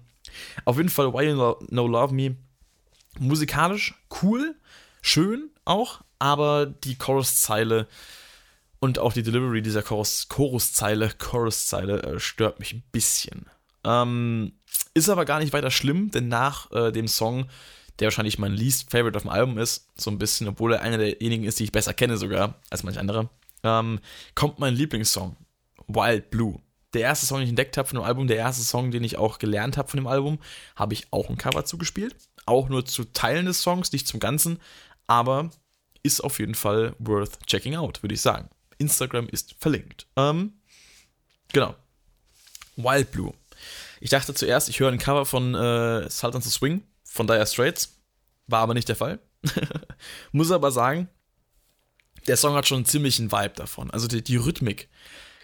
auf 0.65 0.77
jeden 0.77 0.89
Fall, 0.89 1.13
Why 1.13 1.29
You 1.29 1.55
No 1.69 1.87
Love 1.87 2.15
Me, 2.15 2.35
musikalisch 3.19 3.93
cool, 4.23 4.55
schön 5.03 5.51
auch, 5.65 6.01
aber 6.17 6.65
die 6.65 6.97
Chorus-Zeile 6.97 7.87
und 8.83 8.99
auch 8.99 9.13
die 9.13 9.23
Delivery 9.23 9.61
dieser 9.61 9.81
Choruszeile, 9.81 11.09
Choruszeile 11.17 12.03
äh, 12.03 12.19
stört 12.19 12.59
mich 12.59 12.73
ein 12.73 12.83
bisschen. 12.91 13.45
Ähm, 13.85 14.59
ist 14.93 15.07
aber 15.07 15.23
gar 15.23 15.39
nicht 15.39 15.53
weiter 15.53 15.71
schlimm, 15.71 16.11
denn 16.11 16.27
nach 16.27 16.69
äh, 16.73 16.91
dem 16.91 17.07
Song, 17.07 17.45
der 17.99 18.07
wahrscheinlich 18.07 18.39
mein 18.39 18.51
least 18.51 18.91
favorite 18.91 19.15
auf 19.15 19.23
dem 19.23 19.31
Album 19.31 19.57
ist, 19.57 19.87
so 19.95 20.11
ein 20.11 20.17
bisschen, 20.17 20.49
obwohl 20.49 20.73
er 20.73 20.81
einer 20.81 20.97
derjenigen 20.97 21.45
ist, 21.45 21.61
die 21.61 21.63
ich 21.63 21.71
besser 21.71 21.93
kenne 21.93 22.17
sogar 22.17 22.55
als 22.69 22.83
manch 22.83 22.99
andere, 22.99 23.29
ähm, 23.63 24.01
kommt 24.35 24.59
mein 24.59 24.73
Lieblingssong, 24.73 25.37
Wild 25.87 26.29
Blue. 26.29 26.59
Der 26.93 27.03
erste 27.03 27.25
Song, 27.25 27.37
den 27.37 27.45
ich 27.45 27.51
entdeckt 27.51 27.77
habe 27.77 27.87
von 27.87 27.99
dem 27.99 28.05
Album, 28.05 28.27
der 28.27 28.35
erste 28.35 28.63
Song, 28.63 28.91
den 28.91 29.05
ich 29.05 29.17
auch 29.17 29.39
gelernt 29.39 29.77
habe 29.77 29.87
von 29.87 29.97
dem 29.97 30.07
Album, 30.07 30.39
habe 30.75 30.93
ich 30.93 31.07
auch 31.09 31.29
ein 31.29 31.37
Cover 31.37 31.63
zugespielt. 31.63 32.17
Auch 32.45 32.67
nur 32.67 32.85
zu 32.85 33.05
Teilen 33.05 33.45
des 33.45 33.61
Songs, 33.61 33.93
nicht 33.93 34.09
zum 34.09 34.19
Ganzen, 34.19 34.59
aber 35.07 35.51
ist 36.03 36.21
auf 36.21 36.39
jeden 36.39 36.55
Fall 36.55 36.97
worth 36.99 37.47
checking 37.47 37.75
out, 37.75 38.03
würde 38.03 38.15
ich 38.15 38.21
sagen. 38.21 38.49
Instagram 38.77 39.27
ist 39.29 39.55
verlinkt. 39.59 40.07
Ähm, 40.15 40.53
genau. 41.51 41.75
Wild 42.75 43.11
Blue. 43.11 43.33
Ich 43.99 44.09
dachte 44.09 44.33
zuerst, 44.33 44.69
ich 44.69 44.79
höre 44.79 44.91
ein 44.91 44.97
Cover 44.97 45.25
von 45.25 45.55
äh, 45.55 46.09
Sultans 46.09 46.47
of 46.47 46.53
Swing 46.53 46.83
von 47.03 47.27
Dire 47.27 47.45
Straits. 47.45 47.97
War 48.47 48.61
aber 48.61 48.73
nicht 48.73 48.89
der 48.89 48.95
Fall. 48.95 49.19
Muss 50.31 50.51
aber 50.51 50.71
sagen, 50.71 51.07
der 52.27 52.37
Song 52.37 52.55
hat 52.55 52.67
schon 52.67 52.79
einen 52.79 52.85
ziemlichen 52.85 53.31
Vibe 53.31 53.53
davon. 53.55 53.91
Also 53.91 54.07
die, 54.07 54.23
die 54.23 54.37
Rhythmik 54.37 54.89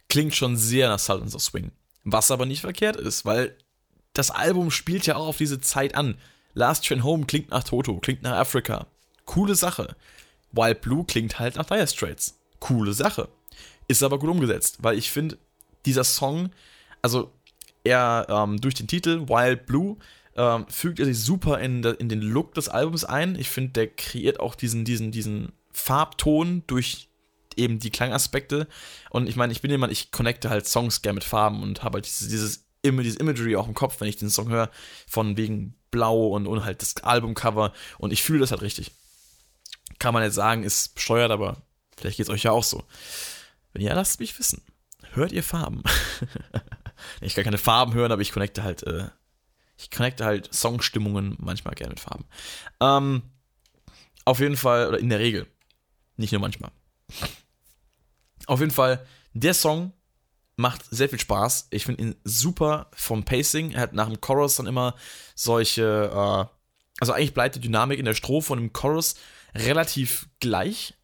klingt 0.09 0.35
schon 0.35 0.57
sehr 0.57 0.89
nach 0.89 0.99
Sultans 0.99 1.35
of 1.35 1.41
Swing. 1.41 1.71
Was 2.03 2.31
aber 2.31 2.45
nicht 2.45 2.61
verkehrt 2.61 2.95
ist, 2.95 3.25
weil 3.25 3.55
das 4.13 4.31
Album 4.31 4.71
spielt 4.71 5.05
ja 5.05 5.15
auch 5.15 5.27
auf 5.27 5.37
diese 5.37 5.61
Zeit 5.61 5.95
an. 5.95 6.17
Last 6.53 6.85
Train 6.85 7.03
Home 7.03 7.25
klingt 7.25 7.51
nach 7.51 7.63
Toto, 7.63 7.99
klingt 7.99 8.23
nach 8.23 8.37
Africa. 8.37 8.87
Coole 9.25 9.55
Sache. 9.55 9.95
Wild 10.51 10.81
Blue 10.81 11.05
klingt 11.05 11.39
halt 11.39 11.55
nach 11.55 11.65
Dire 11.65 11.87
Straits 11.87 12.38
coole 12.59 12.93
Sache. 12.93 13.29
Ist 13.87 14.03
aber 14.03 14.19
gut 14.19 14.29
umgesetzt, 14.29 14.77
weil 14.81 14.97
ich 14.97 15.09
finde, 15.09 15.37
dieser 15.85 16.03
Song, 16.03 16.51
also 17.01 17.31
er 17.83 18.27
ähm, 18.29 18.59
durch 18.61 18.75
den 18.75 18.87
Titel 18.87 19.27
Wild 19.27 19.65
Blue, 19.65 19.97
ähm, 20.35 20.65
fügt 20.69 20.99
er 20.99 21.05
sich 21.05 21.19
super 21.19 21.59
in, 21.59 21.81
de, 21.81 21.95
in 21.97 22.09
den 22.09 22.21
Look 22.21 22.53
des 22.53 22.69
Albums 22.69 23.03
ein. 23.03 23.35
Ich 23.35 23.49
finde, 23.49 23.71
der 23.71 23.87
kreiert 23.87 24.39
auch 24.39 24.55
diesen, 24.55 24.85
diesen, 24.85 25.11
diesen 25.11 25.51
Farbton 25.71 26.63
durch 26.67 27.09
eben 27.55 27.79
die 27.79 27.89
Klangaspekte. 27.89 28.67
Und 29.09 29.27
ich 29.27 29.35
meine, 29.35 29.51
ich 29.51 29.61
bin 29.61 29.71
jemand, 29.71 29.91
ich 29.91 30.11
connecte 30.11 30.49
halt 30.49 30.67
Songs 30.67 31.01
gerne 31.01 31.15
mit 31.15 31.23
Farben 31.23 31.61
und 31.61 31.83
habe 31.83 31.97
halt 31.97 32.05
dieses, 32.05 32.29
dieses, 32.29 32.65
dieses 32.85 33.17
Imagery 33.17 33.55
auch 33.55 33.67
im 33.67 33.73
Kopf, 33.73 33.99
wenn 33.99 34.07
ich 34.07 34.17
den 34.17 34.29
Song 34.29 34.49
höre, 34.49 34.69
von 35.07 35.35
wegen 35.35 35.75
Blau 35.91 36.27
und, 36.27 36.47
und 36.47 36.63
halt 36.63 36.81
das 36.81 36.97
Albumcover. 36.97 37.73
Und 37.97 38.13
ich 38.13 38.23
fühle 38.23 38.39
das 38.39 38.51
halt 38.51 38.61
richtig. 38.61 38.91
Kann 39.97 40.13
man 40.13 40.23
jetzt 40.23 40.35
sagen, 40.35 40.63
ist 40.63 40.95
besteuert, 40.95 41.31
aber 41.31 41.57
Vielleicht 41.99 42.17
geht 42.17 42.27
es 42.27 42.29
euch 42.29 42.43
ja 42.43 42.51
auch 42.51 42.63
so. 42.63 42.83
Wenn 43.73 43.81
ja, 43.81 43.93
lasst 43.93 44.19
mich 44.19 44.37
wissen. 44.39 44.61
Hört 45.11 45.31
ihr 45.31 45.43
Farben? 45.43 45.83
ich 47.21 47.35
kann 47.35 47.43
keine 47.43 47.57
Farben 47.57 47.93
hören, 47.93 48.11
aber 48.11 48.21
ich 48.21 48.31
connecte 48.31 48.63
halt, 48.63 48.83
äh, 48.83 49.09
ich 49.77 49.91
connecte 49.91 50.25
halt 50.25 50.53
Songstimmungen 50.53 51.35
manchmal 51.39 51.75
gerne 51.75 51.91
mit 51.91 51.99
Farben. 51.99 52.25
Ähm, 52.79 53.23
auf 54.25 54.39
jeden 54.39 54.57
Fall, 54.57 54.87
oder 54.87 54.99
in 54.99 55.09
der 55.09 55.19
Regel. 55.19 55.47
Nicht 56.15 56.31
nur 56.31 56.41
manchmal. 56.41 56.71
Auf 58.45 58.59
jeden 58.59 58.71
Fall, 58.71 59.05
der 59.33 59.53
Song 59.53 59.93
macht 60.55 60.85
sehr 60.89 61.09
viel 61.09 61.19
Spaß. 61.19 61.67
Ich 61.71 61.85
finde 61.85 62.03
ihn 62.03 62.15
super 62.23 62.91
vom 62.93 63.23
Pacing. 63.23 63.71
Er 63.71 63.81
hat 63.81 63.93
nach 63.93 64.07
dem 64.07 64.19
Chorus 64.21 64.55
dann 64.55 64.67
immer 64.67 64.95
solche, 65.35 66.09
äh, 66.11 66.45
also 66.99 67.13
eigentlich 67.13 67.33
bleibt 67.33 67.55
die 67.55 67.61
Dynamik 67.61 67.99
in 67.99 68.05
der 68.05 68.13
Strophe 68.13 68.53
und 68.53 68.59
im 68.59 68.73
Chorus 68.73 69.15
relativ 69.55 70.27
gleich 70.39 70.98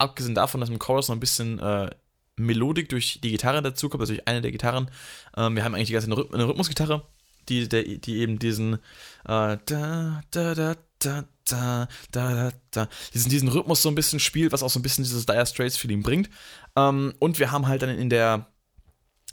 abgesehen 0.00 0.34
davon, 0.34 0.60
dass 0.60 0.70
im 0.70 0.78
Chorus 0.78 1.08
noch 1.08 1.16
ein 1.16 1.20
bisschen 1.20 1.58
äh, 1.58 1.90
Melodik 2.36 2.88
durch 2.88 3.20
die 3.22 3.30
Gitarre 3.30 3.62
dazu 3.62 3.88
kommt, 3.88 4.00
also 4.00 4.14
durch 4.14 4.26
eine 4.26 4.40
der 4.40 4.52
Gitarren. 4.52 4.90
Ähm, 5.36 5.56
wir 5.56 5.64
haben 5.64 5.74
eigentlich 5.74 5.88
die 5.88 5.92
ganze 5.92 6.10
Rhyth 6.16 6.32
eine 6.32 6.48
Rhythmusgitarre, 6.48 7.06
die, 7.48 7.68
der, 7.68 7.82
die 7.82 8.18
eben 8.18 8.38
diesen 8.38 8.74
äh, 8.74 9.58
da, 9.64 10.22
da, 10.30 10.54
da, 10.54 10.74
da, 10.98 11.24
da, 11.48 11.88
da, 12.10 12.52
da, 12.70 12.88
diesen, 13.14 13.30
diesen 13.30 13.48
Rhythmus 13.48 13.82
so 13.82 13.88
ein 13.88 13.94
bisschen 13.94 14.20
spielt, 14.20 14.52
was 14.52 14.62
auch 14.62 14.70
so 14.70 14.78
ein 14.78 14.82
bisschen 14.82 15.04
dieses 15.04 15.26
Dire 15.26 15.46
Straits 15.46 15.76
Feeling 15.76 16.02
bringt. 16.02 16.30
Ähm, 16.76 17.14
und 17.18 17.38
wir 17.38 17.52
haben 17.52 17.68
halt 17.68 17.82
dann 17.82 17.90
in 17.90 18.10
der 18.10 18.46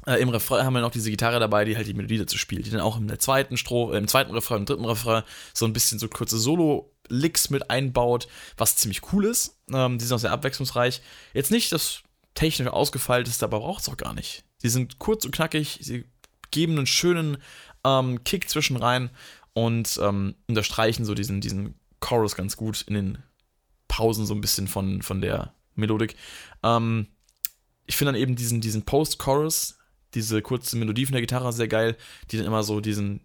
äh, 0.08 0.16
im 0.22 0.30
Refrain 0.30 0.66
haben 0.66 0.74
wir 0.74 0.82
noch 0.82 0.92
diese 0.92 1.12
Gitarre 1.12 1.40
dabei, 1.40 1.66
die 1.66 1.76
halt 1.76 1.86
die 1.86 1.94
Melodie 1.94 2.18
dazu 2.18 2.38
spielt, 2.38 2.66
die 2.66 2.70
dann 2.70 2.80
auch 2.80 2.98
der 3.00 3.20
zweiten 3.20 3.58
Strophe, 3.58 3.94
äh, 3.94 3.98
im 3.98 4.08
zweiten 4.08 4.32
Refrain, 4.32 4.60
im 4.60 4.66
dritten 4.66 4.86
Refrain 4.86 5.24
so 5.54 5.66
ein 5.66 5.74
bisschen 5.74 6.00
so 6.00 6.08
kurze 6.08 6.40
Solo 6.40 6.94
Licks 7.10 7.50
mit 7.50 7.70
einbaut, 7.70 8.28
was 8.58 8.78
ziemlich 8.78 9.02
cool 9.12 9.26
ist. 9.26 9.58
Ähm, 9.72 9.98
die 9.98 10.06
sind 10.06 10.16
auch 10.16 10.20
sehr 10.20 10.32
abwechslungsreich. 10.32 11.02
Jetzt 11.34 11.52
nicht 11.52 11.72
das 11.72 12.04
technisch 12.36 12.70
ausgefeilteste, 12.70 13.46
aber 13.46 13.60
braucht 13.60 13.82
es 13.82 13.90
auch 13.90 13.98
gar 13.98 14.14
nicht. 14.14 14.44
Sie 14.58 14.70
sind 14.70 14.98
kurz 15.00 15.26
und 15.26 15.36
knackig, 15.36 15.80
sie 15.82 16.06
geben 16.52 16.78
einen 16.78 16.88
schönen 16.88 17.38
ähm, 17.84 18.24
Kick 18.24 18.50
zwischen 18.50 18.78
rein 18.78 19.10
und 19.54 20.00
ähm, 20.02 20.36
unterstreichen 20.48 21.04
so 21.04 21.16
diesen, 21.16 21.42
diesen 21.42 21.76
Chorus 22.00 22.36
ganz 22.36 22.56
gut 22.56 22.84
in 22.84 22.94
den 22.94 23.18
Pausen 23.88 24.26
so 24.26 24.34
ein 24.34 24.42
bisschen 24.42 24.68
von, 24.68 25.02
von 25.02 25.22
der 25.22 25.54
Melodik. 25.76 26.16
Ähm, 26.64 27.08
ich 27.86 27.96
finde 27.96 28.14
dann 28.14 28.22
eben 28.22 28.36
diesen, 28.36 28.62
diesen 28.62 28.84
Post-Chorus, 28.84 29.77
diese 30.14 30.42
kurze 30.42 30.78
Melodie 30.78 31.06
von 31.06 31.14
der 31.14 31.22
Gitarre 31.22 31.52
sehr 31.54 31.68
geil, 31.68 31.98
die 32.32 32.38
dann 32.38 32.46
immer 32.46 32.64
so 32.64 32.80
diesen, 32.80 33.22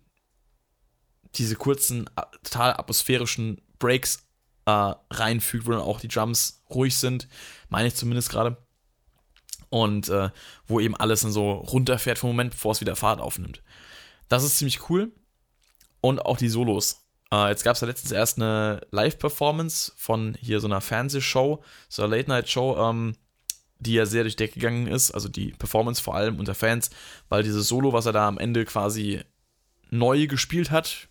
diese 1.37 1.57
kurzen, 1.57 2.09
total 2.43 2.73
atmosphärischen 2.73 3.61
Breaks 3.79 4.27
äh, 4.67 4.95
reinfügt, 5.11 5.67
wo 5.67 5.73
dann 5.73 5.81
auch 5.81 6.01
die 6.01 6.09
Drums 6.09 6.63
ruhig 6.71 6.97
sind, 6.97 7.29
meine 7.69 7.89
ich 7.89 7.95
zumindest 7.95 8.31
gerade. 8.31 8.57
Und 9.71 10.11
äh, 10.11 10.31
wo 10.67 10.81
eben 10.81 10.97
alles 10.97 11.23
dann 11.23 11.33
so 11.33 11.53
runterfährt 11.53 12.19
vom 12.19 12.31
Moment, 12.31 12.51
bevor 12.51 12.73
es 12.73 12.83
wieder 12.83 12.95
Fahrt 12.95 13.21
aufnimmt. 13.21 13.63
Das 14.29 14.45
ist 14.45 14.59
ziemlich 14.59 14.91
cool. 14.91 15.13
Und 16.03 16.27
auch 16.27 16.37
die 16.37 16.51
Solos. 16.51 17.07
Äh, 17.33 17.49
jetzt 17.49 17.65
gab 17.65 17.75
es 17.75 17.81
ja 17.81 17.87
letztens 17.87 18.13
erst 18.13 18.37
eine 18.37 18.87
Live-Performance 18.91 19.93
von 19.97 20.37
hier 20.41 20.61
so 20.61 20.67
einer 20.67 20.83
Fernsehshow, 20.83 21.63
so 21.89 22.03
einer 22.03 22.17
Late-Night-Show, 22.17 22.77
ähm, 22.77 23.17
die 23.83 23.95
ja 23.95 24.07
sehr 24.07 24.23
durch 24.23 24.37
die 24.37 24.45
Decke 24.45 24.55
gegangen 24.55 24.87
ist. 24.87 25.11
Also 25.11 25.29
die 25.29 25.53
Performance 25.53 26.03
vor 26.03 26.15
allem 26.15 26.39
unter 26.39 26.55
Fans, 26.55 26.91
weil 27.29 27.43
dieses 27.43 27.69
Solo, 27.69 27.93
was 27.93 28.07
er 28.07 28.13
da 28.13 28.29
am 28.29 28.39
Ende 28.39 28.65
quasi 28.65 29.21
neu 29.91 30.27
gespielt 30.27 30.71
hat, 30.71 31.09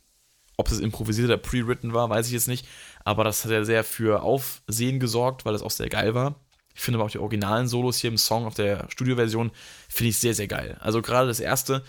ob 0.57 0.69
es 0.71 0.79
improvisiert 0.79 1.25
oder 1.25 1.37
pre-written 1.37 1.93
war, 1.93 2.09
weiß 2.09 2.27
ich 2.27 2.33
jetzt 2.33 2.47
nicht. 2.47 2.67
Aber 3.03 3.23
das 3.23 3.43
hat 3.43 3.51
ja 3.51 3.63
sehr 3.63 3.83
für 3.83 4.23
Aufsehen 4.23 4.99
gesorgt, 4.99 5.45
weil 5.45 5.55
es 5.55 5.61
auch 5.61 5.71
sehr 5.71 5.89
geil 5.89 6.13
war. 6.13 6.35
Ich 6.73 6.81
finde 6.81 6.99
aber 6.99 7.05
auch 7.05 7.11
die 7.11 7.19
originalen 7.19 7.67
Solos 7.67 7.97
hier 7.97 8.09
im 8.09 8.17
Song 8.17 8.45
auf 8.45 8.53
der 8.53 8.89
Studioversion 8.89 9.51
finde 9.89 10.09
ich 10.09 10.17
sehr, 10.17 10.33
sehr 10.33 10.47
geil. 10.47 10.77
Also 10.79 11.01
gerade 11.01 11.27
das 11.27 11.39
erste 11.39 11.83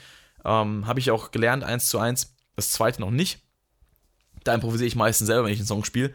ähm, 0.44 0.86
habe 0.86 1.00
ich 1.00 1.10
auch 1.10 1.30
gelernt, 1.30 1.64
eins 1.64 1.88
zu 1.88 1.98
eins. 1.98 2.34
Das 2.56 2.72
zweite 2.72 3.00
noch 3.00 3.10
nicht. 3.10 3.40
Da 4.44 4.54
improvisiere 4.54 4.88
ich 4.88 4.96
meistens 4.96 5.28
selber, 5.28 5.44
wenn 5.44 5.52
ich 5.52 5.60
einen 5.60 5.68
Song 5.68 5.84
spiele. 5.84 6.12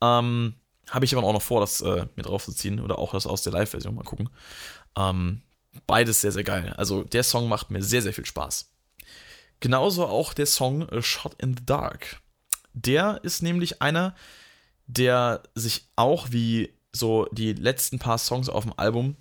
Ähm, 0.00 0.54
habe 0.90 1.04
ich 1.04 1.16
aber 1.16 1.26
auch 1.26 1.32
noch 1.32 1.42
vor, 1.42 1.60
das 1.60 1.80
äh, 1.80 2.06
mir 2.16 2.22
drauf 2.22 2.44
zu 2.44 2.52
ziehen 2.52 2.80
oder 2.80 2.98
auch 2.98 3.12
das 3.12 3.26
aus 3.26 3.42
der 3.42 3.52
Live-Version 3.52 3.94
mal 3.94 4.04
gucken. 4.04 4.30
Ähm, 4.96 5.42
beides 5.86 6.20
sehr, 6.20 6.32
sehr 6.32 6.44
geil. 6.44 6.74
Also 6.76 7.02
der 7.02 7.22
Song 7.22 7.48
macht 7.48 7.70
mir 7.70 7.82
sehr, 7.82 8.02
sehr 8.02 8.12
viel 8.12 8.26
Spaß. 8.26 8.72
Genauso 9.60 10.06
auch 10.06 10.34
der 10.34 10.46
Song 10.46 10.88
A 10.90 11.02
Shot 11.02 11.34
in 11.42 11.56
the 11.56 11.64
Dark. 11.64 12.20
Der 12.72 13.20
ist 13.22 13.42
nämlich 13.42 13.82
einer, 13.82 14.14
der 14.86 15.42
sich 15.54 15.88
auch 15.96 16.28
wie 16.30 16.74
so 16.92 17.26
die 17.32 17.52
letzten 17.52 17.98
paar 17.98 18.18
Songs 18.18 18.48
auf 18.48 18.64
dem 18.64 18.74
Album, 18.76 19.16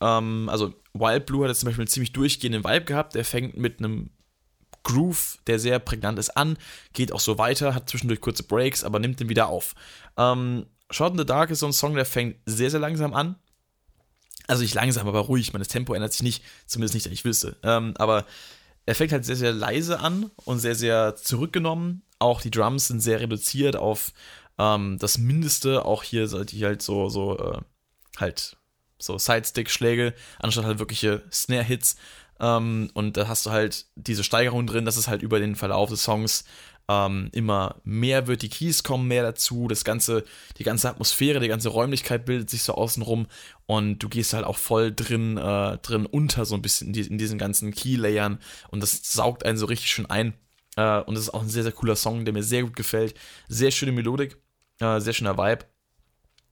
ähm, 0.00 0.48
also 0.50 0.74
Wild 0.92 1.26
Blue 1.26 1.42
hat 1.42 1.48
jetzt 1.48 1.60
zum 1.60 1.68
Beispiel 1.68 1.82
einen 1.82 1.88
ziemlich 1.88 2.12
durchgehenden 2.12 2.64
Vibe 2.64 2.84
gehabt. 2.84 3.14
Der 3.14 3.24
fängt 3.24 3.56
mit 3.56 3.78
einem 3.78 4.10
Groove, 4.82 5.38
der 5.46 5.58
sehr 5.58 5.78
prägnant 5.78 6.18
ist, 6.18 6.36
an, 6.36 6.56
geht 6.92 7.12
auch 7.12 7.20
so 7.20 7.38
weiter, 7.38 7.74
hat 7.74 7.90
zwischendurch 7.90 8.20
kurze 8.20 8.44
Breaks, 8.44 8.84
aber 8.84 9.00
nimmt 9.00 9.18
den 9.18 9.28
wieder 9.28 9.48
auf. 9.48 9.74
Ähm, 10.16 10.66
Shot 10.90 11.12
in 11.12 11.18
the 11.18 11.26
Dark 11.26 11.50
ist 11.50 11.60
so 11.60 11.66
ein 11.66 11.72
Song, 11.72 11.94
der 11.94 12.04
fängt 12.04 12.36
sehr, 12.46 12.70
sehr 12.70 12.80
langsam 12.80 13.14
an. 13.14 13.36
Also 14.46 14.62
nicht 14.62 14.74
langsam, 14.74 15.08
aber 15.08 15.20
ruhig. 15.20 15.52
Mein 15.52 15.62
Tempo 15.62 15.94
ändert 15.94 16.12
sich 16.12 16.22
nicht, 16.22 16.44
zumindest 16.66 16.94
nicht, 16.94 17.06
dass 17.06 17.12
ich 17.12 17.24
wüsste. 17.24 17.56
Ähm, 17.62 17.94
aber 17.96 18.24
er 18.86 18.94
fängt 18.94 19.12
halt 19.12 19.24
sehr, 19.24 19.36
sehr 19.36 19.52
leise 19.52 19.98
an 19.98 20.30
und 20.44 20.60
sehr, 20.60 20.76
sehr 20.76 21.16
zurückgenommen. 21.16 22.02
Auch 22.18 22.40
die 22.40 22.52
Drums 22.52 22.88
sind 22.88 23.00
sehr 23.00 23.20
reduziert 23.20 23.74
auf 23.76 24.12
ähm, 24.58 24.98
das 25.00 25.18
Mindeste. 25.18 25.84
Auch 25.84 26.04
hier 26.04 26.28
sollte 26.28 26.54
ich 26.54 26.62
halt 26.62 26.82
so, 26.82 27.08
so, 27.08 27.36
äh, 27.38 27.58
halt 28.18 28.56
so 28.98 29.18
Sidestick-Schläge, 29.18 30.14
anstatt 30.38 30.64
halt 30.64 30.78
wirkliche 30.78 31.24
Snare-Hits. 31.32 31.96
Ähm, 32.38 32.90
und 32.94 33.16
da 33.16 33.28
hast 33.28 33.46
du 33.46 33.50
halt 33.50 33.86
diese 33.96 34.22
Steigerung 34.22 34.66
drin, 34.66 34.84
dass 34.84 34.96
es 34.96 35.08
halt 35.08 35.22
über 35.22 35.40
den 35.40 35.56
Verlauf 35.56 35.90
des 35.90 36.04
Songs 36.04 36.44
ähm, 36.88 37.30
immer 37.32 37.76
mehr 37.84 38.26
wird, 38.26 38.42
die 38.42 38.48
Keys 38.48 38.82
kommen 38.82 39.08
mehr 39.08 39.22
dazu, 39.22 39.66
das 39.68 39.84
ganze, 39.84 40.24
die 40.58 40.64
ganze 40.64 40.88
Atmosphäre, 40.88 41.40
die 41.40 41.48
ganze 41.48 41.68
Räumlichkeit 41.68 42.24
bildet 42.24 42.48
sich 42.48 42.62
so 42.62 42.74
außenrum 42.74 43.26
und 43.66 43.98
du 43.98 44.08
gehst 44.08 44.32
halt 44.34 44.44
auch 44.44 44.56
voll 44.56 44.94
drin, 44.94 45.36
äh, 45.36 45.78
drin 45.78 46.06
unter, 46.06 46.44
so 46.44 46.54
ein 46.54 46.62
bisschen 46.62 46.88
in, 46.88 46.92
die, 46.92 47.00
in 47.02 47.18
diesen 47.18 47.38
ganzen 47.38 47.72
Key-Layern 47.72 48.38
und 48.70 48.82
das 48.82 49.00
saugt 49.12 49.44
einen 49.44 49.58
so 49.58 49.66
richtig 49.66 49.90
schön 49.90 50.06
ein. 50.06 50.34
Äh, 50.76 51.00
und 51.00 51.14
das 51.14 51.24
ist 51.24 51.34
auch 51.34 51.42
ein 51.42 51.48
sehr, 51.48 51.64
sehr 51.64 51.72
cooler 51.72 51.96
Song, 51.96 52.24
der 52.24 52.34
mir 52.34 52.42
sehr 52.42 52.62
gut 52.62 52.76
gefällt. 52.76 53.14
Sehr 53.48 53.70
schöne 53.70 53.92
Melodik, 53.92 54.36
äh, 54.80 55.00
sehr 55.00 55.12
schöner 55.12 55.36
Vibe. 55.36 55.64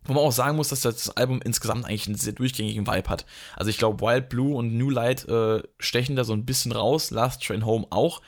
Wo 0.06 0.12
man 0.12 0.22
auch 0.22 0.32
sagen 0.32 0.56
muss, 0.56 0.68
dass 0.68 0.82
das 0.82 1.16
Album 1.16 1.40
insgesamt 1.42 1.86
eigentlich 1.86 2.06
einen 2.06 2.16
sehr 2.16 2.34
durchgängigen 2.34 2.86
Vibe 2.86 3.08
hat. 3.08 3.24
Also 3.56 3.70
ich 3.70 3.78
glaube, 3.78 4.04
Wild 4.04 4.28
Blue 4.28 4.54
und 4.54 4.76
New 4.76 4.90
Light 4.90 5.26
äh, 5.28 5.62
stechen 5.78 6.14
da 6.14 6.24
so 6.24 6.34
ein 6.34 6.44
bisschen 6.44 6.72
raus, 6.72 7.10
Last 7.10 7.42
Train 7.42 7.64
Home 7.64 7.86
auch. 7.88 8.20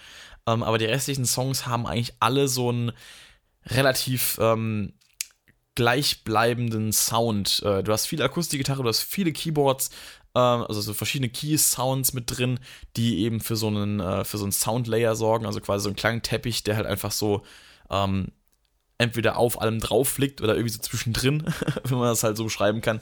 Ähm, 0.46 0.62
aber 0.62 0.78
die 0.78 0.84
restlichen 0.84 1.26
Songs 1.26 1.66
haben 1.66 1.86
eigentlich 1.86 2.14
alle 2.20 2.48
so 2.48 2.68
einen 2.68 2.92
relativ 3.66 4.38
ähm, 4.40 4.92
gleichbleibenden 5.74 6.92
Sound. 6.92 7.62
Äh, 7.64 7.82
du 7.82 7.92
hast 7.92 8.06
viele 8.06 8.24
Akustikgitarre, 8.24 8.82
du 8.82 8.88
hast 8.88 9.02
viele 9.02 9.32
Keyboards, 9.32 9.90
äh, 10.34 10.38
also 10.38 10.80
so 10.80 10.94
verschiedene 10.94 11.30
Key-Sounds 11.30 12.12
mit 12.12 12.24
drin, 12.36 12.60
die 12.96 13.20
eben 13.20 13.40
für 13.40 13.56
so 13.56 13.68
einen, 13.68 14.00
äh, 14.00 14.24
so 14.24 14.42
einen 14.42 14.52
Soundlayer 14.52 15.16
sorgen, 15.16 15.46
also 15.46 15.60
quasi 15.60 15.84
so 15.84 15.88
einen 15.88 15.96
Klangteppich, 15.96 16.64
der 16.64 16.76
halt 16.76 16.86
einfach 16.86 17.12
so 17.12 17.42
ähm, 17.90 18.32
entweder 18.98 19.36
auf 19.36 19.60
allem 19.60 19.80
drauf 19.80 20.18
liegt 20.18 20.40
oder 20.40 20.54
irgendwie 20.54 20.72
so 20.72 20.80
zwischendrin, 20.80 21.44
wenn 21.84 21.98
man 21.98 22.08
das 22.08 22.24
halt 22.24 22.36
so 22.36 22.44
beschreiben 22.44 22.80
kann. 22.80 23.00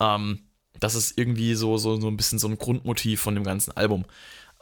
Ähm, 0.00 0.40
das 0.80 0.94
ist 0.94 1.16
irgendwie 1.18 1.54
so, 1.54 1.78
so, 1.78 1.98
so 2.00 2.08
ein 2.08 2.16
bisschen 2.16 2.38
so 2.38 2.48
ein 2.48 2.58
Grundmotiv 2.58 3.20
von 3.20 3.34
dem 3.34 3.44
ganzen 3.44 3.76
Album. 3.76 4.04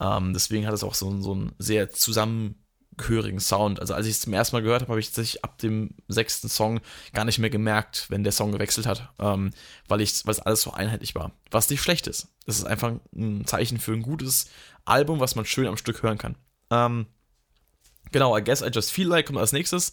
Ähm, 0.00 0.32
deswegen 0.34 0.66
hat 0.66 0.74
es 0.74 0.84
auch 0.84 0.94
so, 0.94 1.20
so 1.20 1.32
einen 1.32 1.52
sehr 1.58 1.90
zusammengehörigen 1.90 3.40
Sound. 3.40 3.80
Also 3.80 3.94
als 3.94 4.06
ich 4.06 4.12
es 4.12 4.20
zum 4.20 4.32
ersten 4.32 4.56
Mal 4.56 4.62
gehört 4.62 4.82
habe, 4.82 4.90
habe 4.90 5.00
ich 5.00 5.06
tatsächlich 5.08 5.44
ab 5.44 5.58
dem 5.58 5.94
sechsten 6.08 6.48
Song 6.48 6.80
gar 7.12 7.24
nicht 7.24 7.38
mehr 7.38 7.50
gemerkt, 7.50 8.06
wenn 8.08 8.24
der 8.24 8.32
Song 8.32 8.52
gewechselt 8.52 8.86
hat, 8.86 9.12
ähm, 9.18 9.50
weil 9.88 10.00
ich, 10.00 10.26
weil 10.26 10.32
es 10.32 10.40
alles 10.40 10.62
so 10.62 10.72
einheitlich 10.72 11.14
war. 11.14 11.32
Was 11.50 11.70
nicht 11.70 11.82
schlecht 11.82 12.06
ist. 12.06 12.28
Das 12.46 12.58
ist 12.58 12.64
einfach 12.64 12.92
ein 13.14 13.46
Zeichen 13.46 13.78
für 13.78 13.92
ein 13.92 14.02
gutes 14.02 14.50
Album, 14.84 15.20
was 15.20 15.36
man 15.36 15.44
schön 15.44 15.66
am 15.66 15.76
Stück 15.76 16.02
hören 16.02 16.18
kann. 16.18 16.36
Ähm, 16.70 17.06
Genau, 18.12 18.36
I 18.36 18.44
Guess 18.44 18.62
I 18.62 18.68
Just 18.68 18.92
Feel 18.92 19.08
Like 19.08 19.26
kommt 19.26 19.40
als 19.40 19.52
nächstes. 19.52 19.92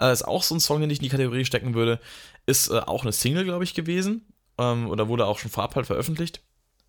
Äh, 0.00 0.12
ist 0.12 0.26
auch 0.26 0.42
so 0.42 0.56
ein 0.56 0.60
Song, 0.60 0.80
den 0.80 0.90
ich 0.90 0.98
in 0.98 1.04
die 1.04 1.08
Kategorie 1.08 1.44
stecken 1.44 1.74
würde. 1.74 2.00
Ist 2.44 2.68
äh, 2.68 2.80
auch 2.80 3.02
eine 3.02 3.12
Single, 3.12 3.44
glaube 3.44 3.62
ich, 3.62 3.74
gewesen. 3.74 4.26
Ähm, 4.58 4.88
oder 4.90 5.06
wurde 5.06 5.26
auch 5.26 5.38
schon 5.38 5.52
vorab 5.52 5.76
halt 5.76 5.86
veröffentlicht. 5.86 6.42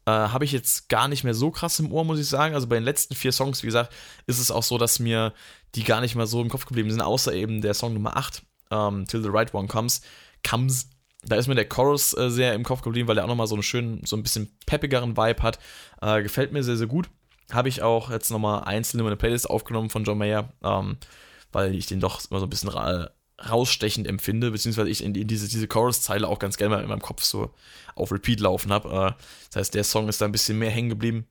Äh, 0.05 0.11
Habe 0.11 0.45
ich 0.45 0.51
jetzt 0.51 0.89
gar 0.89 1.07
nicht 1.07 1.23
mehr 1.23 1.33
so 1.33 1.51
krass 1.51 1.79
im 1.79 1.91
Ohr, 1.91 2.03
muss 2.03 2.19
ich 2.19 2.27
sagen. 2.27 2.55
Also 2.55 2.67
bei 2.67 2.75
den 2.75 2.83
letzten 2.83 3.15
vier 3.15 3.31
Songs, 3.31 3.63
wie 3.63 3.67
gesagt, 3.67 3.93
ist 4.27 4.39
es 4.39 4.51
auch 4.51 4.63
so, 4.63 4.77
dass 4.77 4.99
mir 4.99 5.33
die 5.75 5.83
gar 5.83 6.01
nicht 6.01 6.15
mehr 6.15 6.27
so 6.27 6.41
im 6.41 6.49
Kopf 6.49 6.65
geblieben 6.65 6.91
sind, 6.91 7.01
außer 7.01 7.33
eben 7.33 7.61
der 7.61 7.73
Song 7.73 7.93
Nummer 7.93 8.17
8, 8.17 8.43
ähm, 8.71 9.07
Till 9.07 9.23
the 9.23 9.29
Right 9.29 9.53
One 9.53 9.67
Comes. 9.67 10.01
Comes. 10.47 10.89
Da 11.23 11.35
ist 11.35 11.47
mir 11.47 11.55
der 11.55 11.69
Chorus 11.69 12.17
äh, 12.17 12.29
sehr 12.29 12.55
im 12.55 12.63
Kopf 12.63 12.81
geblieben, 12.81 13.07
weil 13.07 13.17
er 13.17 13.25
auch 13.25 13.29
nochmal 13.29 13.47
so 13.47 13.55
einen 13.55 13.63
schönen, 13.63 14.03
so 14.05 14.15
ein 14.15 14.23
bisschen 14.23 14.57
peppigeren 14.65 15.15
Vibe 15.15 15.43
hat. 15.43 15.59
Äh, 16.01 16.23
gefällt 16.23 16.51
mir 16.51 16.63
sehr, 16.63 16.77
sehr 16.77 16.87
gut 16.87 17.09
habe 17.53 17.69
ich 17.69 17.81
auch 17.81 18.09
jetzt 18.09 18.31
nochmal 18.31 18.63
einzeln 18.63 18.99
in 18.99 19.03
meine 19.03 19.17
Playlist 19.17 19.49
aufgenommen 19.49 19.89
von 19.89 20.03
John 20.03 20.17
Mayer, 20.17 20.49
ähm, 20.63 20.97
weil 21.51 21.75
ich 21.75 21.85
den 21.85 21.99
doch 21.99 22.21
immer 22.29 22.39
so 22.39 22.45
ein 22.45 22.49
bisschen 22.49 22.69
rausstechend 23.49 24.07
empfinde, 24.07 24.51
beziehungsweise 24.51 24.89
ich 24.89 25.03
in, 25.03 25.15
in 25.15 25.27
diese, 25.27 25.47
diese 25.47 25.67
Chorus-Zeile 25.67 26.27
auch 26.27 26.39
ganz 26.39 26.57
gerne 26.57 26.75
mal 26.75 26.83
in 26.83 26.89
meinem 26.89 27.01
Kopf 27.01 27.23
so 27.23 27.51
auf 27.95 28.11
Repeat 28.11 28.39
laufen 28.39 28.71
habe. 28.71 28.89
Äh, 28.89 29.23
das 29.49 29.55
heißt, 29.55 29.73
der 29.73 29.83
Song 29.83 30.09
ist 30.09 30.21
da 30.21 30.25
ein 30.25 30.31
bisschen 30.31 30.59
mehr 30.59 30.71
hängen 30.71 30.89
geblieben. 30.89 31.27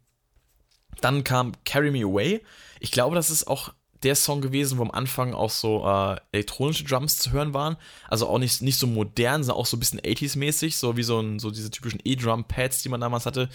Dann 1.01 1.25
kam 1.25 1.53
Carry 1.65 1.91
Me 1.91 2.03
Away. 2.03 2.43
Ich 2.81 2.91
glaube, 2.91 3.15
das 3.15 3.31
ist 3.31 3.47
auch 3.47 3.73
der 4.03 4.17
Song 4.17 4.41
gewesen, 4.41 4.79
wo 4.79 4.83
am 4.83 4.91
Anfang 4.91 5.35
auch 5.35 5.51
so 5.51 5.87
äh, 5.87 6.17
elektronische 6.33 6.85
Drums 6.85 7.19
zu 7.19 7.33
hören 7.33 7.53
waren. 7.53 7.77
Also 8.09 8.29
auch 8.29 8.39
nicht, 8.39 8.63
nicht 8.63 8.79
so 8.79 8.87
modern, 8.87 9.45
sondern 9.45 9.61
auch 9.61 9.67
so 9.67 9.77
ein 9.77 9.81
bisschen 9.81 10.01
80s-mäßig, 10.01 10.77
so 10.77 10.97
wie 10.97 11.03
so, 11.03 11.21
ein, 11.21 11.39
so 11.39 11.51
diese 11.51 11.71
typischen 11.71 12.01
E-Drum-Pads, 12.03 12.83
die 12.83 12.89
man 12.89 13.01
damals 13.01 13.27
hatte, 13.27 13.49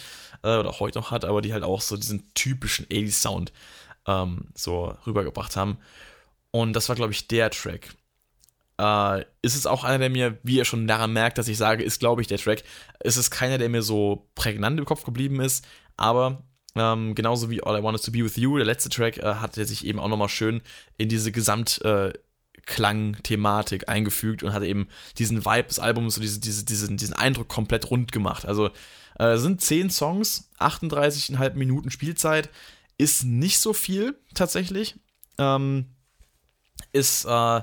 äh, 0.44 0.58
oder 0.58 0.80
heute 0.80 1.00
noch 1.00 1.12
hat, 1.12 1.26
aber 1.26 1.42
die 1.42 1.54
halt 1.54 1.64
auch 1.64 1.82
so 1.82 1.98
diesen 1.98 2.32
typischen 2.36 2.86
80s-Sound 2.88 3.52
ähm, 4.08 4.48
so 4.54 4.96
rübergebracht 5.08 5.56
haben. 5.56 5.78
Und 6.52 6.74
das 6.74 6.90
war, 6.90 6.96
glaube 6.96 7.12
ich, 7.12 7.28
der 7.28 7.50
Track. 7.50 7.96
Äh, 8.80 9.22
ist 9.42 9.56
es 9.56 9.68
auch 9.68 9.84
einer, 9.84 10.00
der 10.00 10.10
mir, 10.10 10.38
wie 10.44 10.58
ihr 10.58 10.66
schon 10.66 10.88
daran 10.88 11.14
merkt, 11.14 11.38
dass 11.38 11.48
ich 11.48 11.58
sage, 11.58 11.84
ist, 11.84 12.00
glaube 12.00 12.22
ich, 12.22 12.28
der 12.28 12.38
Track. 12.38 12.64
Ist 13.04 13.18
es 13.18 13.32
keiner, 13.32 13.58
der 13.58 13.70
mir 13.70 13.82
so 13.82 14.28
prägnant 14.36 14.80
im 14.80 14.86
Kopf 14.86 15.04
geblieben 15.04 15.40
ist, 15.40 15.66
aber 15.98 16.44
ähm, 16.76 17.16
genauso 17.16 17.50
wie 17.50 17.64
All 17.64 17.80
I 17.80 17.84
Want 17.84 17.98
Is 17.98 18.04
To 18.04 18.12
Be 18.12 18.24
With 18.24 18.36
You, 18.36 18.58
der 18.58 18.66
letzte 18.66 18.90
Track, 18.90 19.18
äh, 19.18 19.36
hat 19.36 19.58
er 19.58 19.66
sich 19.66 19.86
eben 19.86 20.00
auch 20.00 20.10
nochmal 20.10 20.28
schön 20.28 20.62
in 20.98 21.08
diese 21.08 21.32
Gesamtklang-Thematik 21.32 23.84
äh, 23.84 23.88
eingefügt 23.88 24.44
und 24.44 24.52
hat 24.52 24.64
eben 24.64 24.90
diesen 25.18 25.46
Vibe 25.46 25.70
des 25.70 25.80
Albums, 25.80 26.16
so 26.16 26.22
diese, 26.22 26.42
diese, 26.42 26.66
diesen, 26.66 26.98
diesen 26.98 27.14
Eindruck 27.14 27.48
komplett 27.48 27.90
rund 27.90 28.12
gemacht. 28.12 28.46
Also 28.46 28.72
äh, 29.18 29.38
sind 29.38 29.62
10 29.62 29.90
Songs, 29.90 30.50
38,5 30.60 31.54
Minuten 31.54 31.92
Spielzeit, 31.92 32.50
ist 32.98 33.24
nicht 33.24 33.60
so 33.60 33.72
viel 33.72 34.20
tatsächlich. 34.34 34.96
Ähm, 35.38 35.86
ist 36.92 37.24
äh, 37.26 37.62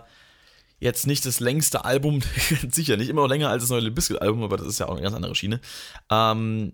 jetzt 0.83 1.07
nicht 1.07 1.25
das 1.25 1.39
längste 1.39 1.85
Album, 1.85 2.21
sicher 2.71 2.97
nicht, 2.97 3.09
immer 3.09 3.23
noch 3.23 3.29
länger 3.29 3.49
als 3.49 3.63
das 3.63 3.71
neue 3.71 3.91
Biscuit-Album, 3.91 4.43
aber 4.43 4.57
das 4.57 4.67
ist 4.67 4.81
ja 4.81 4.89
auch 4.89 4.93
eine 4.93 5.03
ganz 5.03 5.15
andere 5.15 5.37
Schiene. 5.37 5.61
Ähm, 6.11 6.73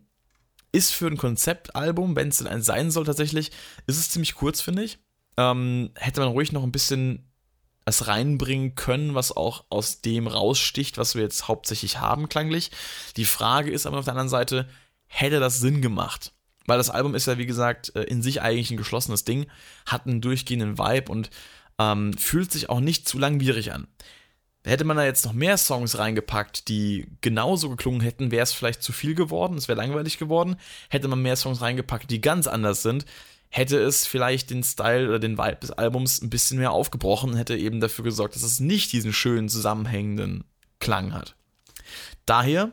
ist 0.73 0.95
für 0.95 1.07
ein 1.07 1.19
Konzeptalbum, 1.19 2.17
wenn 2.17 2.29
es 2.29 2.39
denn 2.39 2.47
ein 2.47 2.63
sein 2.63 2.91
soll 2.91 3.05
tatsächlich, 3.05 3.51
ist 3.87 3.99
es 3.99 4.11
ziemlich 4.11 4.35
kurz, 4.35 4.63
finde 4.63 4.83
ich. 4.83 4.99
Ähm, 5.37 5.91
hätte 5.95 6.21
man 6.21 6.31
ruhig 6.31 6.53
noch 6.53 6.63
ein 6.63 6.73
bisschen 6.73 7.31
es 7.85 8.07
reinbringen 8.07 8.75
können, 8.75 9.15
was 9.15 9.35
auch 9.35 9.65
aus 9.71 10.01
dem 10.01 10.27
raussticht, 10.27 10.99
was 10.99 11.15
wir 11.15 11.23
jetzt 11.23 11.49
hauptsächlich 11.49 12.01
haben, 12.01 12.29
klanglich. 12.29 12.71
Die 13.17 13.25
Frage 13.25 13.71
ist 13.71 13.87
aber 13.87 13.99
auf 13.99 14.05
der 14.05 14.13
anderen 14.13 14.29
Seite, 14.29 14.69
hätte 15.07 15.41
das 15.41 15.59
Sinn 15.59 15.81
gemacht? 15.81 16.33
Weil 16.67 16.77
das 16.77 16.91
Album 16.91 17.15
ist 17.15 17.27
ja, 17.27 17.39
wie 17.39 17.47
gesagt, 17.47 17.95
äh, 17.95 18.03
in 18.03 18.23
sich 18.23 18.43
eigentlich 18.43 18.71
ein 18.71 18.77
geschlossenes 18.77 19.25
Ding, 19.25 19.47
hat 19.87 20.07
einen 20.07 20.21
durchgehenden 20.21 20.79
Vibe 20.79 21.11
und 21.11 21.31
ähm, 21.79 22.13
fühlt 22.15 22.53
sich 22.53 22.69
auch 22.71 22.81
nicht 22.81 23.09
zu 23.09 23.19
langwierig 23.19 23.73
an. 23.73 23.87
Hätte 24.65 24.85
man 24.85 24.97
da 24.97 25.05
jetzt 25.05 25.25
noch 25.25 25.33
mehr 25.33 25.57
Songs 25.57 25.99
reingepackt, 25.99 26.69
die 26.69 27.07
genauso 27.21 27.71
geklungen 27.71 28.01
hätten, 28.01 28.31
wäre 28.31 28.43
es 28.43 28.53
vielleicht 28.53 28.83
zu 28.83 28.93
viel 28.93 29.15
geworden, 29.15 29.57
es 29.57 29.69
wäre 29.69 29.79
langweilig 29.79 30.19
geworden. 30.19 30.57
Hätte 30.91 31.09
man 31.09 31.23
mehr 31.23 31.37
Songs 31.37 31.61
reingepackt, 31.61 32.11
die 32.11 32.21
ganz 32.21 32.47
anders 32.47 32.83
sind, 32.83 33.07
hätte 33.51 33.79
es 33.79 34.07
vielleicht 34.07 34.51
den 34.51 34.63
Style 34.63 35.09
oder 35.09 35.19
den 35.19 35.39
Vibe 35.39 35.61
des 35.63 35.71
Albums 35.71 36.21
ein 36.21 36.31
bisschen 36.31 36.59
mehr 36.59 36.73
aufgebrochen 36.73 37.31
und 37.31 37.37
hätte 37.37 37.57
eben 37.57 37.81
dafür 37.81 38.05
gesorgt, 38.05 38.35
dass 38.35 38.43
es 38.43 38.61
nicht 38.61 38.93
diesen 38.93 39.13
schönen 39.13 39.49
zusammenhängenden 39.49 40.45
Klang 40.81 41.15
hat. 41.15 41.35
Daher 42.27 42.73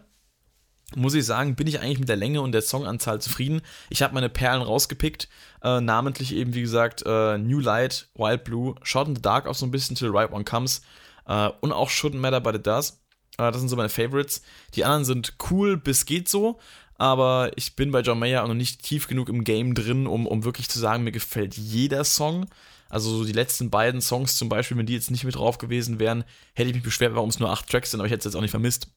muss 0.96 1.14
ich 1.14 1.26
sagen, 1.26 1.56
bin 1.56 1.68
ich 1.68 1.80
eigentlich 1.80 2.00
mit 2.00 2.10
der 2.10 2.16
Länge 2.16 2.42
und 2.42 2.52
der 2.52 2.62
Songanzahl 2.62 3.20
zufrieden. 3.20 3.62
Ich 3.90 4.04
habe 4.04 4.14
meine 4.14 4.30
Perlen 4.30 4.62
rausgepickt, 4.62 5.28
äh, 5.64 5.82
namentlich 5.82 6.36
eben, 6.36 6.54
wie 6.54 6.62
gesagt, 6.62 7.04
äh, 7.06 7.38
New 7.38 7.60
Light, 7.60 8.08
Wild 8.16 8.44
Blue, 8.44 8.76
Shot 8.84 9.08
in 9.08 9.16
the 9.16 9.22
Dark 9.22 9.48
auch 9.48 9.56
so 9.56 9.66
ein 9.66 9.72
bisschen 9.72 9.96
Till 9.96 10.10
the 10.10 10.16
Right 10.16 10.32
One 10.32 10.44
Comes 10.44 10.82
Uh, 11.28 11.50
und 11.62 11.72
auch 11.72 11.90
Shouldn't 11.90 12.18
Matter 12.18 12.40
But 12.40 12.56
It 12.56 12.68
Does. 12.68 13.02
Uh, 13.40 13.50
das 13.52 13.58
sind 13.58 13.70
so 13.70 13.76
meine 13.76 13.90
Favorites. 13.90 14.42
Die 14.76 14.86
anderen 14.86 15.06
sind 15.06 15.34
cool 15.50 15.78
bis 15.78 16.06
geht 16.06 16.30
so, 16.30 16.60
aber 16.98 17.52
ich 17.56 17.76
bin 17.76 17.92
bei 17.92 18.02
John 18.02 18.20
Mayer 18.20 18.44
auch 18.44 18.48
noch 18.48 18.54
nicht 18.54 18.84
tief 18.84 19.08
genug 19.08 19.30
im 19.30 19.44
Game 19.44 19.74
drin, 19.74 20.08
um, 20.08 20.28
um 20.28 20.44
wirklich 20.44 20.70
zu 20.70 20.80
sagen, 20.80 21.04
mir 21.04 21.12
gefällt 21.12 21.58
jeder 21.58 22.04
Song. 22.04 22.46
Also 22.90 23.10
so 23.10 23.26
die 23.26 23.34
letzten 23.34 23.72
beiden 23.72 24.02
Songs 24.02 24.38
zum 24.38 24.48
Beispiel, 24.48 24.78
wenn 24.78 24.86
die 24.86 24.94
jetzt 24.94 25.12
nicht 25.12 25.24
mit 25.24 25.36
drauf 25.36 25.58
gewesen 25.58 26.00
wären, 26.00 26.24
hätte 26.54 26.70
ich 26.70 26.76
mich 26.76 26.84
beschwert, 26.84 27.16
warum 27.16 27.30
es 27.30 27.40
nur 27.40 27.50
acht 27.50 27.70
Tracks 27.70 27.92
sind, 27.92 28.00
aber 28.00 28.06
ich 28.06 28.12
hätte 28.12 28.20
es 28.20 28.26
jetzt 28.26 28.36
auch 28.36 28.42
nicht 28.42 28.52
vermisst. 28.52 28.88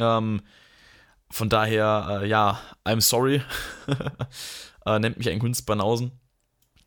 Ähm, 0.00 0.42
von 1.30 1.48
daher, 1.48 2.20
äh, 2.22 2.28
ja, 2.28 2.60
I'm 2.84 3.00
sorry. 3.00 3.42
äh, 4.86 4.98
nennt 4.98 5.18
mich 5.18 5.28
ein 5.28 5.38
Kunstbanausen. 5.38 6.12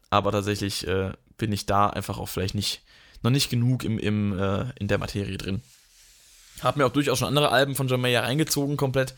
Aber 0.10 0.32
tatsächlich 0.32 0.88
äh, 0.88 1.12
bin 1.38 1.52
ich 1.52 1.66
da 1.66 1.88
einfach 1.88 2.18
auch 2.18 2.30
vielleicht 2.30 2.56
nicht 2.56 2.82
noch 3.22 3.32
nicht 3.32 3.50
genug 3.50 3.84
im, 3.84 4.00
im, 4.00 4.38
äh, 4.38 4.66
in 4.80 4.88
der 4.88 4.98
Materie 4.98 5.38
drin. 5.38 5.62
Hab 6.62 6.78
mir 6.78 6.86
auch 6.86 6.92
durchaus 6.92 7.20
schon 7.20 7.28
andere 7.28 7.52
Alben 7.52 7.76
von 7.76 7.88
John 7.88 8.02
Mayer 8.02 8.24
reingezogen, 8.24 8.78
komplett. 8.78 9.14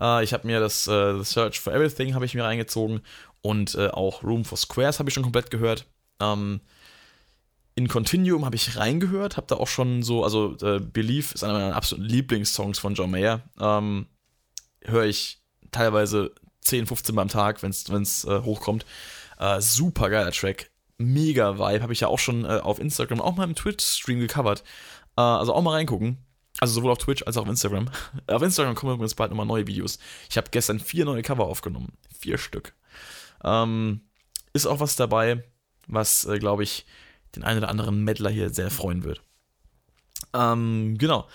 Äh, 0.00 0.24
ich 0.24 0.32
habe 0.32 0.46
mir 0.46 0.60
das 0.60 0.86
äh, 0.86 1.16
The 1.18 1.24
Search 1.24 1.60
for 1.60 1.72
Everything 1.72 2.14
habe 2.14 2.24
ich 2.24 2.34
mir 2.34 2.44
reingezogen 2.44 3.00
und 3.42 3.74
äh, 3.74 3.88
auch 3.88 4.22
Room 4.22 4.44
for 4.44 4.58
Squares 4.58 4.98
habe 4.98 5.08
ich 5.08 5.14
schon 5.14 5.22
komplett 5.22 5.50
gehört. 5.50 5.86
Ähm, 6.20 6.60
in 7.76 7.88
Continuum 7.88 8.44
habe 8.44 8.54
ich 8.54 8.76
reingehört, 8.76 9.36
habe 9.36 9.48
da 9.48 9.56
auch 9.56 9.68
schon 9.68 10.02
so, 10.02 10.22
also 10.22 10.56
äh, 10.62 10.78
Belief 10.78 11.34
ist 11.34 11.42
einer 11.42 11.54
meiner 11.54 11.76
absoluten 11.76 12.08
Lieblingssongs 12.08 12.78
von 12.78 12.94
John 12.94 13.10
Mayer. 13.10 13.40
Ähm, 13.60 14.06
Höre 14.86 15.04
ich 15.04 15.40
teilweise 15.70 16.34
10, 16.62 16.86
15 16.86 17.14
Mal 17.14 17.22
am 17.22 17.28
Tag, 17.28 17.62
wenn 17.62 17.70
es 17.70 18.24
äh, 18.24 18.40
hochkommt. 18.42 18.84
Äh, 19.38 19.60
super 19.60 20.10
geiler 20.10 20.32
Track. 20.32 20.70
Mega 20.98 21.58
Vibe. 21.58 21.82
Habe 21.82 21.92
ich 21.92 22.00
ja 22.00 22.08
auch 22.08 22.18
schon 22.18 22.44
äh, 22.44 22.60
auf 22.60 22.78
Instagram, 22.78 23.20
auch 23.20 23.36
mal 23.36 23.44
im 23.44 23.54
Twitch-Stream 23.54 24.20
gecovert. 24.20 24.62
Äh, 25.16 25.22
also 25.22 25.52
auch 25.52 25.62
mal 25.62 25.72
reingucken. 25.72 26.18
Also 26.60 26.74
sowohl 26.74 26.92
auf 26.92 26.98
Twitch 26.98 27.24
als 27.24 27.36
auch 27.36 27.42
auf 27.42 27.48
Instagram. 27.48 27.90
auf 28.26 28.42
Instagram 28.42 28.74
kommen 28.74 28.94
übrigens 28.94 29.14
bald 29.14 29.30
nochmal 29.30 29.46
neue 29.46 29.66
Videos. 29.66 29.98
Ich 30.30 30.36
habe 30.36 30.48
gestern 30.50 30.78
vier 30.78 31.04
neue 31.04 31.22
Cover 31.22 31.46
aufgenommen. 31.46 31.92
Vier 32.18 32.38
Stück. 32.38 32.74
Ähm, 33.42 34.02
ist 34.52 34.66
auch 34.66 34.80
was 34.80 34.96
dabei, 34.96 35.44
was, 35.86 36.24
äh, 36.24 36.38
glaube 36.38 36.62
ich, 36.62 36.86
den 37.34 37.42
einen 37.42 37.58
oder 37.58 37.68
anderen 37.68 38.04
Meddler 38.04 38.30
hier 38.30 38.50
sehr 38.50 38.70
freuen 38.70 39.02
wird. 39.02 39.20
Ähm, 40.32 40.96
genau. 40.96 41.28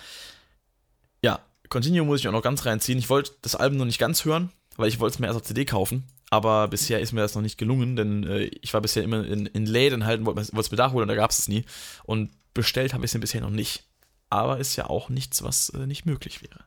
Ja, 1.70 1.74
Continue 1.74 2.04
muss 2.04 2.20
ich 2.20 2.28
auch 2.28 2.32
noch 2.32 2.42
ganz 2.42 2.66
reinziehen. 2.66 2.98
Ich 2.98 3.08
wollte 3.08 3.32
das 3.42 3.54
Album 3.54 3.78
noch 3.78 3.84
nicht 3.84 4.00
ganz 4.00 4.24
hören, 4.24 4.50
weil 4.76 4.88
ich 4.88 4.98
wollte 4.98 5.14
es 5.14 5.18
mir 5.18 5.26
erst 5.26 5.38
auf 5.38 5.46
CD 5.46 5.64
kaufen. 5.64 6.04
Aber 6.30 6.68
bisher 6.68 7.00
ist 7.00 7.12
mir 7.12 7.20
das 7.20 7.34
noch 7.34 7.42
nicht 7.42 7.58
gelungen, 7.58 7.96
denn 7.96 8.24
äh, 8.24 8.44
ich 8.60 8.72
war 8.74 8.80
bisher 8.80 9.02
immer 9.02 9.24
in, 9.24 9.46
in 9.46 9.66
Läden 9.66 10.06
halt 10.06 10.20
und 10.20 10.26
wollte 10.26 10.40
es 10.40 10.70
mir 10.70 10.76
da 10.76 10.92
holen 10.92 11.02
und 11.02 11.08
da 11.08 11.14
gab 11.14 11.30
es 11.30 11.40
es 11.40 11.48
nie. 11.48 11.64
Und 12.04 12.30
bestellt 12.54 12.94
habe 12.94 13.04
ich 13.04 13.14
es 13.14 13.20
bisher 13.20 13.40
noch 13.40 13.50
nicht. 13.50 13.84
Aber 14.28 14.58
ist 14.58 14.76
ja 14.76 14.88
auch 14.88 15.08
nichts, 15.08 15.42
was 15.42 15.70
äh, 15.70 15.86
nicht 15.86 16.06
möglich 16.06 16.42
wäre. 16.42 16.64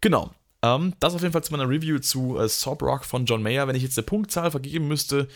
Genau. 0.00 0.32
Ähm, 0.62 0.94
das 1.00 1.14
auf 1.14 1.22
jeden 1.22 1.32
Fall 1.32 1.44
zu 1.44 1.52
meiner 1.52 1.68
Review 1.68 1.98
zu 1.98 2.38
äh, 2.38 2.48
Sob 2.48 2.82
Rock 2.82 3.04
von 3.04 3.26
John 3.26 3.42
Mayer. 3.42 3.66
Wenn 3.66 3.76
ich 3.76 3.82
jetzt 3.82 3.98
eine 3.98 4.06
Punktzahl 4.06 4.52
vergeben 4.52 4.86
müsste, 4.86 5.26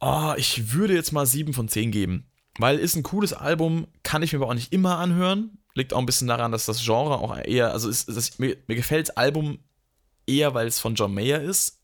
oh, 0.00 0.34
ich 0.36 0.72
würde 0.72 0.94
jetzt 0.94 1.12
mal 1.12 1.26
7 1.26 1.54
von 1.54 1.68
10 1.68 1.90
geben. 1.90 2.26
Weil 2.58 2.78
ist 2.78 2.96
ein 2.96 3.02
cooles 3.02 3.32
Album, 3.32 3.86
kann 4.02 4.22
ich 4.22 4.32
mir 4.32 4.38
aber 4.38 4.48
auch 4.48 4.54
nicht 4.54 4.72
immer 4.72 4.98
anhören. 4.98 5.58
Liegt 5.76 5.92
auch 5.92 5.98
ein 5.98 6.06
bisschen 6.06 6.26
daran, 6.26 6.52
dass 6.52 6.66
das 6.66 6.82
Genre 6.82 7.18
auch 7.18 7.36
eher, 7.36 7.72
also 7.72 7.88
ist, 7.88 8.08
ist, 8.08 8.40
mir, 8.40 8.56
mir 8.66 8.76
gefällt 8.76 9.08
das 9.08 9.16
Album 9.16 9.58
eher, 10.26 10.54
weil 10.54 10.66
es 10.66 10.80
von 10.80 10.94
John 10.94 11.14
Mayer 11.14 11.40
ist 11.40 11.80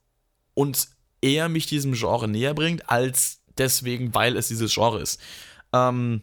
und 0.55 0.89
eher 1.21 1.49
mich 1.49 1.67
diesem 1.67 1.93
Genre 1.93 2.27
näher 2.27 2.55
bringt, 2.55 2.91
als 2.91 3.43
deswegen, 3.59 4.15
weil 4.15 4.37
es 4.37 4.49
dieses 4.49 4.75
Genre 4.75 5.01
ist. 5.01 5.21
Ähm, 5.73 6.23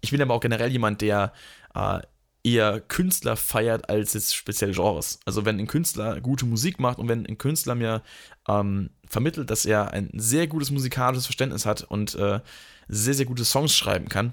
ich 0.00 0.10
bin 0.10 0.20
aber 0.22 0.34
auch 0.34 0.40
generell 0.40 0.72
jemand, 0.72 1.00
der 1.00 1.32
äh, 1.74 2.00
eher 2.44 2.80
Künstler 2.80 3.36
feiert 3.36 3.88
als 3.88 4.14
jetzt 4.14 4.34
speziell 4.34 4.72
Genres. 4.72 5.20
Also 5.24 5.44
wenn 5.44 5.58
ein 5.58 5.66
Künstler 5.66 6.20
gute 6.20 6.44
Musik 6.44 6.80
macht 6.80 6.98
und 6.98 7.08
wenn 7.08 7.26
ein 7.26 7.38
Künstler 7.38 7.74
mir 7.74 8.02
ähm, 8.48 8.90
vermittelt, 9.06 9.50
dass 9.50 9.64
er 9.64 9.92
ein 9.92 10.10
sehr 10.14 10.46
gutes 10.48 10.70
musikalisches 10.70 11.26
Verständnis 11.26 11.66
hat 11.66 11.82
und 11.82 12.14
äh, 12.16 12.40
sehr, 12.88 13.14
sehr 13.14 13.26
gute 13.26 13.44
Songs 13.44 13.76
schreiben 13.76 14.08
kann, 14.08 14.32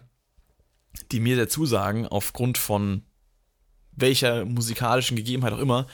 die 1.12 1.20
mir 1.20 1.38
dazu 1.38 1.66
sagen, 1.66 2.08
aufgrund 2.08 2.58
von 2.58 3.04
welcher 3.92 4.46
musikalischen 4.46 5.18
Gegebenheit 5.18 5.54
auch 5.54 5.60
immer, 5.60 5.88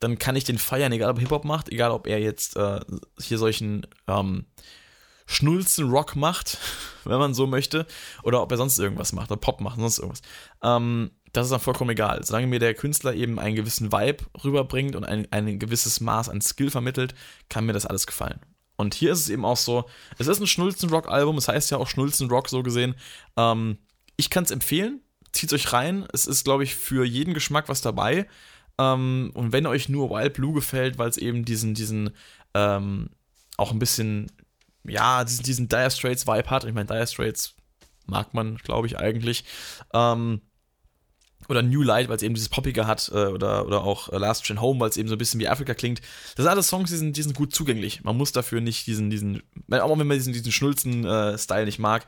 dann 0.00 0.18
kann 0.18 0.36
ich 0.36 0.44
den 0.44 0.58
feiern, 0.58 0.92
egal 0.92 1.10
ob 1.10 1.18
Hip-Hop 1.18 1.44
macht, 1.44 1.68
egal 1.70 1.92
ob 1.92 2.06
er 2.06 2.18
jetzt 2.18 2.56
äh, 2.56 2.80
hier 3.20 3.38
solchen 3.38 3.86
ähm, 4.08 4.46
Schnulzen 5.26 5.88
Rock 5.90 6.16
macht, 6.16 6.58
wenn 7.04 7.18
man 7.18 7.34
so 7.34 7.46
möchte, 7.46 7.86
oder 8.22 8.42
ob 8.42 8.50
er 8.50 8.58
sonst 8.58 8.78
irgendwas 8.78 9.12
macht, 9.12 9.30
oder 9.30 9.40
Pop 9.40 9.60
macht, 9.60 9.78
sonst 9.78 9.98
irgendwas. 9.98 10.22
Ähm, 10.62 11.12
das 11.32 11.46
ist 11.46 11.52
dann 11.52 11.60
vollkommen 11.60 11.90
egal. 11.90 12.22
Solange 12.24 12.46
mir 12.46 12.58
der 12.58 12.74
Künstler 12.74 13.14
eben 13.14 13.38
einen 13.38 13.56
gewissen 13.56 13.90
Vibe 13.90 14.24
rüberbringt 14.44 14.96
und 14.96 15.04
ein, 15.04 15.26
ein 15.30 15.58
gewisses 15.58 16.00
Maß 16.00 16.28
an 16.28 16.42
Skill 16.42 16.70
vermittelt, 16.70 17.14
kann 17.48 17.64
mir 17.64 17.72
das 17.72 17.86
alles 17.86 18.06
gefallen. 18.06 18.40
Und 18.76 18.94
hier 18.94 19.12
ist 19.12 19.20
es 19.20 19.30
eben 19.30 19.44
auch 19.44 19.56
so, 19.56 19.88
es 20.18 20.26
ist 20.26 20.40
ein 20.40 20.46
Schnulzen-Rock-Album, 20.46 21.38
es 21.38 21.48
heißt 21.48 21.70
ja 21.70 21.78
auch 21.78 21.88
Schnulzen-Rock 21.88 22.48
so 22.48 22.62
gesehen. 22.62 22.96
Ähm, 23.36 23.78
ich 24.16 24.30
kann 24.30 24.44
es 24.44 24.50
empfehlen, 24.50 25.00
zieht 25.32 25.52
euch 25.52 25.72
rein. 25.72 26.06
Es 26.12 26.26
ist, 26.26 26.44
glaube 26.44 26.64
ich, 26.64 26.74
für 26.74 27.04
jeden 27.04 27.34
Geschmack 27.34 27.68
was 27.68 27.80
dabei. 27.80 28.28
Ähm, 28.78 29.30
und 29.34 29.52
wenn 29.52 29.66
euch 29.66 29.88
nur 29.88 30.10
Wild 30.10 30.34
Blue 30.34 30.54
gefällt, 30.54 30.98
weil 30.98 31.08
es 31.08 31.16
eben 31.16 31.44
diesen, 31.44 31.74
diesen, 31.74 32.10
ähm, 32.54 33.10
auch 33.56 33.72
ein 33.72 33.78
bisschen, 33.78 34.30
ja, 34.84 35.24
diesen, 35.24 35.44
diesen 35.44 35.68
Dire 35.68 35.90
Straits-Vibe 35.90 36.50
hat. 36.50 36.64
Ich 36.64 36.74
meine, 36.74 36.86
Dire 36.86 37.06
Straits 37.06 37.54
mag 38.06 38.34
man, 38.34 38.56
glaube 38.56 38.86
ich, 38.86 38.98
eigentlich. 38.98 39.44
Ähm, 39.92 40.40
oder 41.48 41.62
New 41.62 41.82
Light, 41.82 42.08
weil 42.08 42.16
es 42.16 42.22
eben 42.22 42.34
dieses 42.34 42.48
Poppige 42.48 42.86
hat, 42.86 43.10
äh, 43.14 43.26
oder, 43.26 43.66
oder 43.66 43.82
auch 43.82 44.08
äh, 44.10 44.18
Last 44.18 44.46
Train 44.46 44.60
Home, 44.60 44.80
weil 44.80 44.90
es 44.90 44.96
eben 44.96 45.08
so 45.08 45.14
ein 45.14 45.18
bisschen 45.18 45.40
wie 45.40 45.48
Afrika 45.48 45.74
klingt. 45.74 46.00
Das 46.00 46.44
sind 46.44 46.48
alles 46.48 46.68
Songs, 46.68 46.90
die 46.90 46.96
sind, 46.96 47.16
die 47.16 47.22
sind 47.22 47.34
gut 47.34 47.54
zugänglich. 47.54 48.04
Man 48.04 48.16
muss 48.16 48.32
dafür 48.32 48.60
nicht 48.60 48.86
diesen, 48.86 49.10
diesen, 49.10 49.42
auch 49.70 49.98
wenn 49.98 50.06
man 50.06 50.16
diesen, 50.16 50.32
diesen 50.32 50.52
Schnulzen-Style 50.52 51.62
äh, 51.62 51.64
nicht 51.64 51.78
mag, 51.78 52.06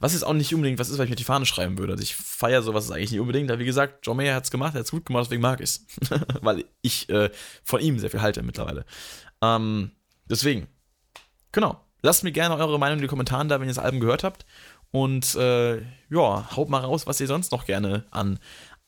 was 0.00 0.12
jetzt 0.12 0.24
auch 0.24 0.34
nicht 0.34 0.54
unbedingt 0.54 0.78
was 0.78 0.88
ist, 0.88 0.98
was 0.98 1.04
ich 1.04 1.10
mir 1.10 1.16
die 1.16 1.24
Fahne 1.24 1.46
schreiben 1.46 1.78
würde. 1.78 1.92
Also 1.92 2.02
ich 2.02 2.14
feiere 2.14 2.62
sowas 2.62 2.90
eigentlich 2.90 3.12
nicht 3.12 3.20
unbedingt, 3.20 3.50
aber 3.50 3.60
wie 3.60 3.66
gesagt, 3.66 4.06
John 4.06 4.16
Mayer 4.16 4.34
hat 4.34 4.44
es 4.44 4.50
gemacht, 4.50 4.74
er 4.74 4.80
hat 4.80 4.86
es 4.86 4.90
gut 4.90 5.06
gemacht, 5.06 5.26
deswegen 5.26 5.42
mag 5.42 5.60
ich 5.60 5.70
es. 5.70 5.86
weil 6.42 6.64
ich 6.82 7.08
äh, 7.08 7.30
von 7.64 7.80
ihm 7.80 7.98
sehr 7.98 8.10
viel 8.10 8.22
halte 8.22 8.42
mittlerweile. 8.42 8.84
Ähm, 9.42 9.92
deswegen, 10.28 10.68
genau. 11.52 11.80
Lasst 12.02 12.22
mir 12.22 12.30
gerne 12.30 12.56
eure 12.56 12.78
Meinung 12.78 12.98
in 12.98 13.02
die 13.02 13.08
Kommentare 13.08 13.46
da, 13.48 13.58
wenn 13.58 13.66
ihr 13.66 13.74
das 13.74 13.82
Album 13.82 14.00
gehört 14.00 14.22
habt. 14.22 14.46
Und 14.92 15.34
äh, 15.34 15.78
ja, 16.08 16.56
haut 16.56 16.68
mal 16.68 16.78
raus, 16.78 17.06
was 17.06 17.20
ihr 17.20 17.26
sonst 17.26 17.52
noch 17.52 17.66
gerne 17.66 18.04
an 18.10 18.38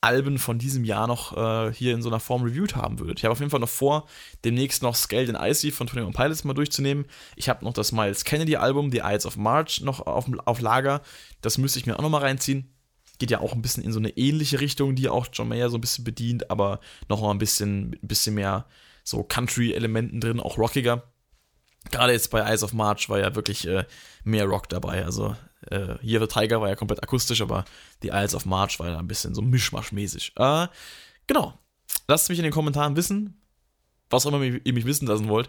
Alben 0.00 0.38
von 0.38 0.58
diesem 0.58 0.84
Jahr 0.84 1.06
noch 1.08 1.36
äh, 1.36 1.72
hier 1.72 1.94
in 1.94 2.02
so 2.02 2.08
einer 2.08 2.20
Form 2.20 2.42
reviewed 2.42 2.76
haben 2.76 3.00
würdet. 3.00 3.18
Ich 3.18 3.24
habe 3.24 3.32
auf 3.32 3.40
jeden 3.40 3.50
Fall 3.50 3.60
noch 3.60 3.68
vor, 3.68 4.06
demnächst 4.44 4.82
noch 4.82 4.94
Scaled 4.94 5.34
and 5.34 5.38
Icy 5.40 5.72
von 5.72 5.88
Tony 5.88 6.08
Pilots 6.12 6.44
mal 6.44 6.54
durchzunehmen. 6.54 7.06
Ich 7.34 7.48
habe 7.48 7.64
noch 7.64 7.72
das 7.72 7.90
Miles 7.90 8.24
Kennedy 8.24 8.56
Album, 8.56 8.92
The 8.92 9.02
Ides 9.04 9.26
of 9.26 9.36
March, 9.36 9.80
noch 9.80 10.06
auf, 10.06 10.26
auf 10.44 10.60
Lager. 10.60 11.02
Das 11.40 11.58
müsste 11.58 11.80
ich 11.80 11.86
mir 11.86 11.98
auch 11.98 12.02
noch 12.02 12.10
mal 12.10 12.18
reinziehen. 12.18 12.72
Geht 13.18 13.32
ja 13.32 13.40
auch 13.40 13.54
ein 13.54 13.62
bisschen 13.62 13.82
in 13.82 13.92
so 13.92 13.98
eine 13.98 14.10
ähnliche 14.10 14.60
Richtung, 14.60 14.94
die 14.94 15.08
auch 15.08 15.26
John 15.32 15.48
Mayer 15.48 15.70
so 15.70 15.78
ein 15.78 15.80
bisschen 15.80 16.04
bedient, 16.04 16.50
aber 16.50 16.78
noch 17.08 17.20
mal 17.20 17.32
ein 17.32 17.38
bisschen, 17.38 17.96
ein 18.00 18.06
bisschen 18.06 18.36
mehr 18.36 18.66
so 19.02 19.24
Country-Elementen 19.24 20.20
drin, 20.20 20.38
auch 20.38 20.58
rockiger. 20.58 21.02
Gerade 21.90 22.12
jetzt 22.12 22.30
bei 22.30 22.40
Eyes 22.40 22.62
of 22.62 22.72
March 22.72 23.08
war 23.08 23.18
ja 23.18 23.34
wirklich 23.34 23.66
äh, 23.66 23.84
mehr 24.22 24.44
Rock 24.44 24.68
dabei. 24.68 25.04
Also 25.04 25.34
äh, 25.70 25.96
Year 26.06 26.20
the 26.20 26.26
Tiger 26.26 26.60
war 26.60 26.68
ja 26.68 26.76
komplett 26.76 27.02
akustisch, 27.02 27.40
aber 27.40 27.64
The 28.02 28.08
Isles 28.08 28.34
of 28.34 28.46
March 28.46 28.78
war 28.78 28.88
ja 28.88 28.98
ein 28.98 29.08
bisschen 29.08 29.34
so 29.34 29.42
mischmaschmäßig. 29.42 30.32
Äh, 30.36 30.68
genau. 31.26 31.58
Lasst 32.06 32.28
mich 32.28 32.38
in 32.38 32.44
den 32.44 32.52
Kommentaren 32.52 32.96
wissen, 32.96 33.40
was 34.10 34.26
auch 34.26 34.32
immer 34.32 34.42
ihr 34.42 34.72
mich 34.72 34.86
wissen 34.86 35.06
lassen 35.06 35.28
wollt. 35.28 35.48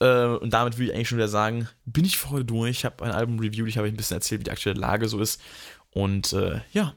Äh, 0.00 0.24
und 0.24 0.50
damit 0.50 0.76
würde 0.76 0.86
ich 0.86 0.94
eigentlich 0.94 1.08
schon 1.08 1.18
wieder 1.18 1.28
sagen, 1.28 1.68
bin 1.84 2.04
ich 2.04 2.18
für 2.18 2.44
durch. 2.44 2.70
Ich 2.70 2.84
habe 2.84 3.04
ein 3.04 3.12
Album 3.12 3.38
reviewed, 3.38 3.68
ich 3.68 3.78
habe 3.78 3.88
ein 3.88 3.96
bisschen 3.96 4.16
erzählt, 4.16 4.40
wie 4.40 4.44
die 4.44 4.50
aktuelle 4.50 4.80
Lage 4.80 5.08
so 5.08 5.20
ist. 5.20 5.40
Und 5.90 6.32
äh, 6.32 6.60
ja, 6.72 6.94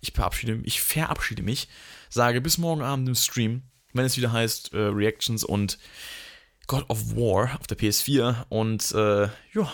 ich 0.00 0.12
verabschiede, 0.12 0.60
ich 0.64 0.80
verabschiede 0.80 1.42
mich, 1.42 1.68
sage 2.10 2.40
bis 2.40 2.58
morgen 2.58 2.82
Abend 2.82 3.08
im 3.08 3.14
Stream, 3.14 3.62
wenn 3.92 4.04
es 4.04 4.16
wieder 4.16 4.32
heißt 4.32 4.74
äh, 4.74 4.78
Reactions 4.78 5.44
und 5.44 5.78
God 6.66 6.88
of 6.88 7.16
War 7.16 7.58
auf 7.58 7.66
der 7.66 7.78
PS4. 7.78 8.44
Und 8.48 8.92
äh, 8.92 9.28
ja, 9.54 9.72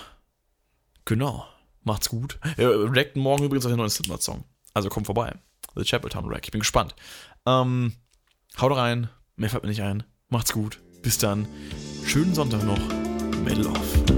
genau. 1.05 1.47
Macht's 1.89 2.11
gut. 2.11 2.39
Wir 2.57 2.93
reacten 2.93 3.19
morgen 3.23 3.45
übrigens 3.45 3.65
auf 3.65 3.73
den 3.73 3.79
neuen 3.79 3.89
Slipknot-Song. 3.89 4.45
Also 4.75 4.91
kommt 4.91 5.07
vorbei. 5.07 5.35
The 5.75 5.85
Chapeltown 5.85 6.27
Rack. 6.27 6.43
Ich 6.45 6.51
bin 6.51 6.61
gespannt. 6.61 6.95
Ähm, 7.47 7.95
haut 8.61 8.77
rein. 8.77 9.09
Mehr 9.37 9.49
fällt 9.49 9.63
mir 9.63 9.71
nicht 9.71 9.81
ein. 9.81 10.03
Macht's 10.29 10.53
gut. 10.53 10.81
Bis 11.01 11.17
dann. 11.17 11.49
Schönen 12.05 12.35
Sonntag 12.35 12.63
noch. 12.65 12.79
Metal 13.43 13.69
off. 13.69 14.18